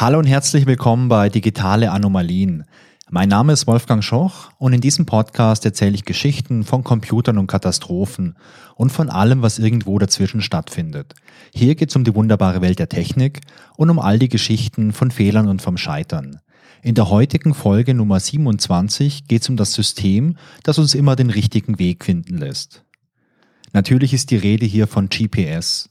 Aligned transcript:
Hallo 0.00 0.20
und 0.20 0.26
herzlich 0.26 0.66
willkommen 0.66 1.08
bei 1.08 1.28
Digitale 1.28 1.90
Anomalien. 1.90 2.62
Mein 3.10 3.28
Name 3.28 3.52
ist 3.52 3.66
Wolfgang 3.66 4.04
Schoch 4.04 4.52
und 4.56 4.72
in 4.72 4.80
diesem 4.80 5.06
Podcast 5.06 5.64
erzähle 5.64 5.96
ich 5.96 6.04
Geschichten 6.04 6.62
von 6.62 6.84
Computern 6.84 7.36
und 7.36 7.48
Katastrophen 7.48 8.36
und 8.76 8.92
von 8.92 9.10
allem, 9.10 9.42
was 9.42 9.58
irgendwo 9.58 9.98
dazwischen 9.98 10.40
stattfindet. 10.40 11.16
Hier 11.52 11.74
geht 11.74 11.90
es 11.90 11.96
um 11.96 12.04
die 12.04 12.14
wunderbare 12.14 12.60
Welt 12.60 12.78
der 12.78 12.88
Technik 12.88 13.40
und 13.76 13.90
um 13.90 13.98
all 13.98 14.20
die 14.20 14.28
Geschichten 14.28 14.92
von 14.92 15.10
Fehlern 15.10 15.48
und 15.48 15.62
vom 15.62 15.76
Scheitern. 15.76 16.38
In 16.80 16.94
der 16.94 17.10
heutigen 17.10 17.52
Folge 17.52 17.92
Nummer 17.92 18.20
27 18.20 19.26
geht 19.26 19.42
es 19.42 19.48
um 19.48 19.56
das 19.56 19.72
System, 19.72 20.36
das 20.62 20.78
uns 20.78 20.94
immer 20.94 21.16
den 21.16 21.30
richtigen 21.30 21.80
Weg 21.80 22.04
finden 22.04 22.38
lässt. 22.38 22.84
Natürlich 23.72 24.14
ist 24.14 24.30
die 24.30 24.36
Rede 24.36 24.64
hier 24.64 24.86
von 24.86 25.08
GPS. 25.08 25.88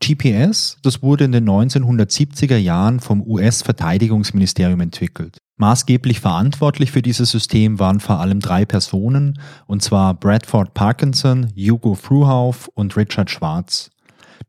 GPS, 0.00 0.76
das 0.82 1.02
wurde 1.02 1.24
in 1.24 1.32
den 1.32 1.48
1970er 1.48 2.56
Jahren 2.56 3.00
vom 3.00 3.22
US-Verteidigungsministerium 3.22 4.80
entwickelt. 4.80 5.38
Maßgeblich 5.58 6.20
verantwortlich 6.20 6.92
für 6.92 7.00
dieses 7.00 7.30
System 7.30 7.78
waren 7.78 8.00
vor 8.00 8.20
allem 8.20 8.40
drei 8.40 8.66
Personen, 8.66 9.40
und 9.66 9.82
zwar 9.82 10.12
Bradford 10.14 10.74
Parkinson, 10.74 11.50
Hugo 11.56 11.94
Fruhauf 11.94 12.68
und 12.74 12.96
Richard 12.96 13.30
Schwarz. 13.30 13.90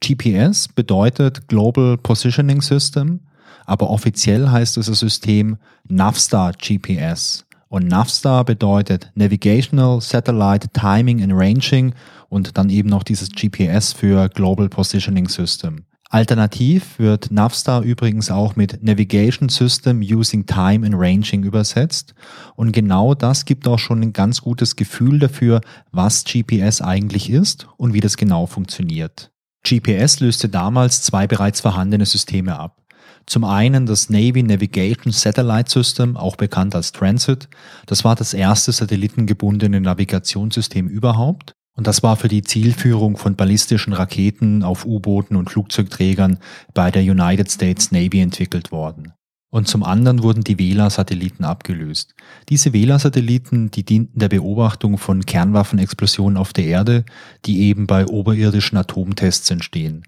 GPS 0.02 0.68
bedeutet 0.68 1.48
Global 1.48 1.98
Positioning 1.98 2.62
System, 2.62 3.22
aber 3.66 3.90
offiziell 3.90 4.50
heißt 4.50 4.76
dieses 4.76 5.00
System 5.00 5.58
Navstar 5.88 6.52
GPS. 6.54 7.47
Und 7.70 7.88
Navstar 7.88 8.46
bedeutet 8.46 9.12
Navigational 9.16 10.00
Satellite 10.02 10.70
Timing 10.74 11.22
and 11.22 11.34
Ranging 11.34 11.94
und 12.30 12.58
dann 12.58 12.70
eben 12.70 12.90
noch 12.90 13.04
dieses 13.04 13.30
GPS 13.30 13.94
für 13.94 14.30
Global 14.30 14.70
Positioning 14.70 15.28
System. 15.28 15.86
Alternativ 16.10 17.00
wird 17.00 17.32
Navstar 17.32 17.82
übrigens 17.82 18.32
auch 18.32 18.56
mit 18.56 18.82
Navigation 18.82 19.50
System 19.50 20.00
Using 20.00 20.46
Time 20.46 20.86
and 20.86 20.96
Ranging 20.98 21.44
übersetzt. 21.44 22.16
Und 22.56 22.72
genau 22.72 23.14
das 23.14 23.44
gibt 23.44 23.68
auch 23.68 23.80
schon 23.80 24.02
ein 24.02 24.14
ganz 24.14 24.42
gutes 24.42 24.78
Gefühl 24.78 25.20
dafür, 25.20 25.60
was 25.92 26.24
GPS 26.24 26.82
eigentlich 26.82 27.30
ist 27.30 27.68
und 27.76 27.94
wie 27.94 28.00
das 28.00 28.16
genau 28.16 28.46
funktioniert. 28.46 29.32
GPS 29.68 30.22
löste 30.22 30.48
damals 30.48 31.02
zwei 31.02 31.28
bereits 31.28 31.60
vorhandene 31.60 32.06
Systeme 32.06 32.58
ab. 32.58 32.82
Zum 33.28 33.44
einen 33.44 33.86
das 33.86 34.10
Navy 34.10 34.42
Navigation 34.42 35.12
Satellite 35.12 35.70
System, 35.70 36.16
auch 36.16 36.38
bekannt 36.38 36.74
als 36.74 36.94
Transit. 36.94 37.50
Das 37.86 38.06
war 38.06 38.16
das 38.16 38.34
erste 38.34 38.72
satellitengebundene 38.72 39.82
Navigationssystem 39.82 40.88
überhaupt. 40.88 41.54
Und 41.76 41.88
das 41.88 42.02
war 42.04 42.16
für 42.16 42.30
die 42.30 42.42
Zielführung 42.42 43.18
von 43.18 43.36
ballistischen 43.36 43.92
Raketen 43.92 44.64
auf 44.64 44.86
U-Booten 44.86 45.36
und 45.36 45.50
Flugzeugträgern 45.50 46.40
bei 46.74 46.90
der 46.90 47.04
United 47.04 47.52
States 47.52 47.92
Navy 47.92 48.22
entwickelt 48.22 48.72
worden. 48.72 49.14
Und 49.50 49.70
zum 49.70 49.84
anderen 49.84 50.24
wurden 50.24 50.44
die 50.44 50.60
Vela-Satelliten 50.60 51.46
abgelöst. 51.46 52.16
Diese 52.50 52.74
Vela-Satelliten, 52.74 53.72
die 53.72 53.86
dienten 53.86 54.20
der 54.20 54.28
Beobachtung 54.28 54.98
von 54.98 55.26
Kernwaffenexplosionen 55.26 56.38
auf 56.38 56.52
der 56.52 56.66
Erde, 56.66 57.06
die 57.46 57.62
eben 57.62 57.88
bei 57.88 58.06
oberirdischen 58.06 58.78
Atomtests 58.78 59.50
entstehen. 59.50 60.04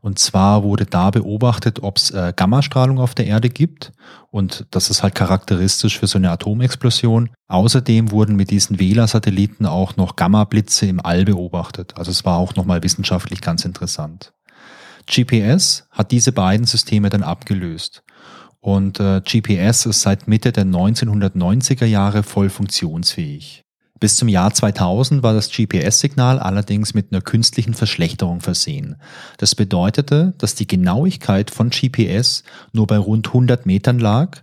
Und 0.00 0.20
zwar 0.20 0.62
wurde 0.62 0.86
da 0.86 1.10
beobachtet, 1.10 1.82
ob 1.82 1.96
es 1.96 2.12
äh, 2.12 2.32
Gammastrahlung 2.36 3.00
auf 3.00 3.16
der 3.16 3.26
Erde 3.26 3.48
gibt. 3.48 3.90
Und 4.30 4.64
das 4.70 4.90
ist 4.90 5.02
halt 5.02 5.16
charakteristisch 5.16 5.98
für 5.98 6.06
so 6.06 6.18
eine 6.18 6.30
Atomexplosion. 6.30 7.30
Außerdem 7.48 8.12
wurden 8.12 8.36
mit 8.36 8.50
diesen 8.50 8.78
Vela-Satelliten 8.78 9.66
auch 9.66 9.96
noch 9.96 10.14
Gamma-Blitze 10.14 10.86
im 10.86 11.04
All 11.04 11.24
beobachtet. 11.24 11.94
Also 11.98 12.12
es 12.12 12.24
war 12.24 12.38
auch 12.38 12.54
nochmal 12.54 12.84
wissenschaftlich 12.84 13.40
ganz 13.40 13.64
interessant. 13.64 14.32
GPS 15.06 15.86
hat 15.90 16.12
diese 16.12 16.32
beiden 16.32 16.66
Systeme 16.66 17.10
dann 17.10 17.22
abgelöst. 17.22 18.04
Und 18.64 18.98
äh, 18.98 19.20
GPS 19.20 19.84
ist 19.84 20.00
seit 20.00 20.26
Mitte 20.26 20.50
der 20.50 20.64
1990er 20.64 21.84
Jahre 21.84 22.22
voll 22.22 22.48
funktionsfähig. 22.48 23.60
Bis 24.00 24.16
zum 24.16 24.26
Jahr 24.26 24.54
2000 24.54 25.22
war 25.22 25.34
das 25.34 25.50
GPS-Signal 25.50 26.38
allerdings 26.38 26.94
mit 26.94 27.12
einer 27.12 27.20
künstlichen 27.20 27.74
Verschlechterung 27.74 28.40
versehen. 28.40 28.96
Das 29.36 29.54
bedeutete, 29.54 30.32
dass 30.38 30.54
die 30.54 30.66
Genauigkeit 30.66 31.50
von 31.50 31.68
GPS 31.68 32.42
nur 32.72 32.86
bei 32.86 32.96
rund 32.96 33.26
100 33.26 33.66
Metern 33.66 33.98
lag 33.98 34.38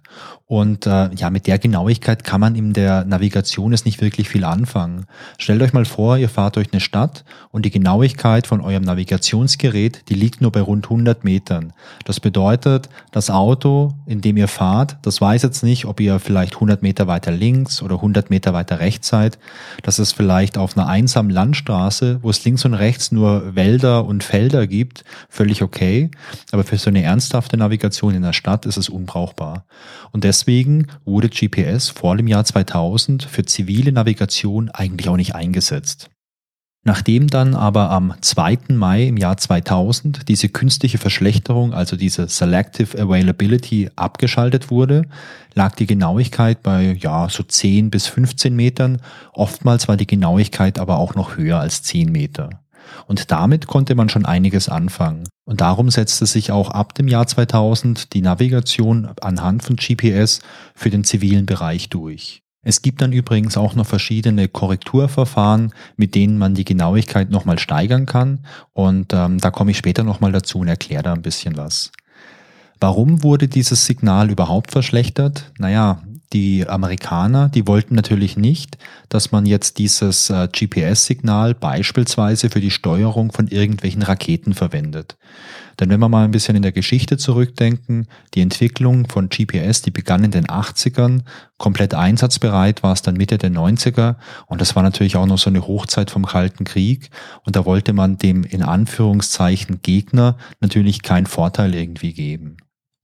und 0.52 0.86
äh, 0.86 1.10
ja, 1.16 1.30
mit 1.30 1.48
der 1.48 1.60
Genauigkeit 1.60 2.26
kann 2.26 2.42
man 2.42 2.56
in 2.56 2.74
der 2.74 3.06
Navigation 3.06 3.72
jetzt 3.72 3.86
nicht 3.86 4.02
wirklich 4.02 4.28
viel 4.28 4.44
anfangen. 4.44 5.06
Stellt 5.38 5.62
euch 5.62 5.72
mal 5.72 5.86
vor, 5.86 6.18
ihr 6.18 6.28
fahrt 6.28 6.58
durch 6.58 6.74
eine 6.74 6.82
Stadt 6.82 7.24
und 7.52 7.64
die 7.64 7.72
Genauigkeit 7.72 8.48
von 8.48 8.60
eurem 8.60 8.84
Navigationsgerät, 8.84 10.10
die 10.10 10.14
liegt 10.14 10.42
nur 10.42 10.52
bei 10.52 10.60
rund 10.60 10.88
100 10.88 11.24
Metern. 11.24 11.72
Das 12.04 12.20
bedeutet, 12.20 12.90
das 13.14 13.30
Auto, 13.30 13.94
in 14.06 14.20
dem 14.20 14.36
ihr 14.36 14.50
fahrt, 14.50 14.98
das 15.04 15.22
weiß 15.22 15.42
jetzt 15.42 15.64
nicht, 15.64 15.86
ob 15.86 16.02
ihr 16.02 16.20
vielleicht 16.20 16.56
100 16.56 16.82
Meter 16.82 17.08
weiter 17.08 17.32
links 17.32 17.82
oder 17.82 17.96
100 17.96 18.30
Meter 18.30 18.54
weiter 18.54 18.82
rechts 18.82 19.08
seid. 19.08 19.40
Das 19.84 20.00
ist 20.00 20.12
vielleicht 20.12 20.58
auf 20.58 20.76
einer 20.76 20.88
einsamen 20.88 21.32
Landstraße, 21.32 22.20
wo 22.24 22.30
es 22.30 22.44
links 22.44 22.66
und 22.66 22.74
rechts 22.74 23.14
nur 23.14 23.56
Wälder 23.56 24.04
und 24.04 24.22
Felder 24.22 24.68
gibt, 24.68 25.06
völlig 25.30 25.64
okay. 25.64 26.12
Aber 26.52 26.66
für 26.66 26.78
so 26.78 26.90
eine 26.90 27.04
ernsthafte 27.04 27.56
Navigation 27.56 28.14
in 28.14 28.22
der 28.24 28.34
Stadt 28.34 28.66
ist 28.66 28.76
es 28.76 28.90
unbrauchbar. 28.90 29.64
Und 30.12 30.26
deswegen 30.26 30.41
deswegen 30.41 30.88
wurde 31.06 31.29
GPS 31.29 31.90
vor 31.90 32.18
dem 32.18 32.28
Jahr 32.28 32.44
2000 32.44 33.24
für 33.24 33.46
zivile 33.46 33.91
Navigation 33.91 34.69
eigentlich 34.69 35.07
auch 35.07 35.18
nicht 35.18 35.35
eingesetzt. 35.35 36.09
Nachdem 36.84 37.28
dann 37.28 37.53
aber 37.53 37.91
am 37.91 38.16
2. 38.19 38.57
Mai 38.69 39.03
im 39.03 39.18
Jahr 39.18 39.38
2000 39.38 40.28
diese 40.28 40.50
künstliche 40.50 40.97
Verschlechterung, 40.97 41.75
also 41.75 41.96
diese 41.96 42.28
Selective 42.28 43.00
Availability 43.00 43.91
abgeschaltet 43.96 44.72
wurde, 44.72 45.03
lag 45.53 45.75
die 45.75 45.85
Genauigkeit 45.85 46.63
bei 46.63 46.97
ja 47.00 47.29
so 47.29 47.44
10 47.44 47.91
bis 47.91 48.08
15 48.08 48.56
Metern. 48.56 49.00
Oftmals 49.34 49.88
war 49.88 49.96
die 49.96 50.08
Genauigkeit 50.08 50.79
aber 50.79 50.97
auch 50.97 51.13
noch 51.13 51.38
höher 51.38 51.59
als 51.59 51.84
10 51.84 52.12
Meter. 52.12 52.61
Und 53.08 53.31
damit 53.31 53.68
konnte 53.68 53.96
man 53.96 54.09
schon 54.09 54.25
einiges 54.25 54.69
anfangen. 54.69 55.28
Und 55.46 55.62
darum 55.62 55.90
setzte 55.90 56.25
sich 56.25 56.52
auch 56.52 56.69
ab 56.69 56.94
dem 56.96 57.08
Jahr 57.08 57.28
2000 57.28 58.14
die 58.14 58.22
Navigation 58.22 59.09
anhand 59.22 59.64
von 59.64 59.75
GPS 59.75 60.40
für 60.75 60.90
den 60.90 61.03
zivilen 61.03 61.46
Bereich 61.46 61.90
durch. 61.90 62.41
Es 62.64 62.84
gibt 62.84 63.02
dann 63.02 63.12
übrigens 63.12 63.58
auch 63.58 63.74
noch 63.74 63.88
verschiedene 63.88 64.47
Korrekturverfahren, 64.47 65.74
mit 65.97 66.14
denen 66.14 66.38
man 66.38 66.53
die 66.53 66.66
Genauigkeit 66.66 67.31
nochmal 67.31 67.58
steigern 67.58 68.06
kann. 68.06 68.46
Und 68.74 69.14
ähm, 69.14 69.40
da 69.40 69.50
komme 69.50 69.72
ich 69.72 69.78
später 69.78 70.03
nochmal 70.03 70.31
dazu 70.31 70.59
und 70.59 70.68
erkläre 70.68 71.03
da 71.03 71.14
ein 71.14 71.24
bisschen 71.24 71.58
was. 71.58 71.91
Warum 72.80 73.24
wurde 73.24 73.47
dieses 73.47 73.86
Signal 73.86 74.30
überhaupt 74.30 74.72
verschlechtert? 74.72 75.52
Naja, 75.58 76.02
die 76.34 76.68
Amerikaner, 76.68 77.50
die 77.50 77.68
wollten 77.68 77.96
natürlich 77.96 78.38
nicht, 78.38 78.78
dass 79.09 79.31
man 79.31 79.46
jetzt 79.46 79.78
dieses 79.78 80.30
äh, 80.30 80.47
GPS-Signal 80.47 81.53
beispielsweise 81.53 82.50
für 82.50 82.62
die 82.62 82.72
Steuerung 82.72 83.31
von 83.31 83.47
irgendwelchen 83.47 84.02
Raketen 84.02 84.53
verwendet. 84.53 85.18
Denn 85.80 85.90
wenn 85.90 86.00
wir 86.00 86.09
mal 86.09 86.25
ein 86.25 86.31
bisschen 86.31 86.56
in 86.56 86.62
der 86.62 86.72
Geschichte 86.72 87.18
zurückdenken, 87.18 88.08
die 88.34 88.41
Entwicklung 88.41 89.08
von 89.09 89.30
GPS, 89.30 89.81
die 89.81 89.91
begann 89.91 90.24
in 90.24 90.31
den 90.31 90.46
80ern, 90.46 91.22
komplett 91.58 91.94
einsatzbereit 91.94 92.84
war 92.84 92.94
es 92.94 93.02
dann 93.02 93.16
Mitte 93.16 93.38
der 93.38 93.52
90er 93.52 94.16
und 94.47 94.62
das 94.62 94.75
war 94.75 94.84
natürlich 94.84 95.16
auch 95.16 95.25
noch 95.25 95.38
so 95.38 95.50
eine 95.50 95.66
Hochzeit 95.66 96.12
vom 96.12 96.25
Kalten 96.25 96.66
Krieg 96.66 97.09
und 97.46 97.56
da 97.56 97.66
wollte 97.66 97.94
man 97.94 98.18
dem 98.18 98.44
in 98.44 98.64
Anführungszeichen 98.64 99.81
Gegner 99.81 100.38
natürlich 100.59 101.02
keinen 101.02 101.25
Vorteil 101.25 101.74
irgendwie 101.74 102.14
geben. 102.14 102.58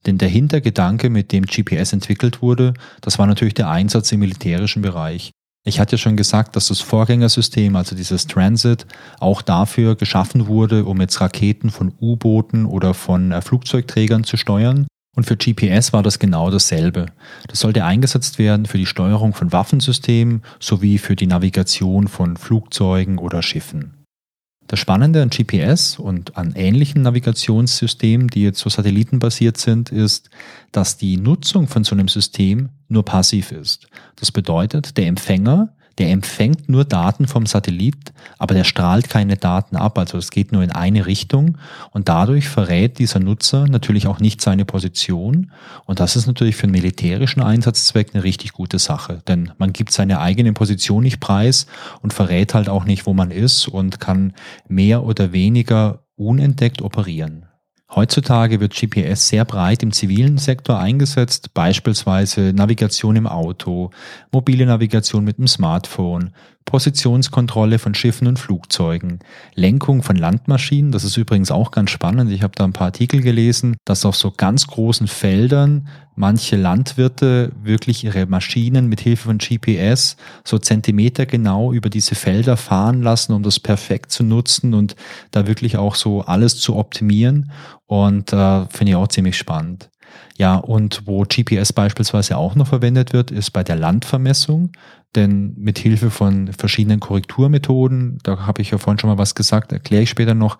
Denn 0.06 0.18
der 0.18 0.28
Hintergedanke, 0.28 1.10
mit 1.10 1.32
dem 1.32 1.44
GPS 1.44 1.92
entwickelt 1.92 2.40
wurde, 2.42 2.74
das 3.00 3.18
war 3.18 3.26
natürlich 3.26 3.54
der 3.54 3.70
Einsatz 3.70 4.12
im 4.12 4.20
militärischen 4.20 4.82
Bereich. 4.82 5.32
Ich 5.64 5.80
hatte 5.80 5.96
ja 5.96 5.98
schon 5.98 6.16
gesagt, 6.16 6.56
dass 6.56 6.68
das 6.68 6.80
Vorgängersystem, 6.80 7.76
also 7.76 7.94
dieses 7.94 8.26
Transit, 8.26 8.86
auch 9.20 9.42
dafür 9.42 9.96
geschaffen 9.96 10.46
wurde, 10.46 10.84
um 10.84 11.00
jetzt 11.00 11.20
Raketen 11.20 11.70
von 11.70 11.92
U-Booten 12.00 12.64
oder 12.64 12.94
von 12.94 13.32
äh, 13.32 13.42
Flugzeugträgern 13.42 14.24
zu 14.24 14.36
steuern. 14.36 14.86
Und 15.14 15.24
für 15.24 15.36
GPS 15.36 15.92
war 15.92 16.02
das 16.02 16.20
genau 16.20 16.50
dasselbe. 16.50 17.06
Das 17.48 17.60
sollte 17.60 17.84
eingesetzt 17.84 18.38
werden 18.38 18.66
für 18.66 18.78
die 18.78 18.86
Steuerung 18.86 19.34
von 19.34 19.52
Waffensystemen 19.52 20.42
sowie 20.60 20.96
für 20.96 21.16
die 21.16 21.26
Navigation 21.26 22.06
von 22.08 22.36
Flugzeugen 22.36 23.18
oder 23.18 23.42
Schiffen. 23.42 23.97
Das 24.68 24.78
Spannende 24.78 25.22
an 25.22 25.30
GPS 25.30 25.98
und 25.98 26.36
an 26.36 26.52
ähnlichen 26.54 27.00
Navigationssystemen, 27.00 28.28
die 28.28 28.42
jetzt 28.42 28.58
so 28.58 28.68
satellitenbasiert 28.68 29.56
sind, 29.56 29.90
ist, 29.90 30.28
dass 30.72 30.98
die 30.98 31.16
Nutzung 31.16 31.68
von 31.68 31.84
so 31.84 31.94
einem 31.94 32.08
System 32.08 32.68
nur 32.88 33.02
passiv 33.02 33.50
ist. 33.50 33.88
Das 34.16 34.30
bedeutet, 34.30 34.98
der 34.98 35.06
Empfänger 35.06 35.70
der 35.98 36.10
empfängt 36.10 36.68
nur 36.68 36.84
Daten 36.84 37.26
vom 37.26 37.46
Satellit, 37.46 38.12
aber 38.38 38.54
der 38.54 38.64
strahlt 38.64 39.10
keine 39.10 39.36
Daten 39.36 39.76
ab. 39.76 39.98
Also 39.98 40.16
es 40.16 40.30
geht 40.30 40.52
nur 40.52 40.62
in 40.62 40.70
eine 40.70 41.06
Richtung 41.06 41.58
und 41.90 42.08
dadurch 42.08 42.48
verrät 42.48 42.98
dieser 42.98 43.18
Nutzer 43.18 43.66
natürlich 43.66 44.06
auch 44.06 44.20
nicht 44.20 44.40
seine 44.40 44.64
Position. 44.64 45.50
Und 45.86 45.98
das 45.98 46.14
ist 46.14 46.26
natürlich 46.26 46.56
für 46.56 46.64
einen 46.64 46.72
militärischen 46.72 47.42
Einsatzzweck 47.42 48.14
eine 48.14 48.22
richtig 48.22 48.52
gute 48.52 48.78
Sache, 48.78 49.22
denn 49.26 49.50
man 49.58 49.72
gibt 49.72 49.92
seine 49.92 50.20
eigene 50.20 50.52
Position 50.52 51.02
nicht 51.02 51.20
preis 51.20 51.66
und 52.00 52.12
verrät 52.12 52.54
halt 52.54 52.68
auch 52.68 52.84
nicht, 52.84 53.06
wo 53.06 53.12
man 53.12 53.30
ist 53.32 53.66
und 53.66 53.98
kann 53.98 54.34
mehr 54.68 55.04
oder 55.04 55.32
weniger 55.32 56.04
unentdeckt 56.14 56.80
operieren. 56.80 57.47
Heutzutage 57.94 58.60
wird 58.60 58.74
GPS 58.74 59.28
sehr 59.28 59.46
breit 59.46 59.82
im 59.82 59.92
zivilen 59.92 60.36
Sektor 60.36 60.78
eingesetzt, 60.78 61.54
beispielsweise 61.54 62.52
Navigation 62.52 63.16
im 63.16 63.26
Auto, 63.26 63.90
mobile 64.30 64.66
Navigation 64.66 65.24
mit 65.24 65.38
dem 65.38 65.48
Smartphone, 65.48 66.32
Positionskontrolle 66.68 67.78
von 67.78 67.94
Schiffen 67.94 68.28
und 68.28 68.38
Flugzeugen, 68.38 69.20
Lenkung 69.54 70.02
von 70.02 70.16
Landmaschinen, 70.16 70.92
das 70.92 71.02
ist 71.02 71.16
übrigens 71.16 71.50
auch 71.50 71.70
ganz 71.70 71.90
spannend, 71.90 72.30
ich 72.30 72.42
habe 72.42 72.52
da 72.54 72.64
ein 72.64 72.74
paar 72.74 72.88
Artikel 72.88 73.22
gelesen, 73.22 73.78
dass 73.86 74.04
auf 74.04 74.16
so 74.16 74.30
ganz 74.30 74.66
großen 74.66 75.08
Feldern 75.08 75.88
manche 76.14 76.56
Landwirte 76.56 77.52
wirklich 77.62 78.04
ihre 78.04 78.26
Maschinen 78.26 78.86
mit 78.86 79.00
Hilfe 79.00 79.28
von 79.28 79.38
GPS 79.38 80.18
so 80.44 80.58
Zentimeter 80.58 81.24
genau 81.24 81.72
über 81.72 81.88
diese 81.88 82.14
Felder 82.14 82.58
fahren 82.58 83.00
lassen, 83.00 83.32
um 83.32 83.42
das 83.42 83.58
perfekt 83.60 84.12
zu 84.12 84.22
nutzen 84.22 84.74
und 84.74 84.94
da 85.30 85.46
wirklich 85.46 85.78
auch 85.78 85.94
so 85.94 86.20
alles 86.20 86.60
zu 86.60 86.76
optimieren. 86.76 87.50
Und 87.86 88.34
äh, 88.34 88.66
finde 88.66 88.90
ich 88.90 88.96
auch 88.96 89.08
ziemlich 89.08 89.38
spannend. 89.38 89.88
Ja, 90.36 90.56
und 90.56 91.02
wo 91.06 91.22
GPS 91.22 91.72
beispielsweise 91.72 92.36
auch 92.36 92.54
noch 92.54 92.68
verwendet 92.68 93.12
wird, 93.12 93.30
ist 93.30 93.50
bei 93.50 93.64
der 93.64 93.76
Landvermessung. 93.76 94.70
Denn 95.14 95.54
mit 95.56 95.78
Hilfe 95.78 96.10
von 96.10 96.52
verschiedenen 96.52 97.00
Korrekturmethoden, 97.00 98.18
da 98.22 98.46
habe 98.46 98.62
ich 98.62 98.70
ja 98.70 98.78
vorhin 98.78 98.98
schon 98.98 99.10
mal 99.10 99.18
was 99.18 99.34
gesagt, 99.34 99.72
erkläre 99.72 100.02
ich 100.02 100.10
später 100.10 100.34
noch, 100.34 100.58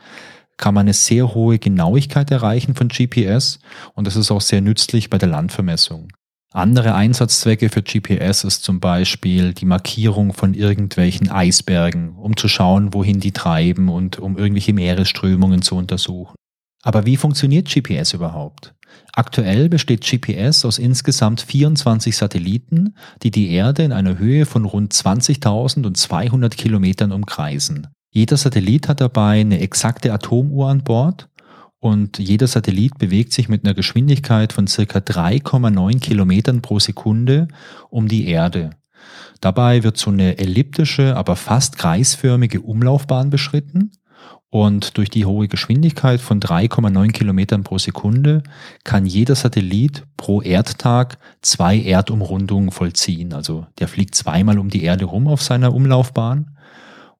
kann 0.56 0.74
man 0.74 0.86
eine 0.86 0.94
sehr 0.94 1.34
hohe 1.34 1.58
Genauigkeit 1.58 2.30
erreichen 2.30 2.74
von 2.74 2.88
GPS 2.88 3.60
und 3.94 4.06
das 4.06 4.16
ist 4.16 4.30
auch 4.30 4.40
sehr 4.40 4.60
nützlich 4.60 5.08
bei 5.08 5.18
der 5.18 5.28
Landvermessung. 5.28 6.08
Andere 6.52 6.94
Einsatzzwecke 6.94 7.68
für 7.68 7.82
GPS 7.82 8.42
ist 8.44 8.64
zum 8.64 8.80
Beispiel 8.80 9.52
die 9.52 9.66
Markierung 9.66 10.32
von 10.32 10.54
irgendwelchen 10.54 11.30
Eisbergen, 11.30 12.16
um 12.16 12.36
zu 12.36 12.48
schauen, 12.48 12.94
wohin 12.94 13.20
die 13.20 13.32
treiben 13.32 13.90
und 13.90 14.18
um 14.18 14.38
irgendwelche 14.38 14.72
Meeresströmungen 14.72 15.60
zu 15.60 15.76
untersuchen. 15.76 16.34
Aber 16.82 17.04
wie 17.04 17.18
funktioniert 17.18 17.68
GPS 17.68 18.14
überhaupt? 18.14 18.74
Aktuell 19.18 19.68
besteht 19.68 20.08
GPS 20.08 20.64
aus 20.64 20.78
insgesamt 20.78 21.40
24 21.40 22.16
Satelliten, 22.16 22.94
die 23.24 23.32
die 23.32 23.50
Erde 23.50 23.82
in 23.82 23.90
einer 23.90 24.16
Höhe 24.16 24.46
von 24.46 24.64
rund 24.64 24.94
20.200 24.94 26.50
Kilometern 26.50 27.10
umkreisen. 27.10 27.88
Jeder 28.12 28.36
Satellit 28.36 28.86
hat 28.86 29.00
dabei 29.00 29.40
eine 29.40 29.58
exakte 29.58 30.12
Atomuhr 30.12 30.68
an 30.68 30.84
Bord 30.84 31.28
und 31.80 32.20
jeder 32.20 32.46
Satellit 32.46 32.96
bewegt 32.98 33.32
sich 33.32 33.48
mit 33.48 33.64
einer 33.64 33.74
Geschwindigkeit 33.74 34.52
von 34.52 34.68
circa 34.68 35.00
3,9 35.00 35.98
Kilometern 35.98 36.62
pro 36.62 36.78
Sekunde 36.78 37.48
um 37.90 38.06
die 38.06 38.28
Erde. 38.28 38.70
Dabei 39.40 39.82
wird 39.82 39.96
so 39.96 40.12
eine 40.12 40.38
elliptische, 40.38 41.16
aber 41.16 41.34
fast 41.34 41.76
kreisförmige 41.76 42.60
Umlaufbahn 42.60 43.30
beschritten 43.30 43.90
und 44.50 44.96
durch 44.96 45.10
die 45.10 45.26
hohe 45.26 45.46
Geschwindigkeit 45.46 46.20
von 46.20 46.40
3,9 46.40 47.12
Kilometern 47.12 47.64
pro 47.64 47.76
Sekunde 47.76 48.42
kann 48.82 49.04
jeder 49.04 49.34
Satellit 49.34 50.04
pro 50.16 50.40
Erdtag 50.40 51.18
zwei 51.42 51.78
Erdumrundungen 51.78 52.70
vollziehen. 52.70 53.34
Also 53.34 53.66
der 53.78 53.88
fliegt 53.88 54.14
zweimal 54.14 54.58
um 54.58 54.70
die 54.70 54.84
Erde 54.84 55.04
rum 55.04 55.28
auf 55.28 55.42
seiner 55.42 55.74
Umlaufbahn. 55.74 56.56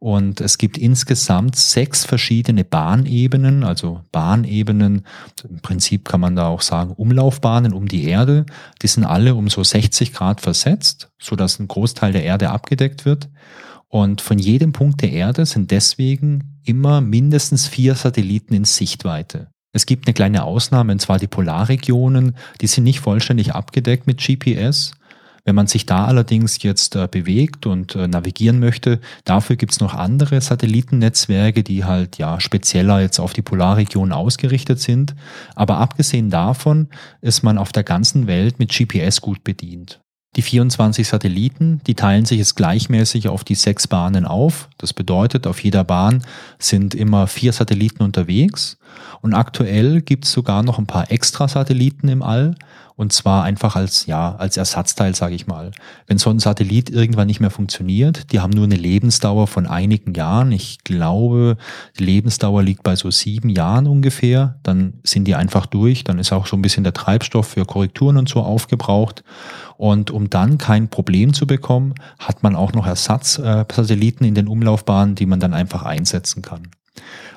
Und 0.00 0.40
es 0.40 0.58
gibt 0.58 0.78
insgesamt 0.78 1.56
sechs 1.56 2.04
verschiedene 2.04 2.64
Bahnebenen, 2.64 3.64
also 3.64 4.00
Bahnebenen, 4.12 5.04
im 5.48 5.58
Prinzip 5.60 6.08
kann 6.08 6.20
man 6.20 6.36
da 6.36 6.46
auch 6.46 6.62
sagen 6.62 6.92
Umlaufbahnen 6.92 7.72
um 7.72 7.88
die 7.88 8.04
Erde. 8.04 8.46
Die 8.80 8.86
sind 8.86 9.04
alle 9.04 9.34
um 9.34 9.48
so 9.48 9.64
60 9.64 10.12
Grad 10.12 10.40
versetzt, 10.40 11.10
so 11.18 11.34
dass 11.34 11.58
ein 11.58 11.66
Großteil 11.66 12.12
der 12.12 12.22
Erde 12.22 12.50
abgedeckt 12.50 13.04
wird. 13.04 13.28
Und 13.88 14.20
von 14.20 14.38
jedem 14.38 14.72
Punkt 14.72 15.02
der 15.02 15.10
Erde 15.10 15.46
sind 15.46 15.72
deswegen 15.72 16.57
immer 16.68 17.00
mindestens 17.00 17.66
vier 17.66 17.94
Satelliten 17.94 18.54
in 18.54 18.64
Sichtweite. 18.64 19.48
Es 19.72 19.86
gibt 19.86 20.06
eine 20.06 20.14
kleine 20.14 20.44
Ausnahme, 20.44 20.92
und 20.92 21.00
zwar 21.00 21.18
die 21.18 21.26
Polarregionen, 21.26 22.36
die 22.60 22.66
sind 22.66 22.84
nicht 22.84 23.00
vollständig 23.00 23.54
abgedeckt 23.54 24.06
mit 24.06 24.18
GPS. 24.18 24.92
Wenn 25.44 25.54
man 25.54 25.66
sich 25.66 25.86
da 25.86 26.04
allerdings 26.04 26.62
jetzt 26.62 26.94
äh, 26.94 27.08
bewegt 27.10 27.64
und 27.64 27.94
äh, 27.94 28.06
navigieren 28.06 28.58
möchte, 28.58 29.00
dafür 29.24 29.56
gibt 29.56 29.72
es 29.72 29.80
noch 29.80 29.94
andere 29.94 30.40
Satellitennetzwerke, 30.40 31.62
die 31.62 31.84
halt 31.84 32.18
ja 32.18 32.38
spezieller 32.38 33.00
jetzt 33.00 33.18
auf 33.18 33.32
die 33.32 33.40
Polarregion 33.40 34.12
ausgerichtet 34.12 34.80
sind. 34.80 35.14
Aber 35.54 35.78
abgesehen 35.78 36.28
davon 36.28 36.88
ist 37.22 37.42
man 37.42 37.56
auf 37.56 37.72
der 37.72 37.84
ganzen 37.84 38.26
Welt 38.26 38.58
mit 38.58 38.76
GPS 38.76 39.22
gut 39.22 39.42
bedient. 39.42 40.00
Die 40.36 40.42
24 40.42 41.08
Satelliten, 41.08 41.80
die 41.86 41.94
teilen 41.94 42.24
sich 42.24 42.38
jetzt 42.38 42.54
gleichmäßig 42.54 43.28
auf 43.28 43.44
die 43.44 43.54
sechs 43.54 43.88
Bahnen 43.88 44.24
auf. 44.24 44.68
Das 44.76 44.92
bedeutet, 44.92 45.46
auf 45.46 45.62
jeder 45.64 45.84
Bahn 45.84 46.22
sind 46.58 46.94
immer 46.94 47.26
vier 47.26 47.52
Satelliten 47.52 48.02
unterwegs. 48.02 48.78
Und 49.20 49.34
aktuell 49.34 50.02
gibt 50.02 50.26
es 50.26 50.32
sogar 50.32 50.62
noch 50.62 50.78
ein 50.78 50.86
paar 50.86 51.10
extra 51.10 51.48
Satelliten 51.48 52.08
im 52.08 52.22
All. 52.22 52.54
Und 52.98 53.12
zwar 53.12 53.44
einfach 53.44 53.76
als, 53.76 54.06
ja, 54.06 54.34
als 54.34 54.56
Ersatzteil, 54.56 55.14
sage 55.14 55.36
ich 55.36 55.46
mal. 55.46 55.70
Wenn 56.08 56.18
so 56.18 56.30
ein 56.30 56.40
Satellit 56.40 56.90
irgendwann 56.90 57.28
nicht 57.28 57.38
mehr 57.38 57.52
funktioniert, 57.52 58.32
die 58.32 58.40
haben 58.40 58.50
nur 58.50 58.64
eine 58.64 58.74
Lebensdauer 58.74 59.46
von 59.46 59.68
einigen 59.68 60.14
Jahren. 60.14 60.50
Ich 60.50 60.82
glaube, 60.82 61.58
die 61.96 62.02
Lebensdauer 62.02 62.64
liegt 62.64 62.82
bei 62.82 62.96
so 62.96 63.08
sieben 63.12 63.50
Jahren 63.50 63.86
ungefähr. 63.86 64.58
Dann 64.64 64.94
sind 65.04 65.26
die 65.26 65.36
einfach 65.36 65.66
durch. 65.66 66.02
Dann 66.02 66.18
ist 66.18 66.32
auch 66.32 66.48
so 66.48 66.56
ein 66.56 66.62
bisschen 66.62 66.82
der 66.82 66.92
Treibstoff 66.92 67.46
für 67.46 67.64
Korrekturen 67.64 68.16
und 68.16 68.28
so 68.28 68.40
aufgebraucht. 68.40 69.22
Und 69.76 70.10
um 70.10 70.28
dann 70.28 70.58
kein 70.58 70.88
Problem 70.88 71.32
zu 71.32 71.46
bekommen, 71.46 71.94
hat 72.18 72.42
man 72.42 72.56
auch 72.56 72.72
noch 72.72 72.84
Ersatzsatelliten 72.84 74.26
in 74.26 74.34
den 74.34 74.48
Umlaufbahnen, 74.48 75.14
die 75.14 75.26
man 75.26 75.38
dann 75.38 75.54
einfach 75.54 75.84
einsetzen 75.84 76.42
kann. 76.42 76.66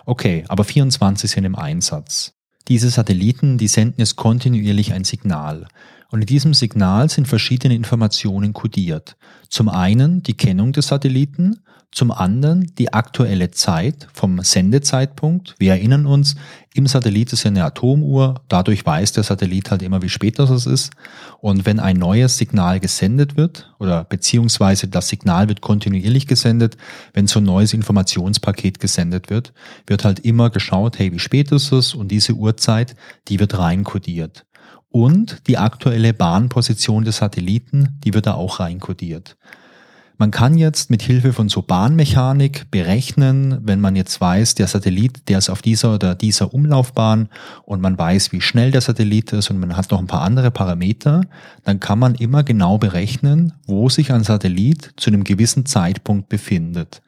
Okay, 0.07 0.43
aber 0.47 0.63
24 0.63 1.29
sind 1.29 1.43
im 1.43 1.55
Einsatz. 1.55 2.33
Diese 2.71 2.89
Satelliten, 2.89 3.57
die 3.57 3.67
senden 3.67 3.99
jetzt 3.99 4.15
kontinuierlich 4.15 4.93
ein 4.93 5.03
Signal. 5.03 5.67
Und 6.11 6.21
in 6.21 6.27
diesem 6.27 6.53
Signal 6.53 7.09
sind 7.09 7.27
verschiedene 7.27 7.73
Informationen 7.73 8.53
kodiert. 8.53 9.15
Zum 9.49 9.69
einen 9.69 10.21
die 10.21 10.35
Kennung 10.35 10.73
des 10.73 10.87
Satelliten, 10.87 11.61
zum 11.91 12.11
anderen 12.11 12.71
die 12.77 12.93
aktuelle 12.93 13.51
Zeit 13.51 14.07
vom 14.13 14.41
Sendezeitpunkt. 14.41 15.55
Wir 15.59 15.71
erinnern 15.71 16.05
uns, 16.05 16.35
im 16.73 16.87
Satellit 16.87 17.33
ist 17.33 17.43
ja 17.43 17.49
eine 17.49 17.65
Atomuhr, 17.65 18.35
dadurch 18.47 18.85
weiß 18.85 19.11
der 19.11 19.23
Satellit 19.23 19.71
halt 19.71 19.81
immer, 19.81 20.01
wie 20.01 20.07
spät 20.07 20.39
das 20.39 20.65
ist. 20.65 20.91
Und 21.39 21.65
wenn 21.65 21.81
ein 21.81 21.97
neues 21.97 22.37
Signal 22.37 22.79
gesendet 22.79 23.35
wird, 23.35 23.73
oder 23.77 24.05
beziehungsweise 24.05 24.87
das 24.87 25.09
Signal 25.09 25.49
wird 25.49 25.59
kontinuierlich 25.59 26.27
gesendet, 26.27 26.77
wenn 27.13 27.27
so 27.27 27.39
ein 27.41 27.45
neues 27.45 27.73
Informationspaket 27.73 28.79
gesendet 28.79 29.29
wird, 29.29 29.51
wird 29.85 30.05
halt 30.05 30.19
immer 30.19 30.49
geschaut, 30.49 30.97
hey, 30.97 31.11
wie 31.11 31.19
spät 31.19 31.51
ist 31.51 31.73
es? 31.73 31.93
Und 31.93 32.09
diese 32.09 32.33
Uhrzeit, 32.33 32.95
die 33.27 33.39
wird 33.39 33.57
reinkodiert. 33.57 34.45
Und 34.91 35.47
die 35.47 35.57
aktuelle 35.57 36.13
Bahnposition 36.13 37.05
des 37.05 37.17
Satelliten, 37.17 37.99
die 38.03 38.13
wird 38.13 38.27
da 38.27 38.33
auch 38.33 38.59
reinkodiert. 38.59 39.37
Man 40.21 40.29
kann 40.29 40.55
jetzt 40.55 40.91
mit 40.91 41.01
Hilfe 41.01 41.33
von 41.33 41.49
so 41.49 41.63
Bahnmechanik 41.63 42.69
berechnen, 42.69 43.57
wenn 43.63 43.81
man 43.81 43.95
jetzt 43.95 44.21
weiß, 44.21 44.53
der 44.53 44.67
Satellit, 44.67 45.27
der 45.29 45.39
ist 45.39 45.49
auf 45.49 45.63
dieser 45.63 45.95
oder 45.95 46.13
dieser 46.13 46.53
Umlaufbahn 46.53 47.27
und 47.63 47.81
man 47.81 47.97
weiß, 47.97 48.31
wie 48.31 48.39
schnell 48.39 48.69
der 48.69 48.81
Satellit 48.81 49.33
ist 49.33 49.49
und 49.49 49.59
man 49.59 49.75
hat 49.75 49.89
noch 49.89 49.97
ein 49.97 50.05
paar 50.05 50.21
andere 50.21 50.51
Parameter, 50.51 51.23
dann 51.63 51.79
kann 51.79 51.97
man 51.97 52.13
immer 52.13 52.43
genau 52.43 52.77
berechnen, 52.77 53.53
wo 53.65 53.89
sich 53.89 54.11
ein 54.11 54.23
Satellit 54.23 54.93
zu 54.95 55.09
einem 55.09 55.23
gewissen 55.23 55.65
Zeitpunkt 55.65 56.29
befindet. 56.29 57.01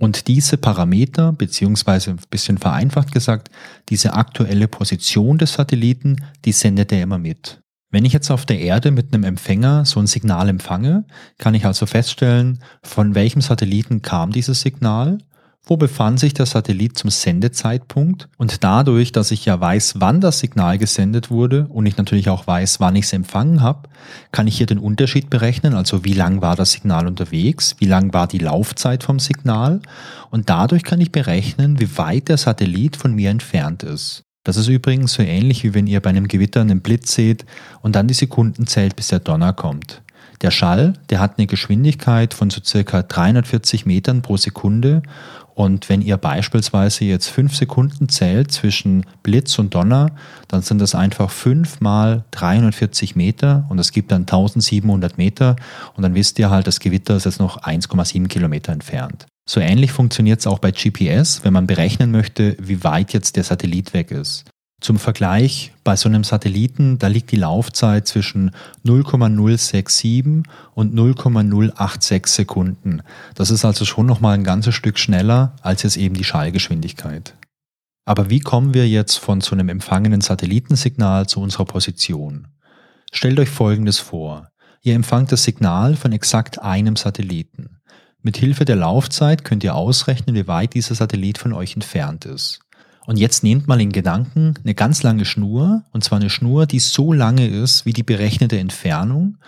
Und 0.00 0.28
diese 0.28 0.56
Parameter, 0.56 1.32
beziehungsweise 1.32 2.12
ein 2.12 2.20
bisschen 2.30 2.56
vereinfacht 2.56 3.12
gesagt, 3.12 3.50
diese 3.90 4.14
aktuelle 4.14 4.66
Position 4.66 5.36
des 5.36 5.52
Satelliten, 5.52 6.24
die 6.46 6.52
sendet 6.52 6.90
er 6.90 7.02
immer 7.02 7.18
mit. 7.18 7.60
Wenn 7.90 8.06
ich 8.06 8.14
jetzt 8.14 8.30
auf 8.30 8.46
der 8.46 8.60
Erde 8.60 8.92
mit 8.92 9.12
einem 9.12 9.24
Empfänger 9.24 9.84
so 9.84 10.00
ein 10.00 10.06
Signal 10.06 10.48
empfange, 10.48 11.04
kann 11.36 11.52
ich 11.54 11.66
also 11.66 11.84
feststellen, 11.84 12.60
von 12.82 13.14
welchem 13.14 13.42
Satelliten 13.42 14.00
kam 14.00 14.32
dieses 14.32 14.62
Signal, 14.62 15.18
wo 15.64 15.76
befand 15.76 16.18
sich 16.18 16.34
der 16.34 16.46
Satellit 16.46 16.98
zum 16.98 17.10
Sendezeitpunkt 17.10 18.28
und 18.38 18.64
dadurch, 18.64 19.12
dass 19.12 19.30
ich 19.30 19.44
ja 19.44 19.60
weiß, 19.60 19.94
wann 19.98 20.20
das 20.20 20.40
Signal 20.40 20.78
gesendet 20.78 21.30
wurde 21.30 21.66
und 21.68 21.86
ich 21.86 21.96
natürlich 21.96 22.28
auch 22.28 22.46
weiß, 22.46 22.80
wann 22.80 22.96
ich 22.96 23.04
es 23.04 23.12
empfangen 23.12 23.60
habe, 23.60 23.88
kann 24.32 24.46
ich 24.46 24.56
hier 24.56 24.66
den 24.66 24.78
Unterschied 24.78 25.30
berechnen, 25.30 25.74
also 25.74 26.04
wie 26.04 26.14
lang 26.14 26.42
war 26.42 26.56
das 26.56 26.72
Signal 26.72 27.06
unterwegs, 27.06 27.76
wie 27.78 27.86
lang 27.86 28.12
war 28.12 28.26
die 28.26 28.38
Laufzeit 28.38 29.02
vom 29.04 29.18
Signal 29.18 29.80
und 30.30 30.48
dadurch 30.48 30.82
kann 30.82 31.00
ich 31.00 31.12
berechnen, 31.12 31.78
wie 31.78 31.96
weit 31.98 32.28
der 32.28 32.38
Satellit 32.38 32.96
von 32.96 33.14
mir 33.14 33.30
entfernt 33.30 33.82
ist. 33.82 34.24
Das 34.44 34.56
ist 34.56 34.68
übrigens 34.68 35.12
so 35.12 35.22
ähnlich 35.22 35.64
wie 35.64 35.74
wenn 35.74 35.86
ihr 35.86 36.00
bei 36.00 36.10
einem 36.10 36.26
Gewitter 36.26 36.62
einen 36.62 36.80
Blitz 36.80 37.14
seht 37.14 37.44
und 37.82 37.94
dann 37.94 38.08
die 38.08 38.14
Sekunden 38.14 38.66
zählt, 38.66 38.96
bis 38.96 39.08
der 39.08 39.20
Donner 39.20 39.52
kommt. 39.52 40.02
Der 40.40 40.50
Schall, 40.50 40.94
der 41.10 41.20
hat 41.20 41.36
eine 41.36 41.46
Geschwindigkeit 41.46 42.32
von 42.32 42.48
so 42.48 42.62
circa 42.64 43.02
340 43.02 43.84
Metern 43.84 44.22
pro 44.22 44.38
Sekunde 44.38 45.02
und 45.60 45.90
wenn 45.90 46.00
ihr 46.00 46.16
beispielsweise 46.16 47.04
jetzt 47.04 47.28
fünf 47.28 47.54
Sekunden 47.54 48.08
zählt 48.08 48.50
zwischen 48.50 49.04
Blitz 49.22 49.58
und 49.58 49.74
Donner, 49.74 50.10
dann 50.48 50.62
sind 50.62 50.80
das 50.80 50.94
einfach 50.94 51.30
fünf 51.30 51.82
mal 51.82 52.24
340 52.30 53.14
Meter 53.14 53.66
und 53.68 53.78
es 53.78 53.92
gibt 53.92 54.10
dann 54.10 54.22
1700 54.22 55.18
Meter 55.18 55.56
und 55.96 56.02
dann 56.02 56.14
wisst 56.14 56.38
ihr 56.38 56.48
halt, 56.48 56.66
das 56.66 56.80
Gewitter 56.80 57.14
ist 57.14 57.26
jetzt 57.26 57.40
noch 57.40 57.62
1,7 57.62 58.26
Kilometer 58.28 58.72
entfernt. 58.72 59.26
So 59.46 59.60
ähnlich 59.60 59.92
funktioniert 59.92 60.40
es 60.40 60.46
auch 60.46 60.60
bei 60.60 60.70
GPS, 60.70 61.44
wenn 61.44 61.52
man 61.52 61.66
berechnen 61.66 62.10
möchte, 62.10 62.56
wie 62.58 62.82
weit 62.82 63.12
jetzt 63.12 63.36
der 63.36 63.44
Satellit 63.44 63.92
weg 63.92 64.12
ist. 64.12 64.49
Zum 64.80 64.98
Vergleich, 64.98 65.74
bei 65.84 65.94
so 65.94 66.08
einem 66.08 66.24
Satelliten, 66.24 66.98
da 66.98 67.08
liegt 67.08 67.32
die 67.32 67.36
Laufzeit 67.36 68.08
zwischen 68.08 68.50
0,067 68.82 70.42
und 70.74 70.94
0,086 70.94 72.26
Sekunden. 72.26 73.02
Das 73.34 73.50
ist 73.50 73.66
also 73.66 73.84
schon 73.84 74.06
nochmal 74.06 74.34
ein 74.34 74.44
ganzes 74.44 74.74
Stück 74.74 74.98
schneller 74.98 75.54
als 75.60 75.82
jetzt 75.82 75.98
eben 75.98 76.14
die 76.14 76.24
Schallgeschwindigkeit. 76.24 77.34
Aber 78.06 78.30
wie 78.30 78.40
kommen 78.40 78.72
wir 78.72 78.88
jetzt 78.88 79.18
von 79.18 79.42
so 79.42 79.52
einem 79.52 79.68
empfangenen 79.68 80.22
Satellitensignal 80.22 81.28
zu 81.28 81.40
unserer 81.40 81.66
Position? 81.66 82.48
Stellt 83.12 83.38
euch 83.38 83.50
Folgendes 83.50 83.98
vor. 83.98 84.48
Ihr 84.82 84.94
empfangt 84.94 85.30
das 85.30 85.44
Signal 85.44 85.94
von 85.94 86.12
exakt 86.12 86.58
einem 86.62 86.96
Satelliten. 86.96 87.80
Mit 88.22 88.38
Hilfe 88.38 88.64
der 88.64 88.76
Laufzeit 88.76 89.44
könnt 89.44 89.62
ihr 89.62 89.74
ausrechnen, 89.74 90.34
wie 90.34 90.46
weit 90.46 90.72
dieser 90.72 90.94
Satellit 90.94 91.36
von 91.36 91.52
euch 91.52 91.74
entfernt 91.74 92.24
ist. 92.24 92.60
Und 93.10 93.16
jetzt 93.16 93.42
nehmt 93.42 93.66
mal 93.66 93.80
in 93.80 93.90
Gedanken 93.90 94.54
eine 94.62 94.72
ganz 94.72 95.02
lange 95.02 95.24
Schnur, 95.24 95.82
und 95.90 96.04
zwar 96.04 96.20
eine 96.20 96.30
Schnur, 96.30 96.66
die 96.66 96.78
so 96.78 97.12
lange 97.12 97.44
ist 97.48 97.84
wie 97.84 97.92
die 97.92 98.04
berechnete 98.04 98.56
Entfernung. 98.56 99.38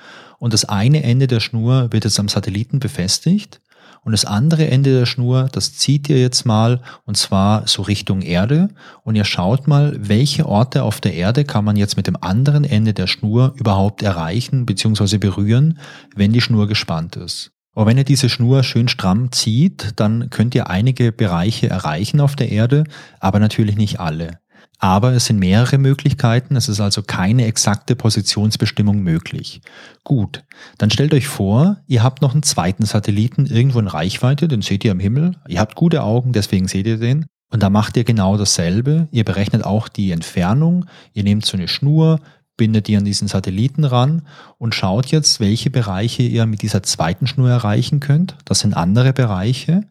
Und 0.41 0.53
das 0.53 0.65
eine 0.65 1.05
Ende 1.05 1.29
der 1.29 1.39
Schnur 1.39 1.93
wird 1.93 2.03
jetzt 2.03 2.19
am 2.19 2.27
Satelliten 2.27 2.81
befestigt. 2.81 3.61
Und 4.03 4.11
das 4.11 4.25
andere 4.25 4.67
Ende 4.67 4.93
der 4.99 5.07
Schnur, 5.07 5.49
das 5.53 5.75
zieht 5.75 6.09
ihr 6.09 6.21
jetzt 6.21 6.45
mal, 6.45 6.83
und 7.05 7.17
zwar 7.17 7.69
so 7.69 7.83
Richtung 7.83 8.23
Erde. 8.23 8.67
Und 9.05 9.15
ihr 9.15 9.25
schaut 9.25 9.69
mal, 9.69 9.97
welche 9.97 10.47
Orte 10.47 10.83
auf 10.83 11.01
der 11.01 11.15
Erde 11.15 11.45
kann 11.45 11.65
man 11.65 11.77
jetzt 11.77 11.97
mit 11.97 12.09
dem 12.09 12.21
anderen 12.21 12.65
Ende 12.65 12.95
der 12.95 13.07
Schnur 13.07 13.55
überhaupt 13.55 14.03
erreichen 14.03 14.67
bzw. 14.67 15.19
berühren, 15.19 15.79
wenn 16.17 16.33
die 16.33 16.41
Schnur 16.41 16.67
gespannt 16.67 17.15
ist. 17.15 17.53
Aber 17.75 17.87
wenn 17.87 17.97
ihr 17.99 18.05
diese 18.05 18.29
Schnur 18.29 18.63
schön 18.63 18.89
stramm 18.89 19.33
zieht, 19.33 19.93
dann 19.97 20.31
könnt 20.31 20.55
ihr 20.55 20.69
einige 20.69 21.11
Bereiche 21.11 21.71
erreichen 21.71 22.21
auf 22.21 22.37
der 22.37 22.51
Erde, 22.51 22.85
aber 23.19 23.39
natürlich 23.39 23.77
nicht 23.77 23.99
alle. 23.99 24.39
Aber 24.79 25.13
es 25.13 25.27
sind 25.27 25.39
mehrere 25.39 25.79
Möglichkeiten, 25.79 26.57
es 26.57 26.69
ist 26.69 26.81
also 26.81 27.03
keine 27.03 27.47
exakte 27.47 27.95
Positionsbestimmung 27.95 29.01
möglich. 29.01 29.61
Gut, 30.03 30.43
dann 30.77 30.91
stellt 30.91 31.15
euch 31.15 31.29
vor, 31.29 31.77
ihr 31.87 32.03
habt 32.03 32.21
noch 32.21 32.33
einen 32.33 32.43
zweiten 32.43 32.85
Satelliten 32.85 33.47
irgendwo 33.47 33.79
in 33.79 33.87
Reichweite, 33.87 34.49
den 34.49 34.61
seht 34.61 34.85
ihr 34.85 34.91
am 34.91 34.99
Himmel, 34.99 35.37
ihr 35.47 35.61
habt 35.61 35.77
gute 35.77 36.03
Augen, 36.03 36.33
deswegen 36.33 36.67
seht 36.67 36.87
ihr 36.87 36.99
den. 36.99 37.27
Und 37.53 37.63
da 37.63 37.69
macht 37.69 37.99
ihr 37.99 38.05
genau 38.05 38.39
dasselbe. 38.39 39.09
Ihr 39.11 39.25
berechnet 39.25 39.63
auch 39.63 39.89
die 39.89 40.11
Entfernung. 40.11 40.87
Ihr 41.13 41.23
nehmt 41.23 41.45
so 41.45 41.59
eine 41.59 41.69
Schnur, 41.69 42.19
bindet 42.57 42.89
die 42.89 42.97
an 42.97 43.05
diesen 43.05 43.29
Satelliten 43.29 43.85
ran 43.85 44.23
und 44.59 44.75
schaut 44.75 45.07
jetzt, 45.07 45.41
welche 45.41 45.71
Bereiche 45.71 46.23
ihr 46.23 46.47
mit 46.47 46.63
dieser 46.63 46.83
zweiten 46.83 47.27
Schnur 47.27 47.51
erreichen 47.51 48.01
könnt. 48.01 48.37
Das 48.45 48.61
sind 48.61 48.75
andere 48.75 49.13
Bereiche. 49.13 49.83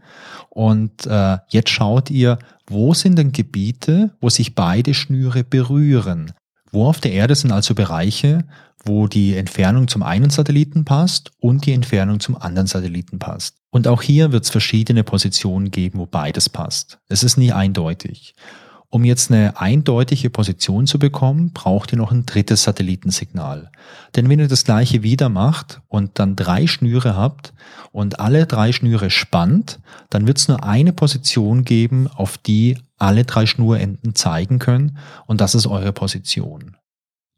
Und 0.49 1.05
äh, 1.07 1.37
jetzt 1.49 1.69
schaut 1.69 2.09
ihr, 2.09 2.39
wo 2.67 2.93
sind 2.93 3.17
denn 3.17 3.31
Gebiete, 3.31 4.11
wo 4.21 4.29
sich 4.29 4.55
beide 4.55 4.93
Schnüre 4.93 5.43
berühren. 5.43 6.33
Wo 6.71 6.87
auf 6.87 6.99
der 6.99 7.11
Erde 7.11 7.35
sind 7.35 7.51
also 7.51 7.75
Bereiche, 7.75 8.45
wo 8.85 9.07
die 9.07 9.35
Entfernung 9.35 9.87
zum 9.87 10.03
einen 10.03 10.29
Satelliten 10.29 10.85
passt 10.85 11.31
und 11.39 11.65
die 11.65 11.73
Entfernung 11.73 12.19
zum 12.19 12.37
anderen 12.37 12.67
Satelliten 12.67 13.19
passt. 13.19 13.57
Und 13.69 13.87
auch 13.87 14.01
hier 14.01 14.31
wird 14.31 14.43
es 14.43 14.49
verschiedene 14.49 15.03
Positionen 15.03 15.71
geben, 15.71 15.99
wo 15.99 16.05
beides 16.05 16.49
passt. 16.49 16.99
Es 17.07 17.23
ist 17.23 17.37
nie 17.37 17.51
eindeutig. 17.51 18.33
Um 18.93 19.05
jetzt 19.05 19.31
eine 19.31 19.57
eindeutige 19.57 20.29
Position 20.29 20.85
zu 20.85 20.99
bekommen, 20.99 21.51
braucht 21.53 21.93
ihr 21.93 21.97
noch 21.97 22.11
ein 22.11 22.25
drittes 22.25 22.63
Satellitensignal. 22.63 23.71
Denn 24.17 24.27
wenn 24.27 24.39
ihr 24.39 24.49
das 24.49 24.65
gleiche 24.65 25.01
wieder 25.01 25.29
macht 25.29 25.79
und 25.87 26.19
dann 26.19 26.35
drei 26.35 26.67
Schnüre 26.67 27.15
habt 27.15 27.53
und 27.93 28.19
alle 28.19 28.45
drei 28.45 28.73
Schnüre 28.73 29.09
spannt, 29.09 29.79
dann 30.09 30.27
wird 30.27 30.39
es 30.39 30.49
nur 30.49 30.65
eine 30.65 30.91
Position 30.91 31.63
geben, 31.63 32.09
auf 32.09 32.37
die 32.37 32.77
alle 32.97 33.23
drei 33.23 33.45
Schnurenden 33.45 34.13
zeigen 34.13 34.59
können 34.59 34.97
und 35.25 35.39
das 35.39 35.55
ist 35.55 35.67
eure 35.67 35.93
Position. 35.93 36.75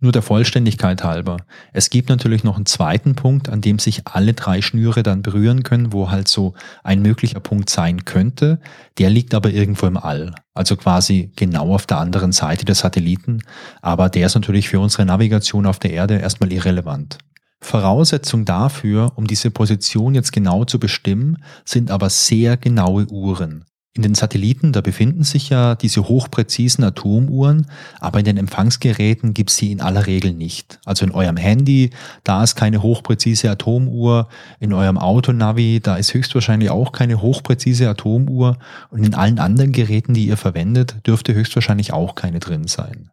Nur 0.03 0.11
der 0.11 0.21
Vollständigkeit 0.21 1.01
halber. 1.05 1.37
Es 1.71 1.89
gibt 1.89 2.09
natürlich 2.09 2.43
noch 2.43 2.57
einen 2.57 2.65
zweiten 2.65 3.15
Punkt, 3.15 3.47
an 3.47 3.61
dem 3.61 3.79
sich 3.79 4.05
alle 4.05 4.33
drei 4.33 4.61
Schnüre 4.61 5.01
dann 5.01 5.21
berühren 5.21 5.63
können, 5.63 5.93
wo 5.93 6.11
halt 6.11 6.27
so 6.27 6.55
ein 6.83 7.01
möglicher 7.01 7.39
Punkt 7.39 7.69
sein 7.69 8.03
könnte. 8.03 8.59
Der 8.97 9.09
liegt 9.09 9.33
aber 9.33 9.51
irgendwo 9.51 9.85
im 9.85 9.95
All. 9.95 10.35
Also 10.53 10.75
quasi 10.75 11.31
genau 11.37 11.73
auf 11.73 11.85
der 11.87 11.99
anderen 11.99 12.33
Seite 12.33 12.65
des 12.65 12.79
Satelliten. 12.79 13.43
Aber 13.81 14.09
der 14.09 14.25
ist 14.25 14.35
natürlich 14.35 14.67
für 14.67 14.81
unsere 14.81 15.05
Navigation 15.05 15.65
auf 15.65 15.79
der 15.79 15.91
Erde 15.91 16.17
erstmal 16.17 16.51
irrelevant. 16.51 17.17
Voraussetzung 17.61 18.43
dafür, 18.43 19.13
um 19.15 19.25
diese 19.25 19.51
Position 19.51 20.15
jetzt 20.15 20.33
genau 20.33 20.65
zu 20.65 20.79
bestimmen, 20.79 21.41
sind 21.63 21.91
aber 21.91 22.09
sehr 22.09 22.57
genaue 22.57 23.07
Uhren. 23.07 23.63
In 23.95 24.01
den 24.01 24.15
Satelliten, 24.15 24.71
da 24.71 24.81
befinden 24.81 25.23
sich 25.23 25.49
ja 25.49 25.75
diese 25.75 26.07
hochpräzisen 26.07 26.83
Atomuhren, 26.83 27.67
aber 27.99 28.17
in 28.17 28.25
den 28.25 28.37
Empfangsgeräten 28.37 29.35
gibt 29.35 29.51
es 29.51 29.57
sie 29.57 29.71
in 29.71 29.81
aller 29.81 30.07
Regel 30.07 30.33
nicht. 30.33 30.79
Also 30.83 31.05
in 31.05 31.11
eurem 31.11 31.37
Handy, 31.37 31.91
da 32.23 32.41
ist 32.43 32.55
keine 32.55 32.81
hochpräzise 32.81 33.51
Atomuhr, 33.51 34.29
in 34.59 34.73
eurem 34.73 34.97
Autonavi, 34.97 35.79
da 35.79 35.95
ist 35.97 36.11
höchstwahrscheinlich 36.15 36.71
auch 36.71 36.91
keine 36.91 37.21
hochpräzise 37.21 37.87
Atomuhr 37.87 38.57
und 38.89 39.03
in 39.03 39.13
allen 39.13 39.37
anderen 39.37 39.71
Geräten, 39.71 40.15
die 40.15 40.25
ihr 40.25 40.37
verwendet, 40.37 40.95
dürfte 41.05 41.35
höchstwahrscheinlich 41.35 41.93
auch 41.93 42.15
keine 42.15 42.39
drin 42.39 42.65
sein. 42.65 43.12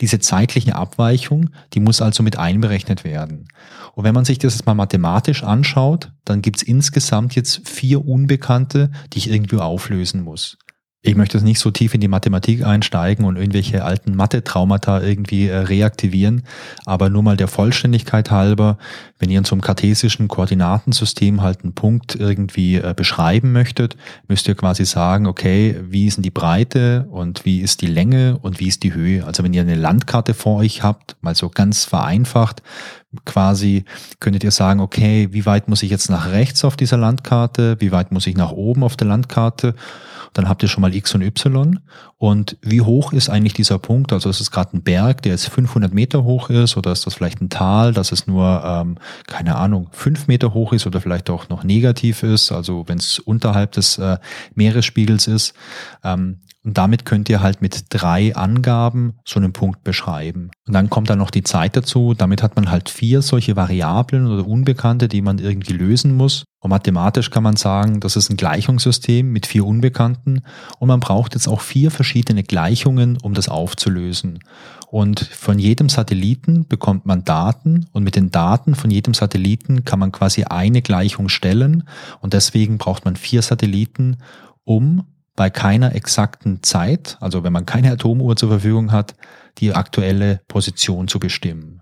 Diese 0.00 0.20
zeitliche 0.20 0.76
Abweichung, 0.76 1.50
die 1.72 1.80
muss 1.80 2.00
also 2.00 2.22
mit 2.22 2.38
einberechnet 2.38 3.04
werden. 3.04 3.48
Und 3.94 4.04
wenn 4.04 4.14
man 4.14 4.24
sich 4.24 4.38
das 4.38 4.64
mal 4.64 4.74
mathematisch 4.74 5.42
anschaut, 5.42 6.12
dann 6.24 6.40
gibt 6.40 6.58
es 6.58 6.62
insgesamt 6.62 7.34
jetzt 7.34 7.68
vier 7.68 8.06
Unbekannte, 8.06 8.90
die 9.12 9.18
ich 9.18 9.30
irgendwie 9.30 9.56
auflösen 9.56 10.22
muss. 10.22 10.56
Ich 11.00 11.14
möchte 11.14 11.38
jetzt 11.38 11.44
nicht 11.44 11.60
so 11.60 11.70
tief 11.70 11.94
in 11.94 12.00
die 12.00 12.08
Mathematik 12.08 12.66
einsteigen 12.66 13.24
und 13.24 13.36
irgendwelche 13.36 13.84
alten 13.84 14.16
Mathe-Traumata 14.16 15.00
irgendwie 15.00 15.46
äh, 15.46 15.56
reaktivieren, 15.56 16.42
aber 16.86 17.08
nur 17.08 17.22
mal 17.22 17.36
der 17.36 17.46
Vollständigkeit 17.46 18.32
halber, 18.32 18.78
wenn 19.20 19.30
ihr 19.30 19.38
in 19.38 19.44
so 19.44 19.54
einem 19.54 19.60
kartesischen 19.60 20.26
Koordinatensystem 20.26 21.40
halt 21.40 21.62
einen 21.62 21.72
Punkt 21.72 22.16
irgendwie 22.16 22.76
äh, 22.76 22.94
beschreiben 22.96 23.52
möchtet, 23.52 23.96
müsst 24.26 24.48
ihr 24.48 24.56
quasi 24.56 24.84
sagen, 24.84 25.28
okay, 25.28 25.76
wie 25.88 26.08
ist 26.08 26.16
denn 26.16 26.24
die 26.24 26.32
Breite 26.32 27.06
und 27.12 27.44
wie 27.44 27.60
ist 27.60 27.80
die 27.80 27.86
Länge 27.86 28.36
und 28.42 28.58
wie 28.58 28.66
ist 28.66 28.82
die 28.82 28.92
Höhe? 28.92 29.24
Also 29.24 29.44
wenn 29.44 29.54
ihr 29.54 29.62
eine 29.62 29.76
Landkarte 29.76 30.34
vor 30.34 30.58
euch 30.58 30.82
habt, 30.82 31.16
mal 31.20 31.36
so 31.36 31.48
ganz 31.48 31.84
vereinfacht, 31.84 32.60
quasi 33.24 33.84
könntet 34.18 34.42
ihr 34.42 34.50
sagen, 34.50 34.80
okay, 34.80 35.28
wie 35.30 35.46
weit 35.46 35.68
muss 35.68 35.84
ich 35.84 35.90
jetzt 35.90 36.10
nach 36.10 36.32
rechts 36.32 36.64
auf 36.64 36.76
dieser 36.76 36.96
Landkarte, 36.96 37.76
wie 37.78 37.92
weit 37.92 38.10
muss 38.10 38.26
ich 38.26 38.36
nach 38.36 38.50
oben 38.50 38.82
auf 38.82 38.96
der 38.96 39.06
Landkarte 39.06 39.76
dann 40.32 40.48
habt 40.48 40.62
ihr 40.62 40.68
schon 40.68 40.82
mal 40.82 40.94
X 40.94 41.14
und 41.14 41.22
Y. 41.22 41.80
Und 42.16 42.56
wie 42.62 42.80
hoch 42.80 43.12
ist 43.12 43.28
eigentlich 43.28 43.54
dieser 43.54 43.78
Punkt? 43.78 44.12
Also 44.12 44.28
ist 44.28 44.40
es 44.40 44.50
gerade 44.50 44.76
ein 44.76 44.82
Berg, 44.82 45.22
der 45.22 45.32
jetzt 45.32 45.48
500 45.48 45.92
Meter 45.92 46.24
hoch 46.24 46.50
ist 46.50 46.76
oder 46.76 46.92
ist 46.92 47.06
das 47.06 47.14
vielleicht 47.14 47.40
ein 47.40 47.50
Tal, 47.50 47.92
das 47.92 48.12
es 48.12 48.26
nur, 48.26 48.62
ähm, 48.64 48.98
keine 49.26 49.56
Ahnung, 49.56 49.88
fünf 49.92 50.26
Meter 50.26 50.54
hoch 50.54 50.72
ist 50.72 50.86
oder 50.86 51.00
vielleicht 51.00 51.30
auch 51.30 51.48
noch 51.48 51.64
negativ 51.64 52.22
ist, 52.22 52.52
also 52.52 52.84
wenn 52.88 52.98
es 52.98 53.18
unterhalb 53.18 53.72
des 53.72 53.98
äh, 53.98 54.18
Meeresspiegels 54.54 55.26
ist. 55.28 55.54
Ähm, 56.02 56.38
und 56.68 56.76
damit 56.76 57.06
könnt 57.06 57.30
ihr 57.30 57.40
halt 57.40 57.62
mit 57.62 57.86
drei 57.88 58.36
Angaben 58.36 59.14
so 59.24 59.40
einen 59.40 59.54
Punkt 59.54 59.84
beschreiben. 59.84 60.50
Und 60.66 60.74
dann 60.74 60.90
kommt 60.90 61.08
dann 61.08 61.16
noch 61.16 61.30
die 61.30 61.42
Zeit 61.42 61.74
dazu. 61.74 62.12
Damit 62.12 62.42
hat 62.42 62.56
man 62.56 62.70
halt 62.70 62.90
vier 62.90 63.22
solche 63.22 63.56
Variablen 63.56 64.26
oder 64.26 64.46
Unbekannte, 64.46 65.08
die 65.08 65.22
man 65.22 65.38
irgendwie 65.38 65.72
lösen 65.72 66.14
muss. 66.14 66.44
Und 66.60 66.68
mathematisch 66.68 67.30
kann 67.30 67.42
man 67.42 67.56
sagen, 67.56 68.00
das 68.00 68.16
ist 68.16 68.28
ein 68.28 68.36
Gleichungssystem 68.36 69.32
mit 69.32 69.46
vier 69.46 69.64
Unbekannten. 69.64 70.42
Und 70.78 70.88
man 70.88 71.00
braucht 71.00 71.32
jetzt 71.32 71.48
auch 71.48 71.62
vier 71.62 71.90
verschiedene 71.90 72.42
Gleichungen, 72.42 73.16
um 73.22 73.32
das 73.32 73.48
aufzulösen. 73.48 74.40
Und 74.90 75.20
von 75.20 75.58
jedem 75.58 75.88
Satelliten 75.88 76.68
bekommt 76.68 77.06
man 77.06 77.24
Daten 77.24 77.86
und 77.92 78.04
mit 78.04 78.14
den 78.14 78.30
Daten 78.30 78.74
von 78.74 78.90
jedem 78.90 79.14
Satelliten 79.14 79.86
kann 79.86 80.00
man 80.00 80.12
quasi 80.12 80.44
eine 80.44 80.82
Gleichung 80.82 81.30
stellen. 81.30 81.84
Und 82.20 82.34
deswegen 82.34 82.76
braucht 82.76 83.06
man 83.06 83.16
vier 83.16 83.40
Satelliten, 83.40 84.18
um 84.64 85.06
bei 85.38 85.50
keiner 85.50 85.94
exakten 85.94 86.64
Zeit, 86.64 87.16
also 87.20 87.44
wenn 87.44 87.52
man 87.52 87.64
keine 87.64 87.92
Atomuhr 87.92 88.34
zur 88.34 88.48
Verfügung 88.48 88.90
hat, 88.90 89.14
die 89.58 89.72
aktuelle 89.72 90.40
Position 90.48 91.06
zu 91.06 91.20
bestimmen. 91.20 91.80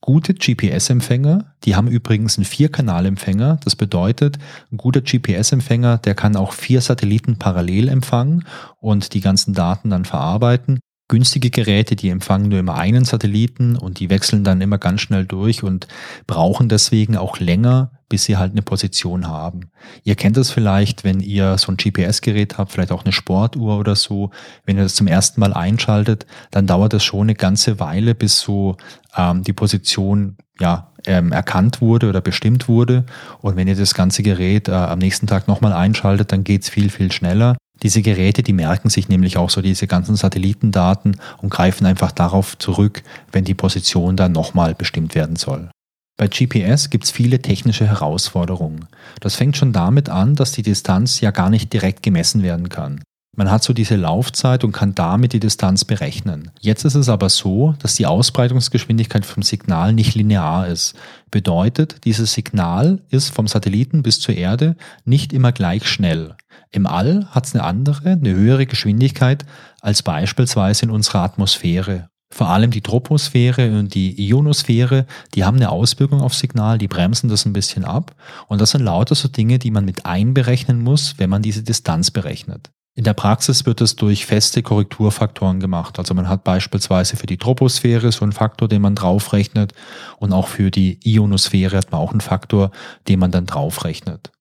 Gute 0.00 0.32
GPS-Empfänger, 0.32 1.52
die 1.64 1.76
haben 1.76 1.88
übrigens 1.88 2.38
einen 2.38 2.46
Vierkanalempfänger. 2.46 3.60
Das 3.62 3.76
bedeutet, 3.76 4.38
ein 4.72 4.78
guter 4.78 5.02
GPS-Empfänger, 5.02 5.98
der 5.98 6.14
kann 6.14 6.36
auch 6.36 6.54
vier 6.54 6.80
Satelliten 6.80 7.38
parallel 7.38 7.88
empfangen 7.88 8.46
und 8.80 9.12
die 9.12 9.20
ganzen 9.20 9.52
Daten 9.52 9.90
dann 9.90 10.06
verarbeiten. 10.06 10.80
Günstige 11.08 11.50
Geräte, 11.50 11.94
die 11.94 12.08
empfangen 12.08 12.48
nur 12.48 12.58
immer 12.58 12.74
einen 12.74 13.04
Satelliten 13.04 13.76
und 13.76 14.00
die 14.00 14.10
wechseln 14.10 14.42
dann 14.42 14.60
immer 14.60 14.78
ganz 14.78 15.02
schnell 15.02 15.24
durch 15.24 15.62
und 15.62 15.86
brauchen 16.26 16.68
deswegen 16.68 17.16
auch 17.16 17.38
länger, 17.38 17.92
bis 18.08 18.24
sie 18.24 18.36
halt 18.36 18.52
eine 18.52 18.62
Position 18.62 19.28
haben. 19.28 19.70
Ihr 20.02 20.16
kennt 20.16 20.36
das 20.36 20.50
vielleicht, 20.50 21.04
wenn 21.04 21.20
ihr 21.20 21.58
so 21.58 21.70
ein 21.70 21.76
GPS-Gerät 21.76 22.58
habt, 22.58 22.72
vielleicht 22.72 22.90
auch 22.90 23.04
eine 23.04 23.12
Sportuhr 23.12 23.78
oder 23.78 23.94
so. 23.94 24.30
Wenn 24.64 24.78
ihr 24.78 24.82
das 24.82 24.96
zum 24.96 25.06
ersten 25.06 25.40
Mal 25.40 25.54
einschaltet, 25.54 26.26
dann 26.50 26.66
dauert 26.66 26.92
das 26.92 27.04
schon 27.04 27.22
eine 27.22 27.34
ganze 27.34 27.78
Weile, 27.78 28.16
bis 28.16 28.40
so 28.40 28.76
ähm, 29.16 29.44
die 29.44 29.52
Position 29.52 30.36
ja 30.58 30.92
ähm, 31.06 31.30
erkannt 31.30 31.80
wurde 31.80 32.08
oder 32.08 32.20
bestimmt 32.20 32.68
wurde. 32.68 33.04
Und 33.40 33.56
wenn 33.56 33.68
ihr 33.68 33.76
das 33.76 33.94
ganze 33.94 34.22
Gerät 34.22 34.68
äh, 34.68 34.72
am 34.72 34.98
nächsten 34.98 35.26
Tag 35.26 35.46
nochmal 35.46 35.72
einschaltet, 35.72 36.32
dann 36.32 36.42
geht's 36.42 36.68
viel, 36.68 36.90
viel 36.90 37.12
schneller. 37.12 37.56
Diese 37.82 38.02
Geräte, 38.02 38.42
die 38.42 38.52
merken 38.52 38.88
sich 38.88 39.08
nämlich 39.08 39.36
auch 39.36 39.50
so 39.50 39.60
diese 39.60 39.86
ganzen 39.86 40.16
Satellitendaten 40.16 41.16
und 41.38 41.50
greifen 41.50 41.86
einfach 41.86 42.12
darauf 42.12 42.56
zurück, 42.58 43.02
wenn 43.32 43.44
die 43.44 43.54
Position 43.54 44.16
dann 44.16 44.32
nochmal 44.32 44.74
bestimmt 44.74 45.14
werden 45.14 45.36
soll. 45.36 45.70
Bei 46.18 46.28
GPS 46.28 46.88
gibt 46.88 47.04
es 47.04 47.10
viele 47.10 47.42
technische 47.42 47.86
Herausforderungen. 47.86 48.86
Das 49.20 49.36
fängt 49.36 49.58
schon 49.58 49.74
damit 49.74 50.08
an, 50.08 50.34
dass 50.34 50.52
die 50.52 50.62
Distanz 50.62 51.20
ja 51.20 51.30
gar 51.30 51.50
nicht 51.50 51.72
direkt 51.72 52.02
gemessen 52.02 52.42
werden 52.42 52.70
kann. 52.70 53.02
Man 53.36 53.50
hat 53.50 53.62
so 53.62 53.74
diese 53.74 53.96
Laufzeit 53.96 54.64
und 54.64 54.72
kann 54.72 54.94
damit 54.94 55.34
die 55.34 55.40
Distanz 55.40 55.84
berechnen. 55.84 56.50
Jetzt 56.60 56.84
ist 56.86 56.94
es 56.94 57.10
aber 57.10 57.28
so, 57.28 57.74
dass 57.80 57.94
die 57.94 58.06
Ausbreitungsgeschwindigkeit 58.06 59.26
vom 59.26 59.42
Signal 59.42 59.92
nicht 59.92 60.14
linear 60.14 60.66
ist. 60.66 60.94
Bedeutet, 61.30 62.04
dieses 62.04 62.32
Signal 62.32 63.02
ist 63.10 63.34
vom 63.34 63.46
Satelliten 63.46 64.02
bis 64.02 64.20
zur 64.20 64.34
Erde 64.34 64.74
nicht 65.04 65.34
immer 65.34 65.52
gleich 65.52 65.86
schnell. 65.86 66.34
Im 66.72 66.86
All 66.86 67.26
hat 67.30 67.46
es 67.46 67.54
eine 67.54 67.64
andere, 67.64 68.12
eine 68.12 68.34
höhere 68.34 68.64
Geschwindigkeit 68.64 69.44
als 69.82 70.02
beispielsweise 70.02 70.86
in 70.86 70.90
unserer 70.90 71.20
Atmosphäre. 71.20 72.08
Vor 72.30 72.48
allem 72.48 72.70
die 72.70 72.80
Troposphäre 72.80 73.78
und 73.78 73.94
die 73.94 74.18
Ionosphäre, 74.28 75.06
die 75.34 75.44
haben 75.44 75.56
eine 75.56 75.70
Auswirkung 75.70 76.20
aufs 76.20 76.40
Signal, 76.40 76.78
die 76.78 76.88
bremsen 76.88 77.28
das 77.28 77.44
ein 77.44 77.52
bisschen 77.52 77.84
ab. 77.84 78.14
Und 78.48 78.60
das 78.60 78.70
sind 78.70 78.82
lauter 78.82 79.14
so 79.14 79.28
Dinge, 79.28 79.58
die 79.58 79.70
man 79.70 79.84
mit 79.84 80.06
einberechnen 80.06 80.82
muss, 80.82 81.18
wenn 81.18 81.30
man 81.30 81.42
diese 81.42 81.62
Distanz 81.62 82.10
berechnet. 82.10 82.70
In 82.98 83.04
der 83.04 83.12
Praxis 83.12 83.66
wird 83.66 83.82
es 83.82 83.94
durch 83.94 84.24
feste 84.24 84.62
Korrekturfaktoren 84.62 85.60
gemacht. 85.60 85.98
Also 85.98 86.14
man 86.14 86.30
hat 86.30 86.44
beispielsweise 86.44 87.16
für 87.16 87.26
die 87.26 87.36
Troposphäre 87.36 88.10
so 88.10 88.22
einen 88.22 88.32
Faktor, 88.32 88.68
den 88.68 88.80
man 88.80 88.94
draufrechnet 88.94 89.74
und 90.16 90.32
auch 90.32 90.48
für 90.48 90.70
die 90.70 90.98
Ionosphäre 91.04 91.76
hat 91.76 91.92
man 91.92 92.00
auch 92.00 92.12
einen 92.12 92.22
Faktor, 92.22 92.70
den 93.06 93.18
man 93.18 93.30
dann 93.30 93.44
draufrechnet. 93.44 94.32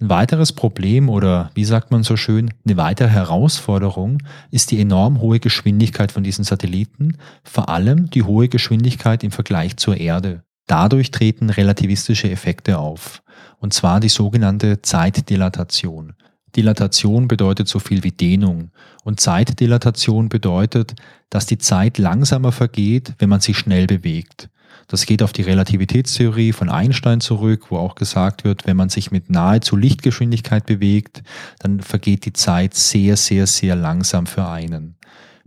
Ein 0.00 0.10
weiteres 0.10 0.52
Problem 0.52 1.08
oder 1.08 1.50
wie 1.54 1.64
sagt 1.64 1.90
man 1.90 2.04
so 2.04 2.16
schön, 2.16 2.54
eine 2.64 2.76
weitere 2.76 3.08
Herausforderung 3.08 4.22
ist 4.52 4.70
die 4.70 4.80
enorm 4.80 5.20
hohe 5.20 5.40
Geschwindigkeit 5.40 6.12
von 6.12 6.22
diesen 6.22 6.44
Satelliten, 6.44 7.18
vor 7.42 7.68
allem 7.68 8.10
die 8.10 8.22
hohe 8.22 8.48
Geschwindigkeit 8.48 9.24
im 9.24 9.32
Vergleich 9.32 9.76
zur 9.76 9.96
Erde. 9.96 10.44
Dadurch 10.68 11.10
treten 11.10 11.50
relativistische 11.50 12.30
Effekte 12.30 12.78
auf, 12.78 13.24
und 13.58 13.74
zwar 13.74 13.98
die 13.98 14.08
sogenannte 14.08 14.82
Zeitdilatation. 14.82 16.14
Dilatation 16.56 17.28
bedeutet 17.28 17.68
so 17.68 17.78
viel 17.78 18.04
wie 18.04 18.12
Dehnung 18.12 18.70
und 19.04 19.20
Zeitdilatation 19.20 20.28
bedeutet, 20.28 20.94
dass 21.30 21.46
die 21.46 21.58
Zeit 21.58 21.98
langsamer 21.98 22.52
vergeht, 22.52 23.14
wenn 23.18 23.28
man 23.28 23.40
sich 23.40 23.58
schnell 23.58 23.86
bewegt. 23.86 24.48
Das 24.86 25.04
geht 25.04 25.22
auf 25.22 25.32
die 25.32 25.42
Relativitätstheorie 25.42 26.52
von 26.52 26.70
Einstein 26.70 27.20
zurück, 27.20 27.66
wo 27.70 27.76
auch 27.76 27.94
gesagt 27.94 28.44
wird, 28.44 28.66
wenn 28.66 28.76
man 28.76 28.88
sich 28.88 29.10
mit 29.10 29.28
nahezu 29.28 29.76
Lichtgeschwindigkeit 29.76 30.64
bewegt, 30.64 31.22
dann 31.58 31.80
vergeht 31.80 32.24
die 32.24 32.32
Zeit 32.32 32.74
sehr, 32.74 33.18
sehr, 33.18 33.46
sehr 33.46 33.76
langsam 33.76 34.26
für 34.26 34.48
einen. 34.48 34.96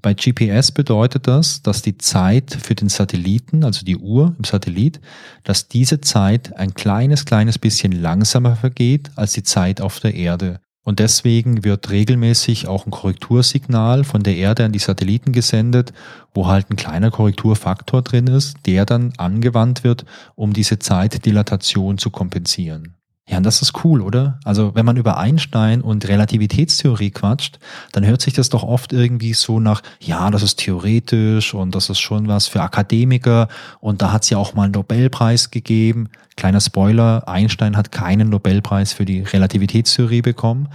Bei 0.02 0.16
GPS 0.16 0.72
bedeutet 0.72 1.28
das, 1.28 1.62
dass 1.62 1.84
die 1.84 1.98
Zeit 1.98 2.58
für 2.62 2.74
den 2.74 2.90
Satelliten, 2.90 3.64
also 3.64 3.86
die 3.86 3.98
Uhr 3.98 4.36
im 4.38 4.44
Satellit, 4.44 5.00
dass 5.44 5.68
diese 5.68 6.02
Zeit 6.02 6.56
ein 6.58 6.74
kleines, 6.74 7.26
kleines 7.26 7.60
bisschen 7.60 7.92
langsamer 7.92 8.56
vergeht 8.56 9.12
als 9.16 9.34
die 9.34 9.44
Zeit 9.44 9.80
auf 9.80 10.00
der 10.00 10.16
Erde. 10.16 10.60
Und 10.84 11.00
deswegen 11.00 11.64
wird 11.64 11.92
regelmäßig 11.92 12.68
auch 12.68 12.86
ein 12.86 12.92
Korrektursignal 12.92 14.04
von 14.04 14.24
der 14.24 14.36
Erde 14.36 14.66
an 14.66 14.72
die 14.72 14.80
Satelliten 14.80 15.32
gesendet, 15.32 15.94
wo 16.34 16.48
halt 16.48 16.72
ein 16.72 16.76
kleiner 16.76 17.12
Korrekturfaktor 17.12 18.02
drin 18.02 18.28
ist, 18.28 18.58
der 18.66 18.86
dann 18.86 19.14
angewandt 19.18 19.84
wird, 19.84 20.06
um 20.36 20.54
diese 20.54 20.80
Zeitdilatation 20.80 22.00
zu 22.00 22.10
kompensieren. 22.10 22.96
Ja, 23.32 23.38
und 23.38 23.46
das 23.46 23.62
ist 23.62 23.86
cool, 23.86 24.02
oder? 24.02 24.38
Also 24.44 24.76
wenn 24.76 24.86
man 24.86 24.98
über 24.98 25.18
Einstein 25.18 25.80
und 25.80 26.06
Relativitätstheorie 26.06 27.12
quatscht, 27.12 27.60
dann 27.94 28.06
hört 28.06 28.22
sich 28.22 28.34
das 28.34 28.50
doch 28.50 28.62
oft 28.62 28.92
irgendwie 28.92 29.34
so 29.34 29.62
nach, 29.62 29.82
ja, 30.02 30.30
das 30.30 30.44
ist 30.44 30.60
theoretisch 30.60 31.54
und 31.54 31.74
das 31.74 31.90
ist 31.90 32.00
schon 32.00 32.28
was 32.28 32.48
für 32.48 32.62
Akademiker 32.62 33.48
und 33.80 34.02
da 34.02 34.12
hat 34.12 34.24
es 34.24 34.32
ja 34.32 34.38
auch 34.38 34.54
mal 34.54 34.64
einen 34.64 34.74
Nobelpreis 34.74 35.50
gegeben. 35.50 36.10
Kleiner 36.36 36.60
Spoiler, 36.60 37.26
Einstein 37.30 37.78
hat 37.78 37.94
keinen 37.94 38.28
Nobelpreis 38.28 38.92
für 38.92 39.06
die 39.06 39.22
Relativitätstheorie 39.22 40.22
bekommen. 40.22 40.68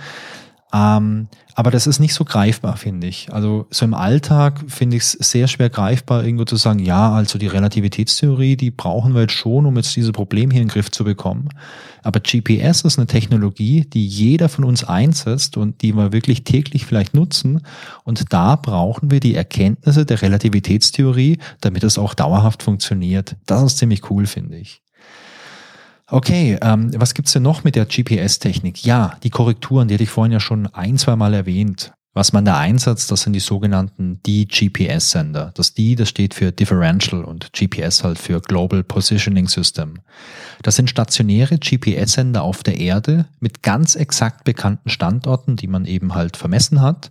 Ähm, 0.72 1.28
aber 1.54 1.70
das 1.70 1.86
ist 1.86 2.00
nicht 2.00 2.12
so 2.12 2.24
greifbar, 2.24 2.76
finde 2.76 3.06
ich. 3.06 3.32
Also 3.32 3.66
so 3.70 3.84
im 3.84 3.94
Alltag 3.94 4.64
finde 4.66 4.96
ich 4.96 5.04
es 5.04 5.12
sehr 5.12 5.46
schwer 5.48 5.70
greifbar, 5.70 6.24
irgendwo 6.24 6.44
zu 6.44 6.56
sagen, 6.56 6.80
ja, 6.80 7.12
also 7.12 7.38
die 7.38 7.46
Relativitätstheorie, 7.46 8.56
die 8.56 8.70
brauchen 8.70 9.14
wir 9.14 9.22
jetzt 9.22 9.34
schon, 9.34 9.64
um 9.64 9.76
jetzt 9.76 9.94
dieses 9.94 10.12
Problem 10.12 10.50
hier 10.50 10.60
in 10.60 10.68
den 10.68 10.72
Griff 10.72 10.90
zu 10.90 11.04
bekommen. 11.04 11.48
Aber 12.02 12.20
GPS 12.20 12.82
ist 12.82 12.98
eine 12.98 13.06
Technologie, 13.06 13.86
die 13.88 14.06
jeder 14.06 14.48
von 14.48 14.64
uns 14.64 14.84
einsetzt 14.84 15.56
und 15.56 15.82
die 15.82 15.94
wir 15.94 16.12
wirklich 16.12 16.44
täglich 16.44 16.84
vielleicht 16.84 17.14
nutzen. 17.14 17.62
Und 18.04 18.32
da 18.32 18.56
brauchen 18.56 19.10
wir 19.10 19.20
die 19.20 19.34
Erkenntnisse 19.34 20.04
der 20.04 20.20
Relativitätstheorie, 20.20 21.38
damit 21.60 21.84
es 21.84 21.96
auch 21.96 22.14
dauerhaft 22.14 22.62
funktioniert. 22.62 23.36
Das 23.46 23.62
ist 23.62 23.78
ziemlich 23.78 24.10
cool, 24.10 24.26
finde 24.26 24.58
ich. 24.58 24.82
Okay, 26.08 26.56
ähm, 26.62 26.90
was 26.94 27.14
gibt's 27.14 27.32
denn 27.32 27.42
noch 27.42 27.64
mit 27.64 27.74
der 27.74 27.86
GPS-Technik? 27.86 28.84
Ja, 28.84 29.16
die 29.24 29.30
Korrekturen, 29.30 29.88
die 29.88 29.94
hatte 29.94 30.04
ich 30.04 30.10
vorhin 30.10 30.32
ja 30.32 30.40
schon 30.40 30.66
ein, 30.68 30.98
zwei 30.98 31.16
Mal 31.16 31.34
erwähnt. 31.34 31.92
Was 32.16 32.32
man 32.32 32.46
da 32.46 32.58
einsetzt, 32.58 33.10
das 33.10 33.22
sind 33.22 33.34
die 33.34 33.40
sogenannten 33.40 34.22
D-GPS-Sender. 34.22 35.50
Das 35.54 35.74
D, 35.74 35.96
das 35.96 36.08
steht 36.08 36.32
für 36.32 36.50
Differential 36.50 37.22
und 37.22 37.52
GPS 37.52 38.04
halt 38.04 38.18
für 38.18 38.40
Global 38.40 38.82
Positioning 38.82 39.48
System. 39.48 39.98
Das 40.62 40.76
sind 40.76 40.88
stationäre 40.88 41.58
GPS-Sender 41.58 42.40
auf 42.40 42.62
der 42.62 42.78
Erde 42.78 43.26
mit 43.38 43.62
ganz 43.62 43.96
exakt 43.96 44.44
bekannten 44.44 44.88
Standorten, 44.88 45.56
die 45.56 45.66
man 45.66 45.84
eben 45.84 46.14
halt 46.14 46.38
vermessen 46.38 46.80
hat. 46.80 47.10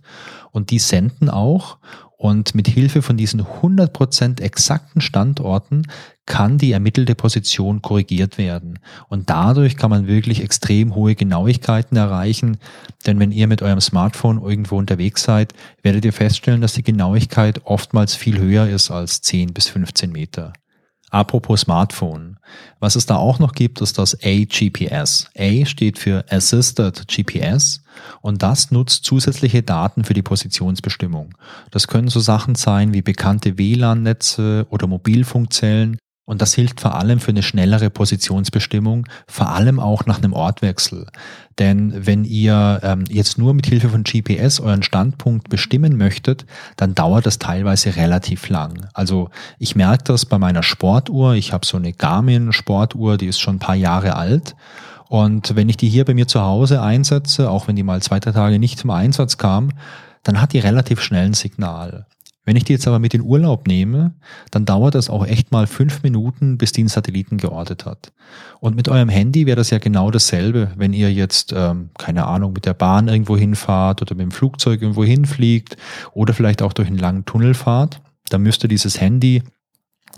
Und 0.50 0.70
die 0.70 0.80
senden 0.80 1.30
auch 1.30 1.78
und 2.16 2.54
mit 2.54 2.66
Hilfe 2.66 3.02
von 3.02 3.16
diesen 3.16 3.42
100% 3.42 4.40
exakten 4.40 5.00
Standorten 5.00 5.86
kann 6.26 6.58
die 6.58 6.72
ermittelte 6.72 7.14
Position 7.14 7.80
korrigiert 7.82 8.36
werden. 8.36 8.80
Und 9.08 9.30
dadurch 9.30 9.76
kann 9.76 9.90
man 9.90 10.08
wirklich 10.08 10.42
extrem 10.42 10.94
hohe 10.94 11.14
Genauigkeiten 11.14 11.96
erreichen. 11.96 12.58
Denn 13.06 13.18
wenn 13.20 13.32
ihr 13.32 13.46
mit 13.46 13.62
eurem 13.62 13.80
Smartphone 13.80 14.42
irgendwo 14.42 14.76
unterwegs 14.76 15.22
seid, 15.22 15.54
werdet 15.82 16.04
ihr 16.04 16.12
feststellen, 16.12 16.60
dass 16.60 16.74
die 16.74 16.82
Genauigkeit 16.82 17.62
oftmals 17.64 18.16
viel 18.16 18.38
höher 18.38 18.68
ist 18.68 18.90
als 18.90 19.22
10 19.22 19.54
bis 19.54 19.68
15 19.68 20.10
Meter. 20.10 20.52
Apropos 21.10 21.60
Smartphone. 21.60 22.36
Was 22.80 22.96
es 22.96 23.06
da 23.06 23.14
auch 23.16 23.38
noch 23.38 23.52
gibt, 23.52 23.80
ist 23.80 23.96
das 23.96 24.18
AGPS. 24.22 25.30
A 25.38 25.64
steht 25.64 25.98
für 25.98 26.24
Assisted 26.28 27.06
GPS 27.06 27.82
und 28.20 28.42
das 28.42 28.72
nutzt 28.72 29.04
zusätzliche 29.04 29.62
Daten 29.62 30.02
für 30.02 30.14
die 30.14 30.22
Positionsbestimmung. 30.22 31.34
Das 31.70 31.86
können 31.86 32.08
so 32.08 32.18
Sachen 32.18 32.56
sein 32.56 32.92
wie 32.92 33.02
bekannte 33.02 33.56
WLAN-Netze 33.56 34.66
oder 34.68 34.88
Mobilfunkzellen 34.88 35.96
und 36.26 36.42
das 36.42 36.54
hilft 36.54 36.80
vor 36.80 36.96
allem 36.96 37.20
für 37.20 37.30
eine 37.30 37.42
schnellere 37.42 37.88
Positionsbestimmung, 37.88 39.06
vor 39.28 39.50
allem 39.50 39.80
auch 39.80 40.06
nach 40.06 40.18
einem 40.18 40.32
Ortwechsel. 40.32 41.06
Denn 41.58 42.04
wenn 42.04 42.24
ihr 42.24 42.80
ähm, 42.82 43.04
jetzt 43.08 43.38
nur 43.38 43.54
mit 43.54 43.66
Hilfe 43.66 43.88
von 43.88 44.02
GPS 44.02 44.60
euren 44.60 44.82
Standpunkt 44.82 45.48
bestimmen 45.48 45.96
möchtet, 45.96 46.44
dann 46.76 46.94
dauert 46.94 47.26
das 47.26 47.38
teilweise 47.38 47.96
relativ 47.96 48.48
lang. 48.48 48.88
Also 48.92 49.30
ich 49.58 49.76
merke 49.76 50.04
das 50.04 50.26
bei 50.26 50.36
meiner 50.36 50.64
Sportuhr. 50.64 51.34
Ich 51.34 51.52
habe 51.52 51.64
so 51.64 51.76
eine 51.76 51.92
Garmin 51.92 52.52
Sportuhr, 52.52 53.16
die 53.16 53.28
ist 53.28 53.38
schon 53.38 53.56
ein 53.56 53.60
paar 53.60 53.76
Jahre 53.76 54.16
alt. 54.16 54.56
Und 55.08 55.54
wenn 55.54 55.68
ich 55.68 55.76
die 55.76 55.88
hier 55.88 56.04
bei 56.04 56.14
mir 56.14 56.26
zu 56.26 56.42
Hause 56.42 56.82
einsetze, 56.82 57.48
auch 57.48 57.68
wenn 57.68 57.76
die 57.76 57.84
mal 57.84 58.02
zwei, 58.02 58.18
drei 58.18 58.32
Tage 58.32 58.58
nicht 58.58 58.80
zum 58.80 58.90
Einsatz 58.90 59.38
kam, 59.38 59.70
dann 60.24 60.40
hat 60.40 60.52
die 60.52 60.58
relativ 60.58 61.00
schnell 61.00 61.26
ein 61.26 61.34
Signal. 61.34 62.06
Wenn 62.46 62.56
ich 62.56 62.64
die 62.64 62.72
jetzt 62.72 62.86
aber 62.86 63.00
mit 63.00 63.12
in 63.12 63.22
Urlaub 63.22 63.66
nehme, 63.66 64.14
dann 64.52 64.64
dauert 64.64 64.94
das 64.94 65.10
auch 65.10 65.26
echt 65.26 65.50
mal 65.50 65.66
fünf 65.66 66.04
Minuten, 66.04 66.56
bis 66.56 66.70
die 66.70 66.80
einen 66.80 66.88
Satelliten 66.88 67.38
geortet 67.38 67.84
hat. 67.84 68.12
Und 68.60 68.76
mit 68.76 68.88
eurem 68.88 69.08
Handy 69.08 69.46
wäre 69.46 69.56
das 69.56 69.70
ja 69.70 69.78
genau 69.78 70.12
dasselbe, 70.12 70.70
wenn 70.76 70.92
ihr 70.92 71.12
jetzt, 71.12 71.52
ähm, 71.54 71.90
keine 71.98 72.26
Ahnung, 72.26 72.52
mit 72.52 72.64
der 72.64 72.74
Bahn 72.74 73.08
irgendwo 73.08 73.36
hinfahrt 73.36 74.00
oder 74.00 74.14
mit 74.14 74.22
dem 74.22 74.30
Flugzeug 74.30 74.80
irgendwo 74.80 75.04
hinfliegt 75.04 75.76
oder 76.12 76.32
vielleicht 76.32 76.62
auch 76.62 76.72
durch 76.72 76.88
einen 76.88 76.98
langen 76.98 77.24
Tunnel 77.24 77.54
fahrt. 77.54 78.00
Dann 78.30 78.42
müsste 78.42 78.68
dieses 78.68 79.00
Handy 79.00 79.42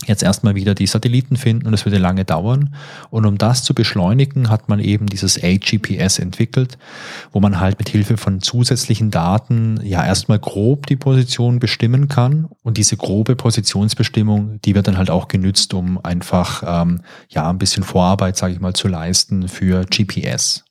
jetzt 0.07 0.23
erstmal 0.23 0.55
wieder 0.55 0.75
die 0.75 0.87
Satelliten 0.87 1.37
finden 1.37 1.67
und 1.67 1.75
es 1.75 1.85
würde 1.85 1.99
lange 1.99 2.25
dauern. 2.25 2.75
Und 3.11 3.27
um 3.27 3.37
das 3.39 3.65
zu 3.65 3.75
beschleunigen, 3.75 4.49
hat 4.49 4.69
man 4.69 4.81
eben 4.81 5.07
dieses 5.07 5.43
AGPS 5.43 6.19
entwickelt, 6.19 6.79
wo 7.33 7.41
man 7.41 7.61
halt 7.61 7.79
mit 7.79 7.89
Hilfe 7.89 8.17
von 8.17 8.41
zusätzlichen 8.41 9.11
Daten 9.11 9.81
ja 9.83 10.05
erstmal 10.05 10.39
grob 10.39 10.87
die 10.87 10.97
Position 10.97 11.59
bestimmen 11.59 12.09
kann. 12.09 12.49
Und 12.63 12.77
diese 12.77 12.97
grobe 12.97 13.37
Positionsbestimmung, 13.37 14.61
die 14.65 14.75
wird 14.75 14.89
dann 14.89 14.99
halt 14.99 15.11
auch 15.11 15.29
genützt, 15.29 15.75
um 15.75 16.03
einfach 16.05 16.63
ähm, 16.67 17.01
ja 17.29 17.49
ein 17.51 17.59
bisschen 17.59 17.83
Vorarbeit, 17.83 18.37
sage 18.37 18.55
ich 18.55 18.61
mal, 18.61 18.75
zu 18.75 18.89
leisten 18.89 19.49
für 19.49 19.85
GPS. 19.85 20.65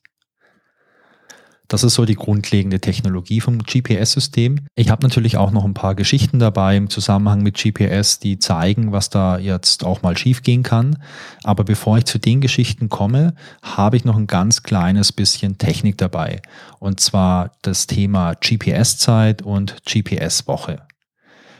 Das 1.68 1.84
ist 1.84 1.94
so 1.94 2.06
die 2.06 2.14
grundlegende 2.14 2.80
Technologie 2.80 3.42
vom 3.42 3.58
GPS-System. 3.58 4.60
Ich 4.74 4.88
habe 4.88 5.06
natürlich 5.06 5.36
auch 5.36 5.50
noch 5.50 5.66
ein 5.66 5.74
paar 5.74 5.94
Geschichten 5.94 6.38
dabei 6.38 6.76
im 6.78 6.88
Zusammenhang 6.88 7.42
mit 7.42 7.62
GPS, 7.62 8.18
die 8.18 8.38
zeigen, 8.38 8.90
was 8.90 9.10
da 9.10 9.38
jetzt 9.38 9.84
auch 9.84 10.00
mal 10.00 10.16
schiefgehen 10.16 10.62
kann. 10.62 11.02
Aber 11.44 11.64
bevor 11.64 11.98
ich 11.98 12.06
zu 12.06 12.18
den 12.18 12.40
Geschichten 12.40 12.88
komme, 12.88 13.34
habe 13.60 13.98
ich 13.98 14.06
noch 14.06 14.16
ein 14.16 14.26
ganz 14.26 14.62
kleines 14.62 15.12
bisschen 15.12 15.58
Technik 15.58 15.98
dabei. 15.98 16.40
Und 16.78 17.00
zwar 17.00 17.52
das 17.60 17.86
Thema 17.86 18.32
GPS-Zeit 18.34 19.42
und 19.42 19.76
GPS-Woche. 19.84 20.87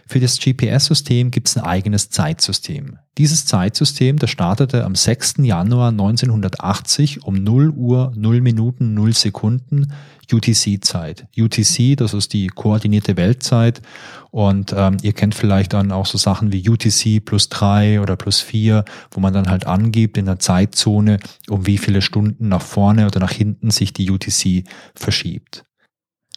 Für 0.08 0.20
das 0.20 0.38
GPS-System 0.38 1.30
gibt 1.30 1.48
es 1.48 1.58
ein 1.58 1.64
eigenes 1.64 2.08
Zeitsystem. 2.08 2.98
Dieses 3.18 3.44
Zeitsystem, 3.44 4.18
das 4.18 4.30
startete 4.30 4.84
am 4.84 4.94
6. 4.94 5.34
Januar 5.42 5.90
1980 5.90 7.24
um 7.24 7.34
0 7.34 7.68
Uhr 7.68 8.12
0 8.16 8.40
Minuten 8.40 8.94
0 8.94 9.12
Sekunden 9.12 9.92
UTC-Zeit. 10.32 11.26
UTC, 11.36 11.94
das 11.94 12.14
ist 12.14 12.32
die 12.32 12.46
koordinierte 12.46 13.18
Weltzeit. 13.18 13.82
Und 14.30 14.74
ähm, 14.74 14.96
ihr 15.02 15.12
kennt 15.12 15.34
vielleicht 15.34 15.74
dann 15.74 15.92
auch 15.92 16.06
so 16.06 16.16
Sachen 16.16 16.52
wie 16.52 16.66
UTC 16.66 17.22
plus 17.22 17.50
3 17.50 18.00
oder 18.00 18.16
plus 18.16 18.40
4, 18.40 18.86
wo 19.10 19.20
man 19.20 19.34
dann 19.34 19.50
halt 19.50 19.66
angibt 19.66 20.16
in 20.16 20.24
der 20.24 20.38
Zeitzone, 20.38 21.18
um 21.50 21.66
wie 21.66 21.76
viele 21.76 22.00
Stunden 22.00 22.48
nach 22.48 22.62
vorne 22.62 23.06
oder 23.06 23.20
nach 23.20 23.32
hinten 23.32 23.70
sich 23.70 23.92
die 23.92 24.10
UTC 24.10 24.64
verschiebt. 24.94 25.64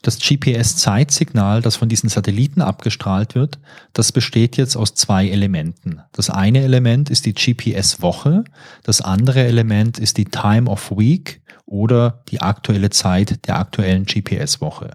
Das 0.02 0.18
GPS-Zeitsignal, 0.20 1.62
das 1.62 1.76
von 1.76 1.88
diesen 1.88 2.10
Satelliten 2.10 2.62
abgestrahlt 2.62 3.36
wird, 3.36 3.60
das 3.94 4.12
besteht 4.12 4.58
jetzt 4.58 4.76
aus 4.76 4.96
zwei 4.96 5.30
Elementen. 5.30 6.02
Das 6.12 6.30
eine 6.30 6.62
Element 6.62 7.10
ist 7.10 7.26
die 7.26 7.34
GPS-Woche, 7.34 8.44
das 8.84 9.02
andere 9.02 9.44
Element 9.44 10.00
ist 10.00 10.18
die 10.18 10.26
Time 10.26 10.70
of 10.70 10.92
Week 10.92 11.42
oder 11.66 12.24
die 12.30 12.42
aktuelle 12.42 12.90
Zeit 12.90 13.48
der 13.48 13.60
aktuellen 13.60 14.06
GPS-Woche. 14.06 14.92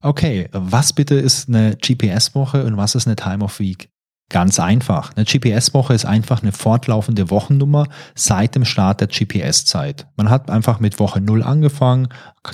Okay, 0.00 0.48
was 0.52 0.92
bitte 0.92 1.14
ist 1.14 1.48
eine 1.48 1.76
GPS-Woche 1.76 2.64
und 2.64 2.76
was 2.76 2.94
ist 2.94 3.06
eine 3.06 3.16
Time 3.16 3.42
of 3.42 3.58
Week? 3.58 3.88
Ganz 4.30 4.58
einfach. 4.58 5.12
Eine 5.14 5.26
GPS-Woche 5.26 5.94
ist 5.94 6.06
einfach 6.06 6.42
eine 6.42 6.52
fortlaufende 6.52 7.30
Wochennummer 7.30 7.86
seit 8.14 8.54
dem 8.54 8.64
Start 8.64 9.00
der 9.00 9.08
GPS-Zeit. 9.08 10.06
Man 10.16 10.30
hat 10.30 10.50
einfach 10.50 10.80
mit 10.80 10.98
Woche 10.98 11.20
0 11.20 11.42
angefangen, 11.42 12.08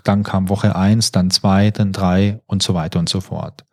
dann 0.05 0.25
kam 0.25 0.49
Woche 0.49 0.75
1, 0.75 1.13
dann 1.13 1.31
2, 1.31 1.71
dann 1.71 1.93
3 1.93 2.41
und 2.47 2.63
so 2.63 2.75
weiter 2.75 2.99
und 2.99 3.09
so 3.09 3.21
fort. 3.21 3.65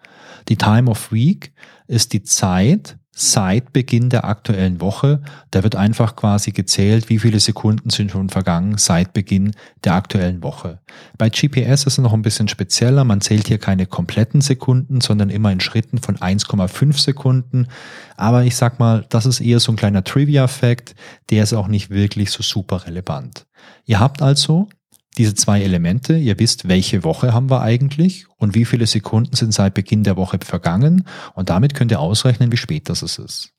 Die 0.48 0.58
Time 0.58 0.90
of 0.90 1.12
Week 1.12 1.54
ist 1.88 2.14
die 2.14 2.24
Zeit, 2.24 2.98
seit 3.20 3.74
Beginn 3.74 4.12
der 4.12 4.26
aktuellen 4.26 4.80
Woche. 4.80 5.24
Da 5.50 5.64
wird 5.64 5.76
einfach 5.76 6.16
quasi 6.16 6.52
gezählt, 6.52 7.10
wie 7.10 7.18
viele 7.18 7.40
Sekunden 7.40 7.90
sind 7.90 8.12
schon 8.12 8.30
vergangen 8.30 8.78
seit 8.78 9.12
Beginn 9.14 9.54
der 9.84 9.96
aktuellen 9.96 10.44
Woche. 10.44 10.80
Bei 11.18 11.30
GPS 11.30 11.86
ist 11.86 11.88
es 11.88 11.98
noch 11.98 12.14
ein 12.14 12.22
bisschen 12.22 12.48
spezieller. 12.48 13.04
Man 13.04 13.22
zählt 13.22 13.48
hier 13.48 13.58
keine 13.58 13.88
kompletten 13.88 14.42
Sekunden, 14.42 15.02
sondern 15.02 15.32
immer 15.32 15.52
in 15.52 15.60
Schritten 15.60 15.98
von 15.98 16.18
1,5 16.18 17.00
Sekunden. 17.00 17.68
Aber 18.18 18.44
ich 18.44 18.56
sag 18.56 18.78
mal, 18.78 19.04
das 19.10 19.26
ist 19.26 19.40
eher 19.40 19.60
so 19.60 19.72
ein 19.72 19.78
kleiner 19.78 20.04
Trivia-Fact. 20.04 20.94
Der 21.32 21.42
ist 21.42 21.54
auch 21.54 21.68
nicht 21.68 21.90
wirklich 21.90 22.30
so 22.30 22.44
super 22.44 22.86
relevant. 22.86 23.48
Ihr 23.86 24.00
habt 24.00 24.22
also 24.22 24.70
diese 25.18 25.36
zwei 25.36 25.62
Elemente. 25.62 26.18
Ihr 26.18 26.40
wisst, 26.40 26.68
welche 26.68 27.04
Woche 27.04 27.34
haben 27.34 27.50
wir 27.50 27.62
eigentlich 27.62 28.26
und 28.38 28.56
wie 28.56 28.66
viele 28.66 28.88
Sekunden 28.88 29.36
sind 29.36 29.54
seit 29.54 29.74
Beginn 29.74 30.04
der 30.04 30.18
Woche 30.18 30.40
vergangen 30.44 31.06
und 31.34 31.50
damit 31.50 31.74
könnt 31.74 31.92
ihr 31.92 32.00
ausrechnen, 32.00 32.52
wie 32.52 32.58
spät 32.58 32.90
das 32.90 33.02
ist. 33.02 33.54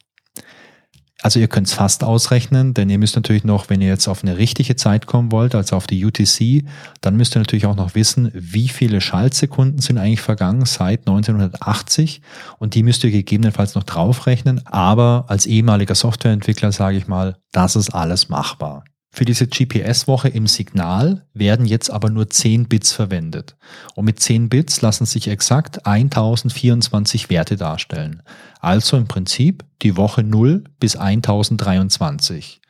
Also 1.21 1.41
ihr 1.41 1.49
könnt 1.49 1.67
es 1.67 1.75
fast 1.75 2.05
ausrechnen, 2.05 2.75
denn 2.75 2.89
ihr 2.89 2.99
müsst 2.99 3.17
natürlich 3.17 3.43
noch, 3.43 3.69
wenn 3.69 3.81
ihr 3.81 3.89
jetzt 3.89 4.07
auf 4.07 4.23
eine 4.23 4.39
richtige 4.39 4.77
Zeit 4.77 5.07
kommen 5.07 5.33
wollt, 5.33 5.57
also 5.57 5.75
auf 5.75 5.89
die 5.89 6.05
UTC, 6.05 6.65
dann 7.01 7.17
müsst 7.17 7.35
ihr 7.35 7.41
natürlich 7.41 7.67
auch 7.67 7.75
noch 7.75 7.97
wissen, 7.97 8.31
wie 8.35 8.69
viele 8.69 9.01
Schaltsekunden 9.01 9.81
sind 9.81 9.99
eigentlich 9.99 10.21
vergangen 10.21 10.65
seit 10.65 11.01
1980 11.01 12.23
und 12.59 12.77
die 12.77 12.85
müsst 12.85 13.03
ihr 13.03 13.11
gegebenenfalls 13.11 13.75
noch 13.75 13.83
draufrechnen. 13.83 14.65
Aber 14.67 15.25
als 15.27 15.47
ehemaliger 15.47 15.97
Softwareentwickler 15.97 16.71
sage 16.71 16.97
ich 16.97 17.09
mal, 17.09 17.37
das 17.51 17.75
ist 17.75 17.91
alles 17.91 18.29
machbar. 18.29 18.85
Für 19.11 19.25
diese 19.25 19.47
GPS-Woche 19.47 20.29
im 20.29 20.47
Signal 20.47 21.25
werden 21.33 21.67
jetzt 21.67 21.91
aber 21.91 22.11
nur 22.11 22.29
10 22.29 22.69
Bits 22.69 22.93
verwendet. 22.93 23.57
Und 23.95 24.05
mit 24.05 24.21
10 24.21 24.49
Bits 24.49 24.81
lassen 24.83 25.07
sich 25.07 25.29
exakt 25.29 25.87
1024 25.87 27.31
Werte 27.31 27.57
darstellen. 27.57 28.23
Also 28.61 28.97
im 28.97 29.09
Prinzip 29.09 29.65
die 29.83 29.97
Woche 29.97 30.23
0 30.23 30.65
bis 30.79 30.97
1023. 30.97 32.61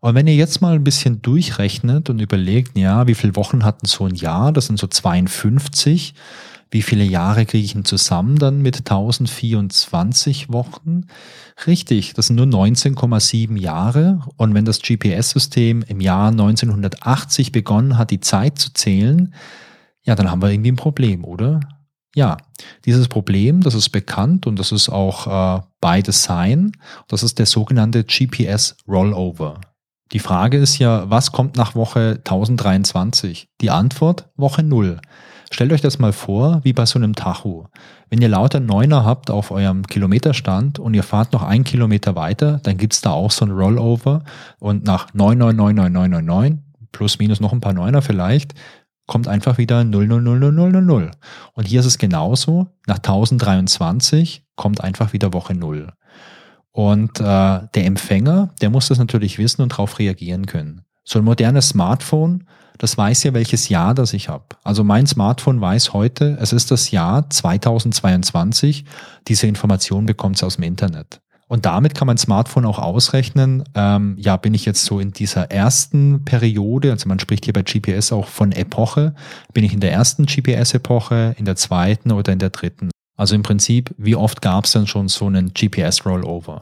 Und 0.00 0.14
wenn 0.14 0.26
ihr 0.26 0.34
jetzt 0.34 0.60
mal 0.60 0.74
ein 0.74 0.84
bisschen 0.84 1.22
durchrechnet 1.22 2.10
und 2.10 2.20
überlegt, 2.20 2.76
ja, 2.76 3.06
wie 3.06 3.14
viele 3.14 3.36
Wochen 3.36 3.64
hatten 3.64 3.86
so 3.86 4.06
ein 4.06 4.14
Jahr? 4.14 4.52
Das 4.52 4.66
sind 4.66 4.78
so 4.78 4.88
52 4.88 6.14
wie 6.72 6.82
viele 6.82 7.04
Jahre 7.04 7.44
kriege 7.44 7.64
ich 7.64 7.74
denn 7.74 7.84
zusammen 7.84 8.38
dann 8.38 8.62
mit 8.62 8.78
1024 8.78 10.50
Wochen? 10.50 11.02
Richtig, 11.66 12.14
das 12.14 12.28
sind 12.28 12.36
nur 12.36 12.46
19,7 12.46 13.58
Jahre. 13.58 14.20
Und 14.38 14.54
wenn 14.54 14.64
das 14.64 14.80
GPS-System 14.80 15.82
im 15.86 16.00
Jahr 16.00 16.30
1980 16.30 17.52
begonnen 17.52 17.98
hat, 17.98 18.10
die 18.10 18.20
Zeit 18.20 18.58
zu 18.58 18.72
zählen, 18.72 19.34
ja, 20.02 20.14
dann 20.14 20.30
haben 20.30 20.40
wir 20.40 20.50
irgendwie 20.50 20.72
ein 20.72 20.76
Problem, 20.76 21.24
oder? 21.24 21.60
Ja, 22.14 22.38
dieses 22.86 23.06
Problem, 23.06 23.60
das 23.60 23.74
ist 23.74 23.90
bekannt 23.90 24.46
und 24.46 24.58
das 24.58 24.72
ist 24.72 24.88
auch 24.88 25.26
äh, 25.58 25.60
by 25.82 26.02
Design. 26.02 26.72
Das 27.06 27.22
ist 27.22 27.38
der 27.38 27.46
sogenannte 27.46 28.04
GPS 28.04 28.76
Rollover. 28.88 29.60
Die 30.12 30.20
Frage 30.20 30.56
ist 30.56 30.78
ja, 30.78 31.10
was 31.10 31.32
kommt 31.32 31.56
nach 31.56 31.74
Woche 31.74 32.14
1023? 32.24 33.48
Die 33.60 33.70
Antwort, 33.70 34.30
Woche 34.36 34.62
0. 34.62 35.00
Stellt 35.52 35.70
euch 35.70 35.82
das 35.82 35.98
mal 35.98 36.12
vor, 36.12 36.60
wie 36.64 36.72
bei 36.72 36.86
so 36.86 36.98
einem 36.98 37.14
Tacho. 37.14 37.68
Wenn 38.08 38.22
ihr 38.22 38.30
lauter 38.30 38.58
Neuner 38.58 39.04
habt 39.04 39.30
auf 39.30 39.50
eurem 39.50 39.86
Kilometerstand 39.86 40.78
und 40.78 40.94
ihr 40.94 41.02
fahrt 41.02 41.34
noch 41.34 41.42
einen 41.42 41.64
Kilometer 41.64 42.16
weiter, 42.16 42.58
dann 42.62 42.78
gibt's 42.78 43.02
da 43.02 43.10
auch 43.10 43.30
so 43.30 43.44
ein 43.44 43.50
Rollover 43.50 44.24
und 44.58 44.84
nach 44.84 45.10
9999999 45.10 46.58
plus 46.90 47.18
minus 47.18 47.40
noch 47.40 47.52
ein 47.52 47.60
paar 47.60 47.74
Neuner 47.74 48.00
vielleicht, 48.00 48.54
kommt 49.06 49.28
einfach 49.28 49.58
wieder 49.58 49.80
0000000. 49.80 51.10
Und 51.52 51.66
hier 51.66 51.80
ist 51.80 51.86
es 51.86 51.98
genauso. 51.98 52.68
Nach 52.86 52.96
1023 52.96 54.46
kommt 54.56 54.82
einfach 54.82 55.12
wieder 55.12 55.34
Woche 55.34 55.54
0. 55.54 55.92
Und 56.70 57.20
äh, 57.20 57.22
der 57.22 57.84
Empfänger, 57.84 58.54
der 58.62 58.70
muss 58.70 58.88
das 58.88 58.98
natürlich 58.98 59.36
wissen 59.38 59.60
und 59.60 59.72
darauf 59.72 59.98
reagieren 59.98 60.46
können. 60.46 60.81
So 61.04 61.18
ein 61.18 61.24
modernes 61.24 61.70
Smartphone 61.70 62.44
das 62.82 62.98
weiß 62.98 63.22
ja, 63.22 63.32
welches 63.32 63.68
Jahr 63.68 63.94
das 63.94 64.12
ich 64.12 64.28
habe. 64.28 64.44
Also 64.64 64.82
mein 64.82 65.06
Smartphone 65.06 65.60
weiß 65.60 65.92
heute, 65.92 66.36
es 66.40 66.52
ist 66.52 66.72
das 66.72 66.90
Jahr 66.90 67.30
2022. 67.30 68.84
Diese 69.28 69.46
Information 69.46 70.04
bekommt 70.04 70.34
es 70.34 70.42
aus 70.42 70.56
dem 70.56 70.64
Internet. 70.64 71.20
Und 71.46 71.64
damit 71.64 71.94
kann 71.94 72.08
mein 72.08 72.18
Smartphone 72.18 72.64
auch 72.64 72.80
ausrechnen, 72.80 73.62
ähm, 73.76 74.16
ja, 74.18 74.36
bin 74.36 74.52
ich 74.52 74.64
jetzt 74.64 74.84
so 74.84 74.98
in 74.98 75.12
dieser 75.12 75.52
ersten 75.52 76.24
Periode, 76.24 76.90
also 76.90 77.08
man 77.08 77.20
spricht 77.20 77.44
hier 77.44 77.52
bei 77.52 77.62
GPS 77.62 78.10
auch 78.10 78.26
von 78.26 78.50
Epoche, 78.50 79.14
bin 79.52 79.62
ich 79.62 79.72
in 79.72 79.80
der 79.80 79.92
ersten 79.92 80.26
GPS-Epoche, 80.26 81.36
in 81.38 81.44
der 81.44 81.54
zweiten 81.54 82.10
oder 82.10 82.32
in 82.32 82.40
der 82.40 82.50
dritten. 82.50 82.90
Also 83.16 83.36
im 83.36 83.44
Prinzip, 83.44 83.94
wie 83.96 84.16
oft 84.16 84.42
gab 84.42 84.64
es 84.64 84.72
denn 84.72 84.88
schon 84.88 85.06
so 85.06 85.26
einen 85.26 85.52
GPS-Rollover? 85.52 86.58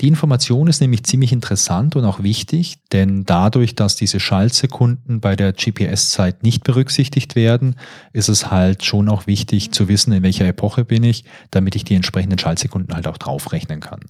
Die 0.00 0.08
Information 0.08 0.66
ist 0.66 0.80
nämlich 0.80 1.04
ziemlich 1.04 1.32
interessant 1.32 1.94
und 1.94 2.04
auch 2.04 2.22
wichtig, 2.22 2.78
denn 2.92 3.24
dadurch, 3.24 3.76
dass 3.76 3.94
diese 3.94 4.18
Schaltsekunden 4.18 5.20
bei 5.20 5.36
der 5.36 5.52
GPS-Zeit 5.52 6.42
nicht 6.42 6.64
berücksichtigt 6.64 7.36
werden, 7.36 7.76
ist 8.12 8.28
es 8.28 8.50
halt 8.50 8.84
schon 8.84 9.08
auch 9.08 9.28
wichtig 9.28 9.70
zu 9.70 9.86
wissen, 9.86 10.12
in 10.12 10.24
welcher 10.24 10.46
Epoche 10.46 10.84
bin 10.84 11.04
ich, 11.04 11.24
damit 11.52 11.76
ich 11.76 11.84
die 11.84 11.94
entsprechenden 11.94 12.38
Schaltsekunden 12.38 12.94
halt 12.94 13.06
auch 13.06 13.18
draufrechnen 13.18 13.78
kann. 13.80 14.00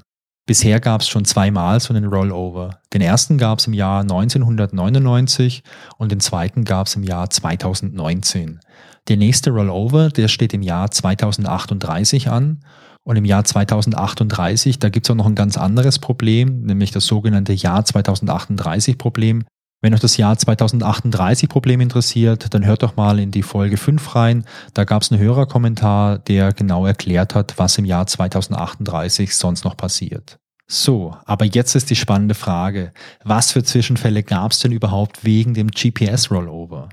Bisher 0.46 0.78
gab 0.78 1.00
es 1.00 1.08
schon 1.08 1.24
zweimal 1.24 1.80
so 1.80 1.94
einen 1.94 2.04
Rollover. 2.04 2.80
Den 2.92 3.00
ersten 3.00 3.38
gab 3.38 3.58
es 3.58 3.66
im 3.66 3.72
Jahr 3.72 4.02
1999 4.02 5.62
und 5.96 6.12
den 6.12 6.20
zweiten 6.20 6.64
gab 6.64 6.86
es 6.86 6.96
im 6.96 7.02
Jahr 7.02 7.30
2019. 7.30 8.60
Der 9.08 9.16
nächste 9.16 9.50
Rollover, 9.50 10.08
der 10.08 10.28
steht 10.28 10.52
im 10.54 10.62
Jahr 10.62 10.90
2038 10.90 12.28
an 12.28 12.62
und 13.04 13.16
im 13.16 13.24
Jahr 13.24 13.44
2038, 13.44 14.78
da 14.78 14.88
gibt 14.88 15.06
es 15.06 15.10
auch 15.10 15.14
noch 15.14 15.26
ein 15.26 15.34
ganz 15.34 15.56
anderes 15.56 15.98
Problem, 15.98 16.62
nämlich 16.62 16.90
das 16.90 17.06
sogenannte 17.06 17.52
Jahr 17.52 17.84
2038 17.84 18.98
Problem. 18.98 19.44
Wenn 19.82 19.92
euch 19.92 20.00
das 20.00 20.16
Jahr 20.16 20.38
2038 20.38 21.50
Problem 21.50 21.82
interessiert, 21.82 22.54
dann 22.54 22.64
hört 22.64 22.82
doch 22.82 22.96
mal 22.96 23.18
in 23.18 23.30
die 23.30 23.42
Folge 23.42 23.76
5 23.76 24.14
rein. 24.14 24.44
Da 24.72 24.84
gab 24.84 25.02
es 25.02 25.12
einen 25.12 25.20
Hörerkommentar, 25.20 26.18
der 26.18 26.52
genau 26.54 26.86
erklärt 26.86 27.34
hat, 27.34 27.58
was 27.58 27.76
im 27.76 27.84
Jahr 27.84 28.06
2038 28.06 29.36
sonst 29.36 29.64
noch 29.64 29.76
passiert. 29.76 30.38
So, 30.66 31.14
aber 31.26 31.44
jetzt 31.44 31.74
ist 31.74 31.90
die 31.90 31.96
spannende 31.96 32.34
Frage. 32.34 32.94
Was 33.22 33.52
für 33.52 33.62
Zwischenfälle 33.62 34.22
gab 34.22 34.52
es 34.52 34.60
denn 34.60 34.72
überhaupt 34.72 35.22
wegen 35.22 35.52
dem 35.52 35.68
GPS-Rollover? 35.68 36.88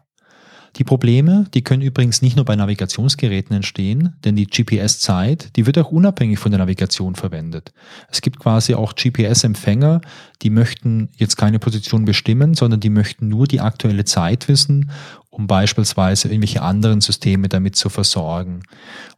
Die 0.77 0.83
Probleme, 0.83 1.45
die 1.53 1.63
können 1.63 1.81
übrigens 1.81 2.21
nicht 2.21 2.37
nur 2.37 2.45
bei 2.45 2.55
Navigationsgeräten 2.55 3.55
entstehen, 3.55 4.15
denn 4.23 4.35
die 4.35 4.47
GPS-Zeit, 4.47 5.55
die 5.55 5.65
wird 5.65 5.77
auch 5.77 5.91
unabhängig 5.91 6.39
von 6.39 6.51
der 6.51 6.59
Navigation 6.59 7.15
verwendet. 7.15 7.73
Es 8.09 8.21
gibt 8.21 8.39
quasi 8.39 8.73
auch 8.73 8.95
GPS-Empfänger, 8.95 10.01
die 10.41 10.49
möchten 10.49 11.09
jetzt 11.17 11.35
keine 11.35 11.59
Position 11.59 12.05
bestimmen, 12.05 12.53
sondern 12.53 12.79
die 12.79 12.89
möchten 12.89 13.27
nur 13.27 13.47
die 13.47 13.59
aktuelle 13.59 14.05
Zeit 14.05 14.47
wissen 14.47 14.89
um 15.31 15.47
beispielsweise 15.47 16.27
irgendwelche 16.27 16.61
anderen 16.61 17.01
Systeme 17.01 17.47
damit 17.47 17.75
zu 17.75 17.89
versorgen. 17.89 18.63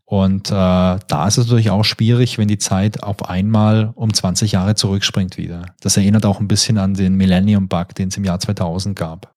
Und 0.06 0.52
äh, 0.52 0.54
da 0.54 1.28
ist 1.28 1.38
es 1.38 1.48
natürlich 1.48 1.72
auch 1.72 1.84
schwierig, 1.84 2.38
wenn 2.38 2.48
die 2.48 2.60
Zeit 2.60 3.02
auf 3.02 3.28
einmal 3.28 3.92
um 3.96 4.14
20 4.14 4.52
Jahre 4.52 4.76
zurückspringt 4.76 5.38
wieder. 5.38 5.66
Das 5.82 5.98
erinnert 5.98 6.26
auch 6.26 6.40
ein 6.40 6.48
bisschen 6.48 6.78
an 6.78 6.94
den 6.94 7.16
Millennium 7.16 7.68
Bug, 7.68 7.96
den 7.96 8.10
es 8.10 8.18
im 8.18 8.24
Jahr 8.24 8.40
2000 8.40 8.96
gab. 8.96 9.33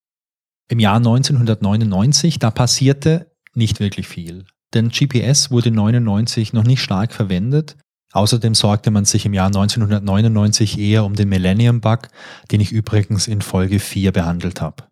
Im 0.68 0.80
Jahr 0.80 0.96
1999, 0.96 2.38
da 2.38 2.50
passierte 2.50 3.30
nicht 3.54 3.78
wirklich 3.78 4.08
viel. 4.08 4.44
Denn 4.74 4.88
GPS 4.88 5.50
wurde 5.50 5.70
99 5.70 6.52
noch 6.52 6.64
nicht 6.64 6.82
stark 6.82 7.12
verwendet. 7.12 7.76
Außerdem 8.12 8.54
sorgte 8.54 8.90
man 8.90 9.04
sich 9.04 9.26
im 9.26 9.34
Jahr 9.34 9.46
1999 9.46 10.78
eher 10.78 11.04
um 11.04 11.14
den 11.14 11.28
Millennium 11.28 11.80
Bug, 11.80 12.08
den 12.50 12.60
ich 12.60 12.72
übrigens 12.72 13.28
in 13.28 13.42
Folge 13.42 13.78
4 13.78 14.10
behandelt 14.10 14.60
habe. 14.60 14.84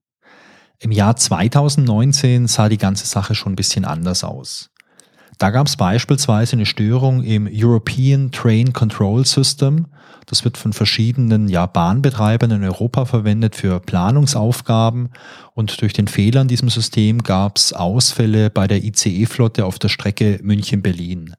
Im 0.79 0.93
Jahr 0.93 1.17
2019 1.17 2.47
sah 2.47 2.69
die 2.69 2.79
ganze 2.79 3.07
Sache 3.07 3.35
schon 3.35 3.53
ein 3.53 3.57
bisschen 3.57 3.85
anders 3.85 4.23
aus. 4.23 4.71
Da 5.39 5.51
gab 5.51 5.67
es 5.67 5.77
beispielsweise 5.77 6.55
eine 6.55 6.67
Störung 6.67 7.23
im 7.23 7.49
European 7.51 8.31
Train 8.31 8.73
Control 8.73 9.25
System. 9.25 9.87
Das 10.27 10.45
wird 10.45 10.57
von 10.57 10.73
verschiedenen 10.73 11.49
ja, 11.49 11.67
Bahnbetreibern 11.67 12.51
in 12.51 12.65
Europa 12.65 13.05
verwendet 13.05 13.57
für 13.57 13.81
Planungsaufgaben. 13.81 15.11
Und 15.55 15.81
durch 15.83 15.93
den 15.93 16.09
Fehler 16.09 16.43
in 16.43 16.49
diesem 16.49 16.71
System 16.71 17.23
gab 17.23 17.59
es 17.59 17.73
Ausfälle 17.73 18.49
bei 18.49 18.67
der 18.67 18.83
ICE-Flotte 18.85 19.67
auf 19.67 19.79
der 19.79 19.89
Strecke 19.89 20.41
München-Berlin. 20.43 21.35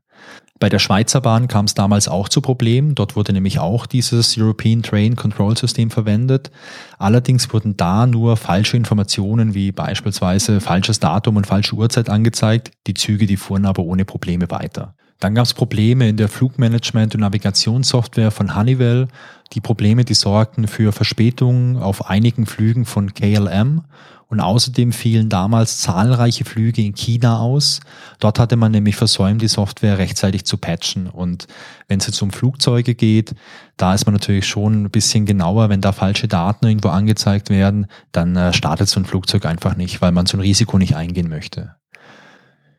Bei 0.57 0.69
der 0.69 0.79
Schweizer 0.79 1.19
Bahn 1.19 1.49
kam 1.49 1.65
es 1.65 1.73
damals 1.73 2.07
auch 2.07 2.29
zu 2.29 2.39
Problemen. 2.39 2.95
Dort 2.95 3.17
wurde 3.17 3.33
nämlich 3.33 3.59
auch 3.59 3.85
dieses 3.85 4.37
European 4.37 4.83
Train 4.83 5.17
Control 5.17 5.57
System 5.57 5.91
verwendet. 5.91 6.49
Allerdings 6.97 7.51
wurden 7.51 7.75
da 7.75 8.07
nur 8.07 8.37
falsche 8.37 8.77
Informationen 8.77 9.53
wie 9.53 9.73
beispielsweise 9.73 10.61
falsches 10.61 11.01
Datum 11.01 11.35
und 11.35 11.45
falsche 11.45 11.75
Uhrzeit 11.75 12.09
angezeigt. 12.09 12.71
Die 12.87 12.93
Züge, 12.93 13.25
die 13.25 13.35
fuhren 13.35 13.65
aber 13.65 13.83
ohne 13.83 14.05
Probleme 14.05 14.49
weiter. 14.49 14.95
Dann 15.19 15.35
gab 15.35 15.45
es 15.45 15.53
Probleme 15.53 16.07
in 16.07 16.17
der 16.17 16.29
Flugmanagement- 16.29 17.15
und 17.15 17.21
Navigationssoftware 17.21 18.31
von 18.31 18.55
Honeywell. 18.55 19.07
Die 19.53 19.61
Probleme, 19.61 20.05
die 20.05 20.13
sorgten 20.13 20.67
für 20.67 20.93
Verspätungen 20.93 21.77
auf 21.77 22.09
einigen 22.09 22.45
Flügen 22.45 22.85
von 22.85 23.13
KLM 23.13 23.81
und 24.27 24.39
außerdem 24.39 24.91
fielen 24.91 25.29
damals 25.29 25.79
zahlreiche 25.79 26.45
Flüge 26.45 26.81
in 26.81 26.95
China 26.95 27.39
aus. 27.39 27.79
Dort 28.19 28.39
hatte 28.39 28.55
man 28.55 28.71
nämlich 28.71 28.95
versäumt, 28.95 29.41
die 29.41 29.47
Software 29.47 29.97
rechtzeitig 29.97 30.45
zu 30.45 30.57
patchen. 30.57 31.07
Und 31.07 31.47
wenn 31.88 31.99
es 31.99 32.07
jetzt 32.07 32.21
um 32.21 32.31
Flugzeuge 32.31 32.95
geht, 32.95 33.35
da 33.77 33.93
ist 33.93 34.05
man 34.05 34.13
natürlich 34.13 34.47
schon 34.47 34.85
ein 34.85 34.89
bisschen 34.89 35.25
genauer. 35.25 35.69
Wenn 35.69 35.81
da 35.81 35.91
falsche 35.91 36.27
Daten 36.27 36.67
irgendwo 36.67 36.89
angezeigt 36.89 37.49
werden, 37.49 37.88
dann 38.11 38.35
äh, 38.35 38.53
startet 38.53 38.89
so 38.89 38.99
ein 38.99 39.05
Flugzeug 39.05 39.45
einfach 39.45 39.75
nicht, 39.75 40.01
weil 40.01 40.11
man 40.11 40.25
so 40.25 40.38
ein 40.38 40.41
Risiko 40.41 40.77
nicht 40.77 40.95
eingehen 40.95 41.29
möchte. 41.29 41.75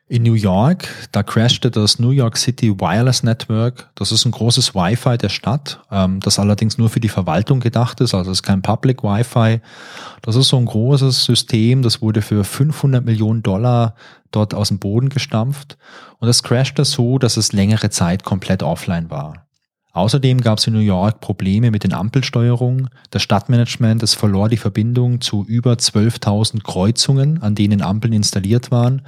In 0.08 0.22
New 0.22 0.34
York, 0.34 0.86
da 1.10 1.24
crashte 1.24 1.68
das 1.68 1.98
New 1.98 2.10
York 2.10 2.36
City 2.36 2.78
Wireless 2.78 3.24
Network. 3.24 3.90
Das 3.96 4.12
ist 4.12 4.24
ein 4.24 4.30
großes 4.30 4.72
Wi-Fi 4.72 5.18
der 5.18 5.30
Stadt, 5.30 5.80
ähm, 5.90 6.20
das 6.20 6.38
allerdings 6.38 6.78
nur 6.78 6.90
für 6.90 7.00
die 7.00 7.08
Verwaltung 7.08 7.58
gedacht 7.58 8.00
ist, 8.00 8.14
also 8.14 8.30
es 8.30 8.38
ist 8.38 8.42
kein 8.44 8.62
Public 8.62 9.02
Wi-Fi. 9.02 9.60
Das 10.22 10.36
ist 10.36 10.46
so 10.46 10.58
ein 10.58 10.66
großes 10.66 11.24
System, 11.24 11.82
das 11.82 12.02
wurde 12.02 12.22
für 12.22 12.44
500 12.44 13.04
Millionen 13.04 13.42
Dollar 13.42 13.96
dort 14.30 14.54
aus 14.54 14.68
dem 14.68 14.78
Boden 14.78 15.08
gestampft 15.08 15.76
und 16.20 16.28
das 16.28 16.44
crashte 16.44 16.84
so, 16.84 17.18
dass 17.18 17.36
es 17.36 17.52
längere 17.52 17.90
Zeit 17.90 18.22
komplett 18.22 18.62
offline 18.62 19.10
war. 19.10 19.48
Außerdem 19.92 20.40
gab 20.40 20.58
es 20.58 20.68
in 20.68 20.74
New 20.74 20.78
York 20.78 21.20
Probleme 21.20 21.72
mit 21.72 21.82
den 21.82 21.94
Ampelsteuerungen. 21.94 22.90
Das 23.10 23.22
Stadtmanagement, 23.22 24.04
es 24.04 24.14
verlor 24.14 24.48
die 24.48 24.56
Verbindung 24.56 25.20
zu 25.20 25.44
über 25.48 25.72
12.000 25.72 26.62
Kreuzungen, 26.62 27.42
an 27.42 27.56
denen 27.56 27.82
Ampeln 27.82 28.12
installiert 28.12 28.70
waren 28.70 29.02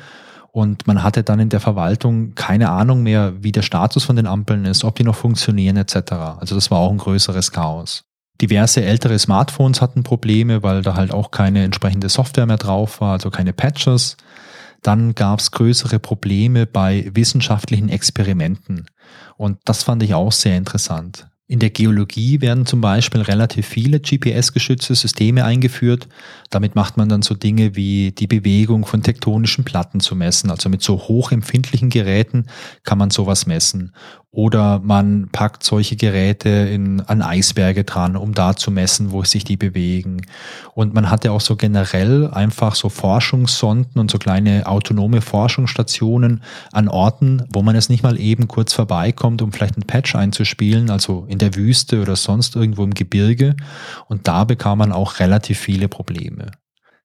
und 0.50 0.86
man 0.86 1.02
hatte 1.02 1.22
dann 1.22 1.40
in 1.40 1.50
der 1.50 1.60
Verwaltung 1.60 2.34
keine 2.34 2.70
Ahnung 2.70 3.02
mehr, 3.02 3.34
wie 3.42 3.52
der 3.52 3.62
Status 3.62 4.04
von 4.04 4.16
den 4.16 4.26
Ampeln 4.26 4.64
ist, 4.64 4.84
ob 4.84 4.96
die 4.96 5.04
noch 5.04 5.14
funktionieren 5.14 5.76
etc. 5.76 6.12
Also 6.38 6.54
das 6.54 6.70
war 6.70 6.78
auch 6.78 6.90
ein 6.90 6.98
größeres 6.98 7.52
Chaos. 7.52 8.02
Diverse 8.40 8.84
ältere 8.84 9.18
Smartphones 9.18 9.82
hatten 9.82 10.04
Probleme, 10.04 10.62
weil 10.62 10.82
da 10.82 10.94
halt 10.94 11.12
auch 11.12 11.30
keine 11.30 11.64
entsprechende 11.64 12.08
Software 12.08 12.46
mehr 12.46 12.56
drauf 12.56 13.00
war, 13.00 13.12
also 13.12 13.30
keine 13.30 13.52
Patches. 13.52 14.16
Dann 14.82 15.14
gab 15.14 15.40
es 15.40 15.50
größere 15.50 15.98
Probleme 15.98 16.64
bei 16.66 17.10
wissenschaftlichen 17.12 17.88
Experimenten. 17.88 18.86
Und 19.36 19.58
das 19.64 19.82
fand 19.82 20.02
ich 20.04 20.14
auch 20.14 20.30
sehr 20.30 20.56
interessant. 20.56 21.26
In 21.50 21.60
der 21.60 21.70
Geologie 21.70 22.42
werden 22.42 22.66
zum 22.66 22.82
Beispiel 22.82 23.22
relativ 23.22 23.66
viele 23.66 24.00
GPS-geschützte 24.00 24.94
Systeme 24.94 25.46
eingeführt. 25.46 26.06
Damit 26.50 26.74
macht 26.74 26.98
man 26.98 27.08
dann 27.08 27.22
so 27.22 27.34
Dinge 27.34 27.74
wie 27.74 28.12
die 28.12 28.26
Bewegung 28.26 28.84
von 28.84 29.02
tektonischen 29.02 29.64
Platten 29.64 30.00
zu 30.00 30.14
messen. 30.14 30.50
Also 30.50 30.68
mit 30.68 30.82
so 30.82 30.98
hochempfindlichen 30.98 31.88
Geräten 31.88 32.48
kann 32.84 32.98
man 32.98 33.08
sowas 33.08 33.46
messen. 33.46 33.94
Oder 34.30 34.80
man 34.80 35.30
packt 35.32 35.64
solche 35.64 35.96
Geräte 35.96 36.50
in, 36.50 37.00
an 37.00 37.22
Eisberge 37.22 37.84
dran, 37.84 38.14
um 38.14 38.34
da 38.34 38.54
zu 38.54 38.70
messen, 38.70 39.10
wo 39.10 39.24
sich 39.24 39.42
die 39.42 39.56
bewegen. 39.56 40.20
Und 40.74 40.92
man 40.92 41.10
hatte 41.10 41.32
auch 41.32 41.40
so 41.40 41.56
generell 41.56 42.28
einfach 42.30 42.74
so 42.74 42.90
Forschungssonden 42.90 43.98
und 43.98 44.10
so 44.10 44.18
kleine 44.18 44.66
autonome 44.66 45.22
Forschungsstationen 45.22 46.42
an 46.72 46.88
Orten, 46.88 47.42
wo 47.50 47.62
man 47.62 47.74
es 47.74 47.88
nicht 47.88 48.02
mal 48.02 48.20
eben 48.20 48.48
kurz 48.48 48.74
vorbeikommt, 48.74 49.40
um 49.40 49.50
vielleicht 49.50 49.78
ein 49.78 49.86
Patch 49.86 50.14
einzuspielen, 50.14 50.90
also 50.90 51.24
in 51.28 51.37
der 51.38 51.54
Wüste 51.54 52.02
oder 52.02 52.16
sonst 52.16 52.56
irgendwo 52.56 52.84
im 52.84 52.94
Gebirge. 52.94 53.56
Und 54.06 54.28
da 54.28 54.44
bekam 54.44 54.78
man 54.78 54.92
auch 54.92 55.20
relativ 55.20 55.58
viele 55.58 55.88
Probleme. 55.88 56.50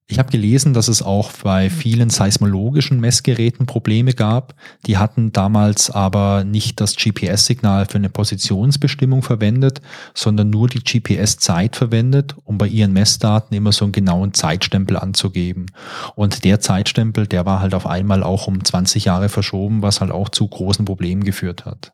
Ich 0.06 0.19
habe 0.19 0.30
gelesen, 0.30 0.74
dass 0.74 0.89
es 0.89 1.02
auch 1.02 1.32
bei 1.43 1.69
vielen 1.69 2.10
seismologischen 2.10 3.00
Messgeräten 3.00 3.65
Probleme 3.65 4.13
gab. 4.13 4.54
Die 4.86 4.98
hatten 4.98 5.32
damals 5.32 5.89
aber 5.89 6.43
nicht 6.43 6.82
das 6.82 6.98
GPS-Signal 6.98 7.86
für 7.86 8.00
eine 8.00 8.10
Positionsbestimmung 8.10 9.24
verwendet, 9.24 9.82
sondern 10.13 10.50
nur 10.50 10.67
die 10.67 10.84
GPS-Zeit 10.84 11.78
verwendet, 11.78 12.36
um 12.43 12.58
bei 12.58 12.67
ihren 12.67 12.91
Messdaten 12.91 13.56
immer 13.56 13.72
so 13.72 13.86
einen 13.86 13.93
genauen 13.93 14.34
Zeitstempel 14.34 14.98
anzugeben. 14.98 15.67
Und 16.15 16.43
der 16.43 16.60
Zeitstempel, 16.60 17.26
der 17.26 17.46
war 17.46 17.62
halt 17.62 17.74
auf 17.74 17.88
einmal 17.88 18.24
auch 18.24 18.48
um 18.48 18.63
20 18.63 19.06
Jahre 19.06 19.30
verschoben, 19.30 19.82
was 19.82 20.02
halt 20.02 20.12
auch 20.12 20.28
zu 20.28 20.48
großen 20.48 20.84
Problemen 20.84 21.24
geführt 21.24 21.65
hat. 21.65 21.93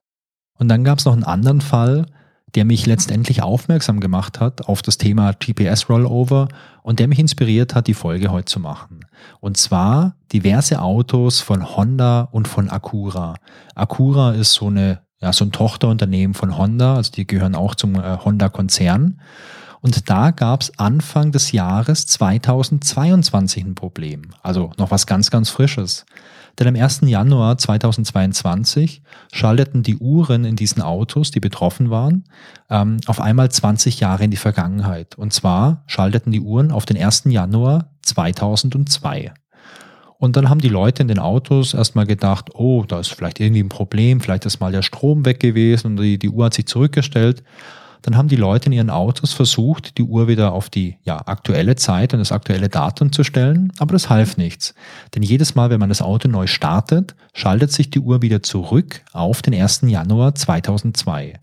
Und 0.57 0.67
dann 0.67 0.83
gab 0.83 0.97
es 0.97 1.05
noch 1.05 1.13
einen 1.13 1.23
anderen 1.23 1.61
Fall, 1.61 2.07
der 2.55 2.65
mich 2.65 2.85
letztendlich 2.85 3.41
aufmerksam 3.43 3.99
gemacht 3.99 4.39
hat 4.39 4.67
auf 4.67 4.81
das 4.81 4.97
Thema 4.97 5.33
GPS-Rollover 5.33 6.47
und 6.81 6.99
der 6.99 7.07
mich 7.07 7.19
inspiriert 7.19 7.75
hat, 7.75 7.87
die 7.87 7.93
Folge 7.93 8.31
heute 8.31 8.45
zu 8.45 8.59
machen. 8.59 9.01
Und 9.39 9.57
zwar 9.57 10.15
diverse 10.33 10.81
Autos 10.81 11.41
von 11.41 11.75
Honda 11.75 12.29
und 12.31 12.47
von 12.47 12.69
Acura. 12.69 13.35
Acura 13.75 14.31
ist 14.31 14.53
so 14.53 14.67
eine 14.67 15.01
ja, 15.21 15.33
so 15.33 15.43
ein 15.43 15.51
Tochterunternehmen 15.51 16.33
von 16.33 16.57
Honda, 16.57 16.95
also 16.95 17.11
die 17.11 17.27
gehören 17.27 17.55
auch 17.55 17.75
zum 17.75 17.95
äh, 17.95 18.17
Honda-Konzern. 18.23 19.19
Und 19.81 20.09
da 20.09 20.31
gab 20.31 20.61
es 20.61 20.77
Anfang 20.77 21.31
des 21.31 21.51
Jahres 21.51 22.05
2022 22.07 23.63
ein 23.63 23.75
Problem. 23.75 24.23
Also 24.41 24.71
noch 24.77 24.91
was 24.91 25.07
ganz, 25.07 25.31
ganz 25.31 25.49
Frisches. 25.49 26.05
Denn 26.59 26.67
am 26.67 26.75
1. 26.75 27.01
Januar 27.05 27.57
2022 27.57 29.01
schalteten 29.31 29.81
die 29.81 29.97
Uhren 29.97 30.43
in 30.43 30.57
diesen 30.57 30.81
Autos, 30.81 31.31
die 31.31 31.39
betroffen 31.39 31.89
waren, 31.89 32.25
ähm, 32.69 32.97
auf 33.05 33.21
einmal 33.21 33.49
20 33.49 34.01
Jahre 34.01 34.25
in 34.25 34.31
die 34.31 34.37
Vergangenheit. 34.37 35.17
Und 35.17 35.31
zwar 35.31 35.83
schalteten 35.87 36.31
die 36.31 36.41
Uhren 36.41 36.71
auf 36.71 36.85
den 36.85 36.97
1. 36.97 37.23
Januar 37.27 37.91
2002. 38.01 39.31
Und 40.17 40.35
dann 40.35 40.49
haben 40.49 40.59
die 40.59 40.67
Leute 40.67 41.01
in 41.01 41.07
den 41.07 41.19
Autos 41.19 41.73
erstmal 41.73 42.05
gedacht, 42.05 42.49
oh, 42.53 42.83
da 42.85 42.99
ist 42.99 43.07
vielleicht 43.07 43.39
irgendwie 43.39 43.63
ein 43.63 43.69
Problem, 43.69 44.19
vielleicht 44.19 44.45
ist 44.45 44.59
mal 44.59 44.73
der 44.73 44.81
Strom 44.81 45.23
weg 45.23 45.39
gewesen 45.39 45.87
und 45.87 45.97
die, 45.97 46.19
die 46.19 46.29
Uhr 46.29 46.45
hat 46.45 46.53
sich 46.53 46.67
zurückgestellt 46.67 47.41
dann 48.01 48.15
haben 48.15 48.27
die 48.27 48.35
Leute 48.35 48.67
in 48.67 48.71
ihren 48.71 48.89
Autos 48.89 49.33
versucht, 49.33 49.97
die 49.97 50.03
Uhr 50.03 50.27
wieder 50.27 50.53
auf 50.53 50.69
die 50.69 50.97
ja, 51.03 51.17
aktuelle 51.25 51.75
Zeit 51.75 52.13
und 52.13 52.19
das 52.19 52.31
aktuelle 52.31 52.69
Datum 52.69 53.11
zu 53.11 53.23
stellen, 53.23 53.73
aber 53.79 53.93
das 53.93 54.09
half 54.09 54.37
nichts. 54.37 54.73
Denn 55.15 55.23
jedes 55.23 55.55
Mal, 55.55 55.69
wenn 55.69 55.79
man 55.79 55.89
das 55.89 56.01
Auto 56.01 56.27
neu 56.27 56.47
startet, 56.47 57.15
schaltet 57.33 57.71
sich 57.71 57.89
die 57.89 57.99
Uhr 57.99 58.21
wieder 58.21 58.41
zurück 58.41 59.01
auf 59.11 59.41
den 59.41 59.53
1. 59.53 59.81
Januar 59.83 60.35
2002. 60.35 61.39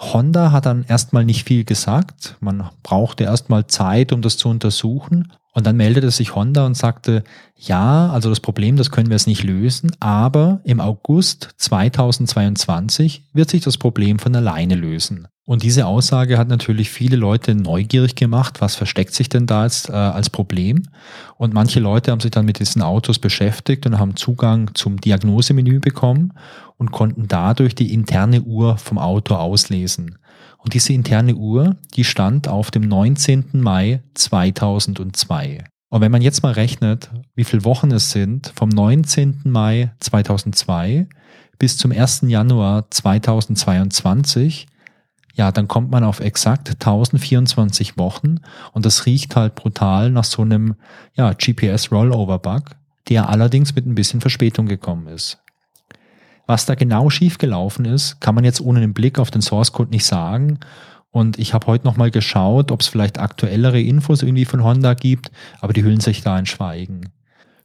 Honda 0.00 0.52
hat 0.52 0.66
dann 0.66 0.84
erstmal 0.88 1.24
nicht 1.24 1.46
viel 1.46 1.64
gesagt. 1.64 2.36
Man 2.40 2.68
brauchte 2.82 3.24
erstmal 3.24 3.66
Zeit, 3.66 4.12
um 4.12 4.22
das 4.22 4.36
zu 4.36 4.48
untersuchen. 4.48 5.32
Und 5.52 5.66
dann 5.66 5.76
meldete 5.76 6.10
sich 6.10 6.34
Honda 6.34 6.66
und 6.66 6.76
sagte, 6.76 7.22
ja, 7.56 8.10
also 8.10 8.28
das 8.28 8.40
Problem, 8.40 8.76
das 8.76 8.90
können 8.90 9.08
wir 9.08 9.14
jetzt 9.14 9.28
nicht 9.28 9.44
lösen, 9.44 9.92
aber 10.00 10.60
im 10.64 10.80
August 10.80 11.50
2022 11.58 13.28
wird 13.32 13.50
sich 13.50 13.62
das 13.62 13.78
Problem 13.78 14.18
von 14.18 14.34
alleine 14.34 14.74
lösen. 14.74 15.28
Und 15.46 15.62
diese 15.62 15.86
Aussage 15.86 16.38
hat 16.38 16.48
natürlich 16.48 16.88
viele 16.88 17.16
Leute 17.16 17.54
neugierig 17.54 18.14
gemacht. 18.14 18.62
Was 18.62 18.76
versteckt 18.76 19.14
sich 19.14 19.28
denn 19.28 19.46
da 19.46 19.64
jetzt 19.64 19.90
äh, 19.90 19.92
als 19.92 20.30
Problem? 20.30 20.84
Und 21.36 21.52
manche 21.52 21.80
Leute 21.80 22.10
haben 22.10 22.20
sich 22.20 22.30
dann 22.30 22.46
mit 22.46 22.60
diesen 22.60 22.80
Autos 22.80 23.18
beschäftigt 23.18 23.84
und 23.84 23.98
haben 23.98 24.16
Zugang 24.16 24.70
zum 24.74 24.98
Diagnosemenü 24.98 25.80
bekommen 25.80 26.32
und 26.78 26.92
konnten 26.92 27.28
dadurch 27.28 27.74
die 27.74 27.92
interne 27.92 28.40
Uhr 28.40 28.78
vom 28.78 28.96
Auto 28.96 29.34
auslesen. 29.34 30.16
Und 30.56 30.72
diese 30.72 30.94
interne 30.94 31.34
Uhr, 31.34 31.76
die 31.94 32.04
stand 32.04 32.48
auf 32.48 32.70
dem 32.70 32.82
19. 32.82 33.50
Mai 33.52 34.02
2002. 34.14 35.62
Und 35.90 36.00
wenn 36.00 36.10
man 36.10 36.22
jetzt 36.22 36.42
mal 36.42 36.52
rechnet, 36.52 37.10
wie 37.34 37.44
viele 37.44 37.64
Wochen 37.64 37.90
es 37.92 38.10
sind, 38.10 38.50
vom 38.56 38.70
19. 38.70 39.42
Mai 39.44 39.92
2002 40.00 41.06
bis 41.58 41.76
zum 41.76 41.92
1. 41.92 42.22
Januar 42.28 42.90
2022, 42.90 44.66
ja, 45.34 45.50
dann 45.50 45.68
kommt 45.68 45.90
man 45.90 46.04
auf 46.04 46.20
exakt 46.20 46.68
1024 46.68 47.98
Wochen 47.98 48.36
und 48.72 48.86
das 48.86 49.04
riecht 49.04 49.36
halt 49.36 49.54
brutal 49.54 50.10
nach 50.10 50.24
so 50.24 50.42
einem 50.42 50.76
ja, 51.14 51.32
GPS-Rollover-Bug, 51.32 52.70
der 53.08 53.28
allerdings 53.28 53.74
mit 53.74 53.86
ein 53.86 53.96
bisschen 53.96 54.20
Verspätung 54.20 54.66
gekommen 54.66 55.08
ist. 55.08 55.38
Was 56.46 56.66
da 56.66 56.74
genau 56.74 57.10
schiefgelaufen 57.10 57.84
ist, 57.84 58.20
kann 58.20 58.34
man 58.34 58.44
jetzt 58.44 58.60
ohne 58.60 58.80
den 58.80 58.94
Blick 58.94 59.18
auf 59.18 59.30
den 59.30 59.42
Source 59.42 59.72
Code 59.72 59.90
nicht 59.90 60.04
sagen. 60.04 60.58
Und 61.10 61.38
ich 61.38 61.54
habe 61.54 61.66
heute 61.66 61.86
nochmal 61.86 62.10
geschaut, 62.10 62.70
ob 62.70 62.80
es 62.80 62.88
vielleicht 62.88 63.18
aktuellere 63.18 63.80
Infos 63.80 64.22
irgendwie 64.22 64.44
von 64.44 64.62
Honda 64.62 64.94
gibt, 64.94 65.30
aber 65.60 65.72
die 65.72 65.82
hüllen 65.82 66.00
sich 66.00 66.22
da 66.22 66.38
in 66.38 66.46
Schweigen. 66.46 67.12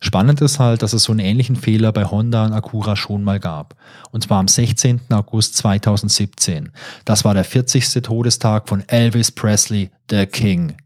Spannend 0.01 0.39
ist 0.39 0.59
halt, 0.59 0.81
dass 0.81 0.93
es 0.93 1.03
so 1.03 1.11
einen 1.11 1.19
ähnlichen 1.19 1.57
Fehler 1.57 1.91
bei 1.91 2.05
Honda 2.05 2.45
und 2.45 2.53
Acura 2.53 2.95
schon 2.95 3.23
mal 3.23 3.39
gab. 3.39 3.75
Und 4.11 4.23
zwar 4.23 4.39
am 4.39 4.47
16. 4.47 5.01
August 5.09 5.57
2017. 5.57 6.71
Das 7.03 7.25
war 7.25 7.33
der 7.33 7.43
40. 7.43 8.01
Todestag 8.01 8.69
von 8.69 8.87
Elvis 8.87 9.31
Presley, 9.31 9.91
the 10.09 10.25
King. 10.25 10.77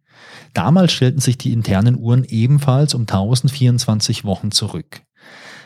Damals 0.53 0.93
stellten 0.93 1.21
sich 1.21 1.37
die 1.37 1.53
internen 1.53 1.97
Uhren 1.97 2.23
ebenfalls 2.23 2.95
um 2.95 3.01
1024 3.01 4.25
Wochen 4.25 4.51
zurück. 4.51 5.01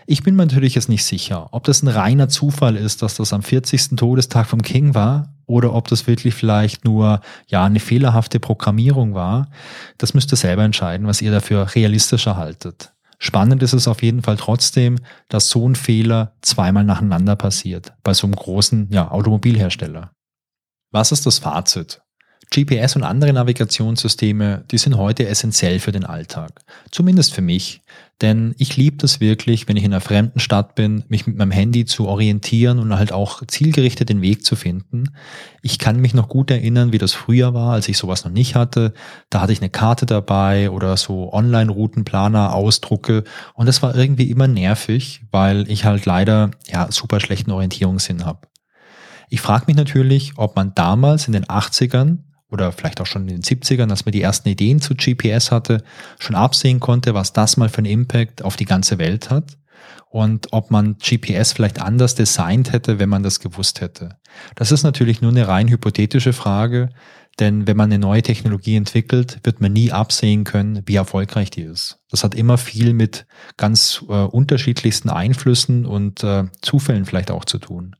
Ich 0.10 0.23
bin 0.23 0.36
mir 0.36 0.45
natürlich 0.45 0.75
jetzt 0.75 0.88
nicht 0.88 1.03
sicher, 1.03 1.49
ob 1.51 1.65
das 1.65 1.83
ein 1.83 1.89
reiner 1.89 2.29
Zufall 2.29 2.77
ist, 2.77 3.01
dass 3.01 3.15
das 3.15 3.33
am 3.33 3.43
40. 3.43 3.97
Todestag 3.97 4.47
vom 4.47 4.62
King 4.62 4.93
war 4.93 5.33
oder 5.45 5.73
ob 5.73 5.89
das 5.89 6.07
wirklich 6.07 6.33
vielleicht 6.33 6.86
nur 6.86 7.19
ja 7.47 7.65
eine 7.65 7.81
fehlerhafte 7.81 8.39
Programmierung 8.39 9.13
war. 9.13 9.49
Das 9.97 10.13
müsst 10.13 10.31
ihr 10.31 10.38
selber 10.38 10.63
entscheiden, 10.63 11.07
was 11.07 11.21
ihr 11.21 11.31
dafür 11.31 11.75
realistischer 11.75 12.38
haltet. 12.38 12.93
Spannend 13.19 13.63
ist 13.63 13.73
es 13.73 13.88
auf 13.88 14.03
jeden 14.03 14.21
Fall 14.21 14.38
trotzdem, 14.38 14.99
dass 15.27 15.49
so 15.49 15.67
ein 15.67 15.75
Fehler 15.75 16.36
zweimal 16.41 16.84
nacheinander 16.84 17.36
passiert 17.36 17.93
bei 18.03 18.13
so 18.13 18.27
einem 18.27 18.36
großen 18.36 18.89
ja, 18.91 19.10
Automobilhersteller. 19.10 20.12
Was 20.91 21.12
ist 21.12 21.25
das 21.25 21.39
Fazit? 21.39 22.01
GPS 22.49 22.95
und 22.95 23.03
andere 23.03 23.33
Navigationssysteme, 23.33 24.63
die 24.71 24.77
sind 24.77 24.97
heute 24.97 25.27
essentiell 25.27 25.79
für 25.79 25.91
den 25.91 26.05
Alltag. 26.05 26.62
Zumindest 26.91 27.33
für 27.33 27.41
mich. 27.41 27.81
Denn 28.21 28.55
ich 28.57 28.75
liebe 28.77 28.97
das 28.97 29.19
wirklich, 29.19 29.67
wenn 29.67 29.77
ich 29.77 29.83
in 29.83 29.93
einer 29.93 30.01
fremden 30.01 30.39
Stadt 30.39 30.73
bin, 30.73 31.03
mich 31.07 31.27
mit 31.27 31.38
meinem 31.38 31.51
Handy 31.51 31.86
zu 31.86 32.07
orientieren 32.07 32.79
und 32.79 32.97
halt 32.97 33.12
auch 33.12 33.43
zielgerichtet 33.45 34.10
den 34.10 34.23
Weg 34.23 34.43
zu 34.43 34.55
finden. 34.55 35.10
Ich 35.62 35.77
kann 35.77 35.99
mich 35.99 36.15
noch 36.15 36.27
gut 36.27 36.49
erinnern, 36.49 36.91
wie 36.91 36.97
das 36.97 37.13
früher 37.13 37.53
war, 37.53 37.73
als 37.73 37.89
ich 37.89 37.97
sowas 37.97 38.25
noch 38.25 38.31
nicht 38.31 38.55
hatte. 38.55 38.93
Da 39.29 39.41
hatte 39.41 39.53
ich 39.53 39.62
eine 39.62 39.69
Karte 39.69 40.07
dabei 40.07 40.71
oder 40.71 40.97
so 40.97 41.31
Online-Routenplaner, 41.31 42.55
Ausdrucke 42.55 43.23
und 43.53 43.67
das 43.67 43.83
war 43.83 43.95
irgendwie 43.95 44.31
immer 44.31 44.47
nervig, 44.47 45.21
weil 45.31 45.69
ich 45.69 45.86
halt 45.86 46.05
leider 46.05 46.51
ja 46.65 46.91
super 46.91 47.19
schlechten 47.19 47.51
Orientierungssinn 47.51 48.25
habe. 48.25 48.47
Ich 49.29 49.41
frage 49.41 49.65
mich 49.67 49.75
natürlich, 49.75 50.33
ob 50.38 50.55
man 50.55 50.73
damals 50.73 51.27
in 51.27 51.33
den 51.33 51.45
80ern 51.45 52.19
oder 52.49 52.71
vielleicht 52.71 53.01
auch 53.01 53.05
schon 53.05 53.27
in 53.27 53.41
den 53.41 53.41
70ern, 53.41 53.89
als 53.89 54.05
man 54.05 54.12
die 54.12 54.21
ersten 54.21 54.49
Ideen 54.49 54.81
zu 54.81 54.95
GPS 54.95 55.51
hatte, 55.51 55.83
schon 56.19 56.36
absehen 56.36 56.79
konnte, 56.79 57.13
was 57.13 57.33
das 57.33 57.57
mal 57.57 57.69
für 57.69 57.79
einen 57.79 57.88
Impact 57.88 58.43
auf 58.43 58.55
die 58.55 58.65
ganze 58.65 58.99
Welt 58.99 59.29
hat 59.29 59.57
und 60.10 60.47
ob 60.51 60.71
man 60.71 60.97
GPS 60.97 61.51
vielleicht 61.51 61.81
anders 61.81 62.15
designt 62.15 62.71
hätte, 62.71 62.99
wenn 62.99 63.10
man 63.10 63.23
das 63.23 63.39
gewusst 63.39 63.81
hätte. 63.81 64.17
Das 64.55 64.71
ist 64.71 64.83
natürlich 64.83 65.21
nur 65.21 65.31
eine 65.31 65.47
rein 65.47 65.67
hypothetische 65.67 66.33
Frage, 66.33 66.89
denn 67.39 67.67
wenn 67.67 67.77
man 67.77 67.91
eine 67.91 67.99
neue 67.99 68.23
Technologie 68.23 68.77
entwickelt, 68.77 69.39
wird 69.43 69.62
man 69.62 69.73
nie 69.73 69.91
absehen 69.91 70.43
können, 70.43 70.81
wie 70.86 70.95
erfolgreich 70.95 71.51
die 71.51 71.62
ist. 71.62 71.99
Das 72.10 72.23
hat 72.23 72.33
immer 72.33 72.57
viel 72.57 72.93
mit 72.93 73.27
ganz 73.57 74.03
äh, 74.10 74.13
unterschiedlichsten 74.13 75.10
Einflüssen 75.10 75.86
und 75.86 76.23
äh, 76.23 76.45
Zufällen 76.62 77.05
vielleicht 77.05 77.29
auch 77.29 77.45
zu 77.45 77.60
tun. 77.60 77.95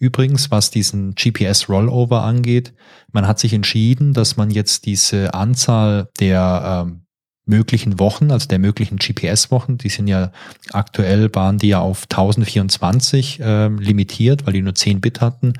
Übrigens, 0.00 0.50
was 0.50 0.70
diesen 0.70 1.14
GPS-Rollover 1.14 2.22
angeht, 2.22 2.72
man 3.12 3.28
hat 3.28 3.38
sich 3.38 3.52
entschieden, 3.52 4.14
dass 4.14 4.38
man 4.38 4.50
jetzt 4.50 4.86
diese 4.86 5.34
Anzahl 5.34 6.08
der 6.18 6.86
ähm, 6.86 7.02
möglichen 7.44 8.00
Wochen, 8.00 8.30
also 8.30 8.48
der 8.48 8.58
möglichen 8.58 8.96
GPS-Wochen, 8.96 9.76
die 9.76 9.90
sind 9.90 10.08
ja 10.08 10.32
aktuell 10.72 11.28
waren 11.34 11.58
die 11.58 11.68
ja 11.68 11.80
auf 11.80 12.04
1024 12.04 13.40
äh, 13.40 13.68
limitiert, 13.68 14.46
weil 14.46 14.54
die 14.54 14.62
nur 14.62 14.74
10 14.74 15.02
Bit 15.02 15.20
hatten. 15.20 15.52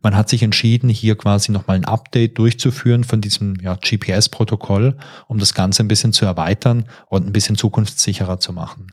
Man 0.00 0.14
hat 0.14 0.28
sich 0.28 0.44
entschieden, 0.44 0.88
hier 0.88 1.16
quasi 1.16 1.50
nochmal 1.50 1.76
ein 1.76 1.84
Update 1.84 2.38
durchzuführen 2.38 3.02
von 3.02 3.20
diesem 3.20 3.56
ja, 3.60 3.74
GPS-Protokoll, 3.74 4.96
um 5.26 5.38
das 5.38 5.54
Ganze 5.54 5.82
ein 5.82 5.88
bisschen 5.88 6.12
zu 6.12 6.24
erweitern 6.24 6.84
und 7.08 7.26
ein 7.26 7.32
bisschen 7.32 7.56
zukunftssicherer 7.56 8.38
zu 8.38 8.52
machen. 8.52 8.92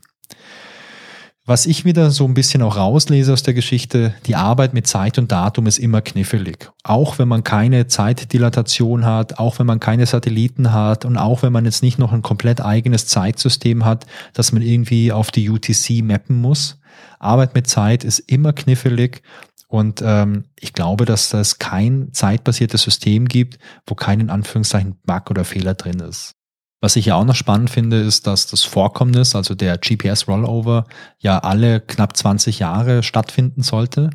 Was 1.50 1.66
ich 1.66 1.84
wieder 1.84 2.12
so 2.12 2.26
ein 2.26 2.34
bisschen 2.34 2.62
auch 2.62 2.76
rauslese 2.76 3.32
aus 3.32 3.42
der 3.42 3.54
Geschichte, 3.54 4.14
die 4.26 4.36
Arbeit 4.36 4.72
mit 4.72 4.86
Zeit 4.86 5.18
und 5.18 5.32
Datum 5.32 5.66
ist 5.66 5.80
immer 5.80 6.00
knifflig. 6.00 6.70
Auch 6.84 7.18
wenn 7.18 7.26
man 7.26 7.42
keine 7.42 7.88
Zeitdilatation 7.88 9.04
hat, 9.04 9.40
auch 9.40 9.58
wenn 9.58 9.66
man 9.66 9.80
keine 9.80 10.06
Satelliten 10.06 10.72
hat 10.72 11.04
und 11.04 11.16
auch 11.16 11.42
wenn 11.42 11.52
man 11.52 11.64
jetzt 11.64 11.82
nicht 11.82 11.98
noch 11.98 12.12
ein 12.12 12.22
komplett 12.22 12.60
eigenes 12.60 13.08
Zeitsystem 13.08 13.84
hat, 13.84 14.06
das 14.32 14.52
man 14.52 14.62
irgendwie 14.62 15.10
auf 15.10 15.32
die 15.32 15.50
UTC 15.50 16.04
mappen 16.04 16.40
muss. 16.40 16.78
Arbeit 17.18 17.56
mit 17.56 17.66
Zeit 17.66 18.04
ist 18.04 18.20
immer 18.20 18.52
knifflig 18.52 19.24
und 19.66 20.02
ähm, 20.06 20.44
ich 20.60 20.72
glaube, 20.72 21.04
dass 21.04 21.34
es 21.34 21.58
kein 21.58 22.10
zeitbasiertes 22.12 22.80
System 22.80 23.26
gibt, 23.26 23.58
wo 23.88 23.96
kein 23.96 24.20
in 24.20 24.30
Anführungszeichen 24.30 24.98
Bug 25.04 25.28
oder 25.30 25.44
Fehler 25.44 25.74
drin 25.74 25.98
ist. 25.98 26.36
Was 26.80 26.96
ich 26.96 27.06
ja 27.06 27.16
auch 27.16 27.24
noch 27.24 27.34
spannend 27.34 27.70
finde, 27.70 28.00
ist, 28.00 28.26
dass 28.26 28.46
das 28.46 28.62
Vorkommnis, 28.64 29.34
also 29.34 29.54
der 29.54 29.76
GPS-Rollover, 29.76 30.86
ja 31.18 31.38
alle 31.38 31.80
knapp 31.80 32.16
20 32.16 32.58
Jahre 32.58 33.02
stattfinden 33.02 33.62
sollte. 33.62 34.10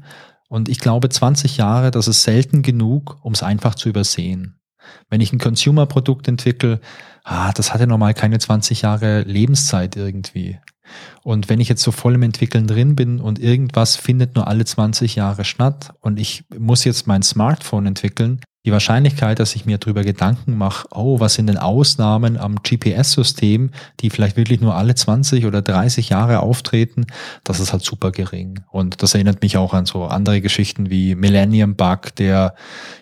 Und 0.49 0.67
ich 0.67 0.79
glaube, 0.79 1.09
20 1.09 1.57
Jahre, 1.57 1.91
das 1.91 2.07
ist 2.07 2.23
selten 2.23 2.63
genug, 2.63 3.19
um 3.21 3.33
es 3.33 3.43
einfach 3.43 3.75
zu 3.75 3.89
übersehen. 3.89 4.59
Wenn 5.09 5.21
ich 5.21 5.31
ein 5.31 5.39
Consumer-Produkt 5.39 6.27
entwickle, 6.27 6.79
ah, 7.23 7.51
das 7.53 7.73
hat 7.73 7.81
ja 7.81 7.87
normal 7.87 8.13
keine 8.13 8.39
20 8.39 8.81
Jahre 8.81 9.21
Lebenszeit 9.21 9.95
irgendwie. 9.95 10.59
Und 11.23 11.49
wenn 11.49 11.59
ich 11.59 11.69
jetzt 11.69 11.81
so 11.81 11.91
voll 11.91 12.15
im 12.15 12.23
Entwickeln 12.23 12.67
drin 12.67 12.95
bin 12.95 13.19
und 13.19 13.39
irgendwas 13.39 13.95
findet 13.95 14.35
nur 14.35 14.47
alle 14.47 14.65
20 14.65 15.15
Jahre 15.15 15.43
statt 15.43 15.93
und 16.01 16.19
ich 16.19 16.45
muss 16.57 16.83
jetzt 16.83 17.07
mein 17.07 17.23
Smartphone 17.23 17.87
entwickeln, 17.87 18.41
die 18.65 18.71
Wahrscheinlichkeit, 18.71 19.39
dass 19.39 19.55
ich 19.55 19.65
mir 19.65 19.77
darüber 19.77 20.03
Gedanken 20.03 20.57
mache, 20.57 20.87
oh, 20.91 21.19
was 21.19 21.35
sind 21.35 21.47
denn 21.47 21.57
Ausnahmen 21.57 22.37
am 22.37 22.55
GPS-System, 22.63 23.69
die 23.99 24.09
vielleicht 24.09 24.37
wirklich 24.37 24.59
nur 24.59 24.75
alle 24.75 24.95
20 24.95 25.45
oder 25.45 25.61
30 25.61 26.09
Jahre 26.09 26.39
auftreten, 26.39 27.05
das 27.43 27.59
ist 27.59 27.73
halt 27.73 27.83
super 27.83 28.11
gering. 28.11 28.61
Und 28.71 29.03
das 29.03 29.13
erinnert 29.13 29.43
mich 29.43 29.57
auch 29.57 29.73
an 29.73 29.85
so 29.85 30.05
andere 30.05 30.41
Geschichten 30.41 30.89
wie 30.89 31.13
Millennium 31.13 31.75
Bug, 31.75 32.15
der 32.15 32.55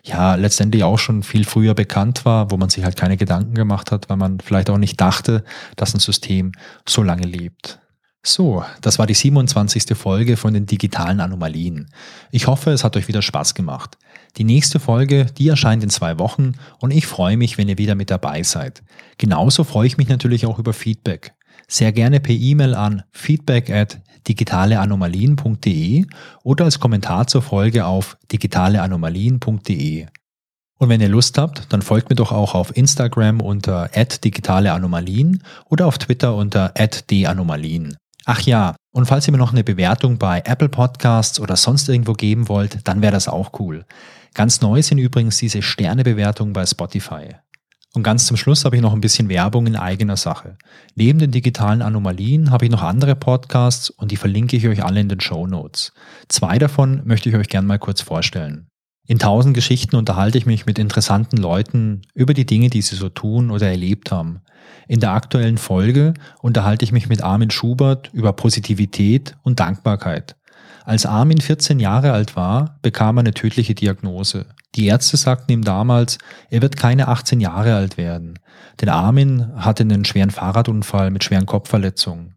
ja 0.03 0.35
letztendlich 0.35 0.83
auch 0.83 0.99
schon 0.99 1.23
viel 1.23 1.45
früher 1.45 1.73
bekannt 1.73 2.25
war, 2.25 2.51
wo 2.51 2.57
man 2.57 2.69
sich 2.69 2.83
halt 2.83 2.97
keine 2.97 3.15
Gedanken 3.15 3.53
gemacht 3.53 3.91
hat, 3.91 4.09
weil 4.09 4.17
man 4.17 4.39
vielleicht 4.41 4.69
auch 4.69 4.77
nicht 4.77 4.99
dachte, 4.99 5.43
dass 5.77 5.93
ein 5.93 5.99
System 5.99 6.51
so 6.85 7.03
lange 7.03 7.25
lebt. 7.25 7.79
So, 8.25 8.63
das 8.79 8.99
war 8.99 9.05
die 9.05 9.13
27. 9.13 9.97
Folge 9.97 10.37
von 10.37 10.53
den 10.53 10.65
digitalen 10.65 11.19
Anomalien. 11.19 11.89
Ich 12.31 12.47
hoffe, 12.47 12.71
es 12.71 12.85
hat 12.85 12.95
euch 12.95 13.09
wieder 13.09 13.21
Spaß 13.21 13.53
gemacht. 13.53 13.97
Die 14.37 14.45
nächste 14.45 14.79
Folge, 14.79 15.25
die 15.25 15.49
erscheint 15.49 15.83
in 15.83 15.89
zwei 15.89 16.17
Wochen 16.19 16.53
und 16.79 16.91
ich 16.91 17.05
freue 17.05 17.35
mich, 17.35 17.57
wenn 17.57 17.67
ihr 17.67 17.77
wieder 17.77 17.95
mit 17.95 18.09
dabei 18.09 18.43
seid. 18.43 18.81
Genauso 19.17 19.65
freue 19.65 19.87
ich 19.87 19.97
mich 19.97 20.07
natürlich 20.07 20.45
auch 20.45 20.57
über 20.57 20.71
Feedback. 20.71 21.33
Sehr 21.67 21.91
gerne 21.91 22.21
per 22.21 22.33
E-Mail 22.33 22.75
an 22.75 23.03
feedback 23.11 23.69
at 23.69 23.99
digitaleanomalien.de 24.27 26.05
oder 26.43 26.65
als 26.65 26.79
Kommentar 26.79 27.27
zur 27.27 27.41
Folge 27.41 27.85
auf 27.85 28.17
digitaleanomalien.de. 28.31 30.07
Und 30.79 30.89
wenn 30.89 31.01
ihr 31.01 31.09
Lust 31.09 31.37
habt, 31.37 31.71
dann 31.73 31.81
folgt 31.81 32.09
mir 32.09 32.15
doch 32.15 32.31
auch 32.31 32.55
auf 32.55 32.75
Instagram 32.75 33.41
unter 33.41 33.89
digitaleanomalien 34.23 35.43
oder 35.69 35.87
auf 35.87 35.97
Twitter 35.97 36.35
unter 36.35 36.73
@danomalien. 37.07 37.97
Ach 38.25 38.41
ja, 38.41 38.75
und 38.91 39.05
falls 39.05 39.27
ihr 39.27 39.31
mir 39.31 39.37
noch 39.37 39.51
eine 39.51 39.63
Bewertung 39.63 40.17
bei 40.17 40.41
Apple 40.45 40.69
Podcasts 40.69 41.39
oder 41.39 41.57
sonst 41.57 41.89
irgendwo 41.89 42.13
geben 42.13 42.47
wollt, 42.47 42.87
dann 42.87 43.01
wäre 43.01 43.11
das 43.11 43.27
auch 43.27 43.59
cool. 43.59 43.85
Ganz 44.33 44.61
neu 44.61 44.81
sind 44.81 44.97
übrigens 44.97 45.37
diese 45.37 45.61
Sternebewertungen 45.61 46.53
bei 46.53 46.65
Spotify. 46.65 47.35
Und 47.95 48.01
ganz 48.01 48.25
zum 48.25 48.37
Schluss 48.37 48.65
habe 48.65 48.75
ich 48.75 48.81
noch 48.81 48.93
ein 48.93 49.01
bisschen 49.01 49.29
Werbung 49.29 49.67
in 49.67 49.75
eigener 49.75 50.17
Sache. 50.17 50.57
Neben 50.95 51.19
den 51.19 51.31
digitalen 51.31 51.83
Anomalien 51.83 52.49
habe 52.49 52.65
ich 52.65 52.71
noch 52.71 52.81
andere 52.81 53.15
Podcasts 53.15 53.91
und 53.91 54.11
die 54.11 54.17
verlinke 54.17 54.57
ich 54.57 54.67
euch 54.67 54.83
alle 54.83 54.99
in 54.99 55.09
den 55.09 55.19
Show 55.19 55.45
Notes. 55.45 55.93
Zwei 56.27 56.57
davon 56.57 57.01
möchte 57.05 57.29
ich 57.29 57.35
euch 57.35 57.49
gerne 57.49 57.67
mal 57.67 57.77
kurz 57.77 58.01
vorstellen. 58.01 58.67
In 59.05 59.19
tausend 59.19 59.53
Geschichten 59.53 59.95
unterhalte 59.95 60.37
ich 60.37 60.45
mich 60.45 60.65
mit 60.65 60.79
interessanten 60.79 61.37
Leuten 61.37 62.01
über 62.15 62.33
die 62.33 62.45
Dinge, 62.45 62.69
die 62.69 62.81
sie 62.81 62.95
so 62.95 63.09
tun 63.09 63.51
oder 63.51 63.67
erlebt 63.67 64.11
haben. 64.11 64.41
In 64.87 64.99
der 64.99 65.11
aktuellen 65.11 65.57
Folge 65.57 66.13
unterhalte 66.41 66.85
ich 66.85 66.91
mich 66.91 67.07
mit 67.07 67.21
Armin 67.23 67.51
Schubert 67.51 68.09
über 68.13 68.33
Positivität 68.33 69.35
und 69.43 69.59
Dankbarkeit. 69.59 70.35
Als 70.85 71.05
Armin 71.05 71.39
14 71.39 71.79
Jahre 71.79 72.11
alt 72.11 72.35
war, 72.35 72.77
bekam 72.81 73.17
er 73.17 73.21
eine 73.21 73.33
tödliche 73.33 73.73
Diagnose. 73.73 74.45
Die 74.75 74.87
Ärzte 74.87 75.17
sagten 75.17 75.51
ihm 75.51 75.63
damals, 75.63 76.17
er 76.49 76.61
wird 76.61 76.77
keine 76.77 77.07
18 77.07 77.39
Jahre 77.39 77.75
alt 77.75 77.97
werden. 77.97 78.39
Denn 78.81 78.89
Armin 78.89 79.51
hatte 79.55 79.83
einen 79.83 80.03
schweren 80.03 80.31
Fahrradunfall 80.31 81.11
mit 81.11 81.23
schweren 81.23 81.45
Kopfverletzungen. 81.45 82.32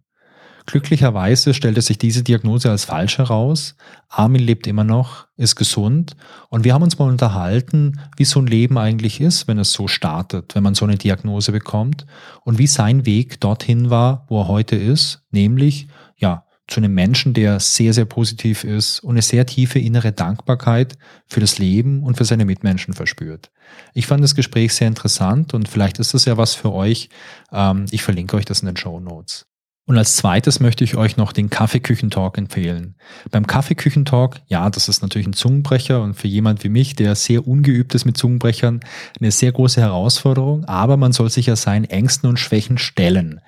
Glücklicherweise 0.66 1.54
stellte 1.54 1.80
sich 1.80 1.96
diese 1.96 2.24
Diagnose 2.24 2.70
als 2.70 2.84
falsch 2.84 3.18
heraus. 3.18 3.76
Armin 4.08 4.42
lebt 4.42 4.66
immer 4.66 4.82
noch, 4.82 5.28
ist 5.36 5.54
gesund 5.54 6.16
und 6.48 6.64
wir 6.64 6.74
haben 6.74 6.82
uns 6.82 6.98
mal 6.98 7.08
unterhalten, 7.08 8.00
wie 8.16 8.24
so 8.24 8.40
ein 8.40 8.48
Leben 8.48 8.76
eigentlich 8.76 9.20
ist, 9.20 9.46
wenn 9.46 9.58
es 9.58 9.72
so 9.72 9.86
startet, 9.86 10.56
wenn 10.56 10.64
man 10.64 10.74
so 10.74 10.84
eine 10.84 10.96
Diagnose 10.96 11.52
bekommt 11.52 12.04
und 12.44 12.58
wie 12.58 12.66
sein 12.66 13.06
Weg 13.06 13.40
dorthin 13.40 13.90
war, 13.90 14.26
wo 14.28 14.40
er 14.40 14.48
heute 14.48 14.74
ist, 14.74 15.22
nämlich 15.30 15.86
ja, 16.16 16.44
zu 16.66 16.80
einem 16.80 16.94
Menschen, 16.94 17.32
der 17.32 17.60
sehr, 17.60 17.92
sehr 17.92 18.06
positiv 18.06 18.64
ist 18.64 18.98
und 19.00 19.12
eine 19.12 19.22
sehr 19.22 19.46
tiefe 19.46 19.78
innere 19.78 20.10
Dankbarkeit 20.10 20.98
für 21.28 21.38
das 21.38 21.58
Leben 21.58 22.02
und 22.02 22.16
für 22.16 22.24
seine 22.24 22.44
Mitmenschen 22.44 22.92
verspürt. 22.92 23.52
Ich 23.94 24.08
fand 24.08 24.24
das 24.24 24.34
Gespräch 24.34 24.74
sehr 24.74 24.88
interessant 24.88 25.54
und 25.54 25.68
vielleicht 25.68 26.00
ist 26.00 26.14
das 26.14 26.24
ja 26.24 26.36
was 26.36 26.54
für 26.54 26.72
euch. 26.72 27.08
Ähm, 27.52 27.86
ich 27.90 28.02
verlinke 28.02 28.36
euch 28.36 28.44
das 28.44 28.60
in 28.60 28.66
den 28.66 28.76
Show 28.76 28.98
Notes. 28.98 29.46
Und 29.88 29.96
als 29.96 30.16
zweites 30.16 30.58
möchte 30.58 30.82
ich 30.82 30.96
euch 30.96 31.16
noch 31.16 31.32
den 31.32 31.48
Kaffeeküchentalk 31.48 32.38
empfehlen. 32.38 32.96
Beim 33.30 33.46
Kaffeeküchentalk, 33.46 34.40
ja, 34.48 34.68
das 34.68 34.88
ist 34.88 35.00
natürlich 35.00 35.28
ein 35.28 35.32
Zungenbrecher 35.32 36.02
und 36.02 36.14
für 36.14 36.26
jemand 36.26 36.64
wie 36.64 36.68
mich, 36.68 36.96
der 36.96 37.14
sehr 37.14 37.46
ungeübt 37.46 37.94
ist 37.94 38.04
mit 38.04 38.16
Zungenbrechern, 38.16 38.80
eine 39.20 39.30
sehr 39.30 39.52
große 39.52 39.80
Herausforderung, 39.80 40.64
aber 40.64 40.96
man 40.96 41.12
soll 41.12 41.30
sich 41.30 41.46
ja 41.46 41.54
seinen 41.54 41.84
Ängsten 41.84 42.28
und 42.28 42.40
Schwächen 42.40 42.78
stellen. 42.78 43.40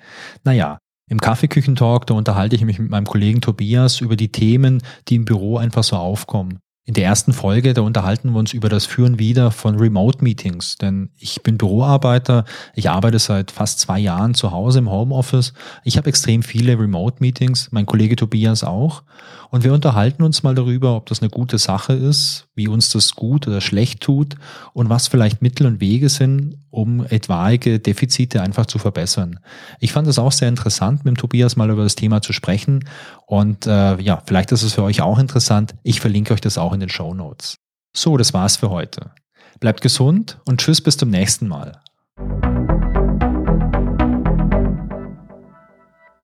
Naja, 0.45 0.77
im 1.09 1.19
Kaffeeküchentalk, 1.19 2.07
da 2.07 2.13
unterhalte 2.13 2.55
ich 2.55 2.63
mich 2.63 2.79
mit 2.79 2.89
meinem 2.89 3.05
Kollegen 3.05 3.41
Tobias 3.41 3.99
über 3.99 4.15
die 4.15 4.31
Themen, 4.31 4.81
die 5.09 5.15
im 5.15 5.25
Büro 5.25 5.57
einfach 5.57 5.83
so 5.83 5.97
aufkommen. 5.97 6.59
In 6.89 6.95
der 6.95 7.05
ersten 7.05 7.33
Folge, 7.33 7.75
da 7.75 7.81
unterhalten 7.81 8.31
wir 8.31 8.39
uns 8.39 8.51
über 8.51 8.67
das 8.67 8.87
Führen 8.87 9.19
wieder 9.19 9.51
von 9.51 9.75
Remote-Meetings. 9.75 10.79
Denn 10.79 11.11
ich 11.19 11.43
bin 11.43 11.55
Büroarbeiter, 11.55 12.45
ich 12.73 12.89
arbeite 12.89 13.19
seit 13.19 13.51
fast 13.51 13.79
zwei 13.79 13.99
Jahren 13.99 14.33
zu 14.33 14.49
Hause 14.49 14.79
im 14.79 14.89
Homeoffice. 14.89 15.53
Ich 15.83 15.97
habe 15.97 16.09
extrem 16.09 16.41
viele 16.41 16.79
Remote-Meetings, 16.79 17.71
mein 17.71 17.85
Kollege 17.85 18.15
Tobias 18.15 18.63
auch. 18.63 19.03
Und 19.51 19.63
wir 19.63 19.73
unterhalten 19.73 20.23
uns 20.23 20.43
mal 20.43 20.53
darüber, 20.53 20.95
ob 20.95 21.07
das 21.07 21.21
eine 21.21 21.29
gute 21.29 21.57
Sache 21.57 21.93
ist, 21.93 22.47
wie 22.53 22.67
uns 22.67 22.89
das 22.91 23.15
gut 23.15 23.47
oder 23.47 23.61
schlecht 23.61 24.01
tut 24.01 24.35
und 24.73 24.89
was 24.89 25.07
vielleicht 25.07 25.41
Mittel 25.41 25.65
und 25.65 25.81
Wege 25.81 26.09
sind, 26.09 26.57
um 26.69 27.03
etwaige 27.05 27.79
Defizite 27.79 28.43
einfach 28.43 28.67
zu 28.67 28.77
verbessern. 28.77 29.39
Ich 29.79 29.91
fand 29.91 30.07
es 30.07 30.19
auch 30.19 30.31
sehr 30.31 30.49
interessant, 30.49 31.03
mit 31.03 31.17
Tobias 31.17 31.55
mal 31.55 31.69
über 31.71 31.83
das 31.83 31.95
Thema 31.95 32.21
zu 32.21 32.31
sprechen. 32.31 32.87
Und 33.25 33.65
äh, 33.65 33.99
ja, 33.99 34.21
vielleicht 34.25 34.51
ist 34.51 34.63
es 34.63 34.73
für 34.73 34.83
euch 34.83 35.01
auch 35.01 35.17
interessant. 35.17 35.73
Ich 35.83 35.99
verlinke 35.99 36.33
euch 36.33 36.41
das 36.41 36.59
auch 36.59 36.73
in 36.73 36.79
den 36.79 36.89
Show 36.89 37.13
Notes. 37.15 37.57
So, 37.95 38.17
das 38.17 38.33
war's 38.33 38.57
für 38.57 38.69
heute. 38.69 39.11
Bleibt 39.59 39.81
gesund 39.81 40.39
und 40.45 40.61
tschüss 40.61 40.79
bis 40.79 40.95
zum 40.95 41.09
nächsten 41.09 41.47
Mal. 41.47 41.81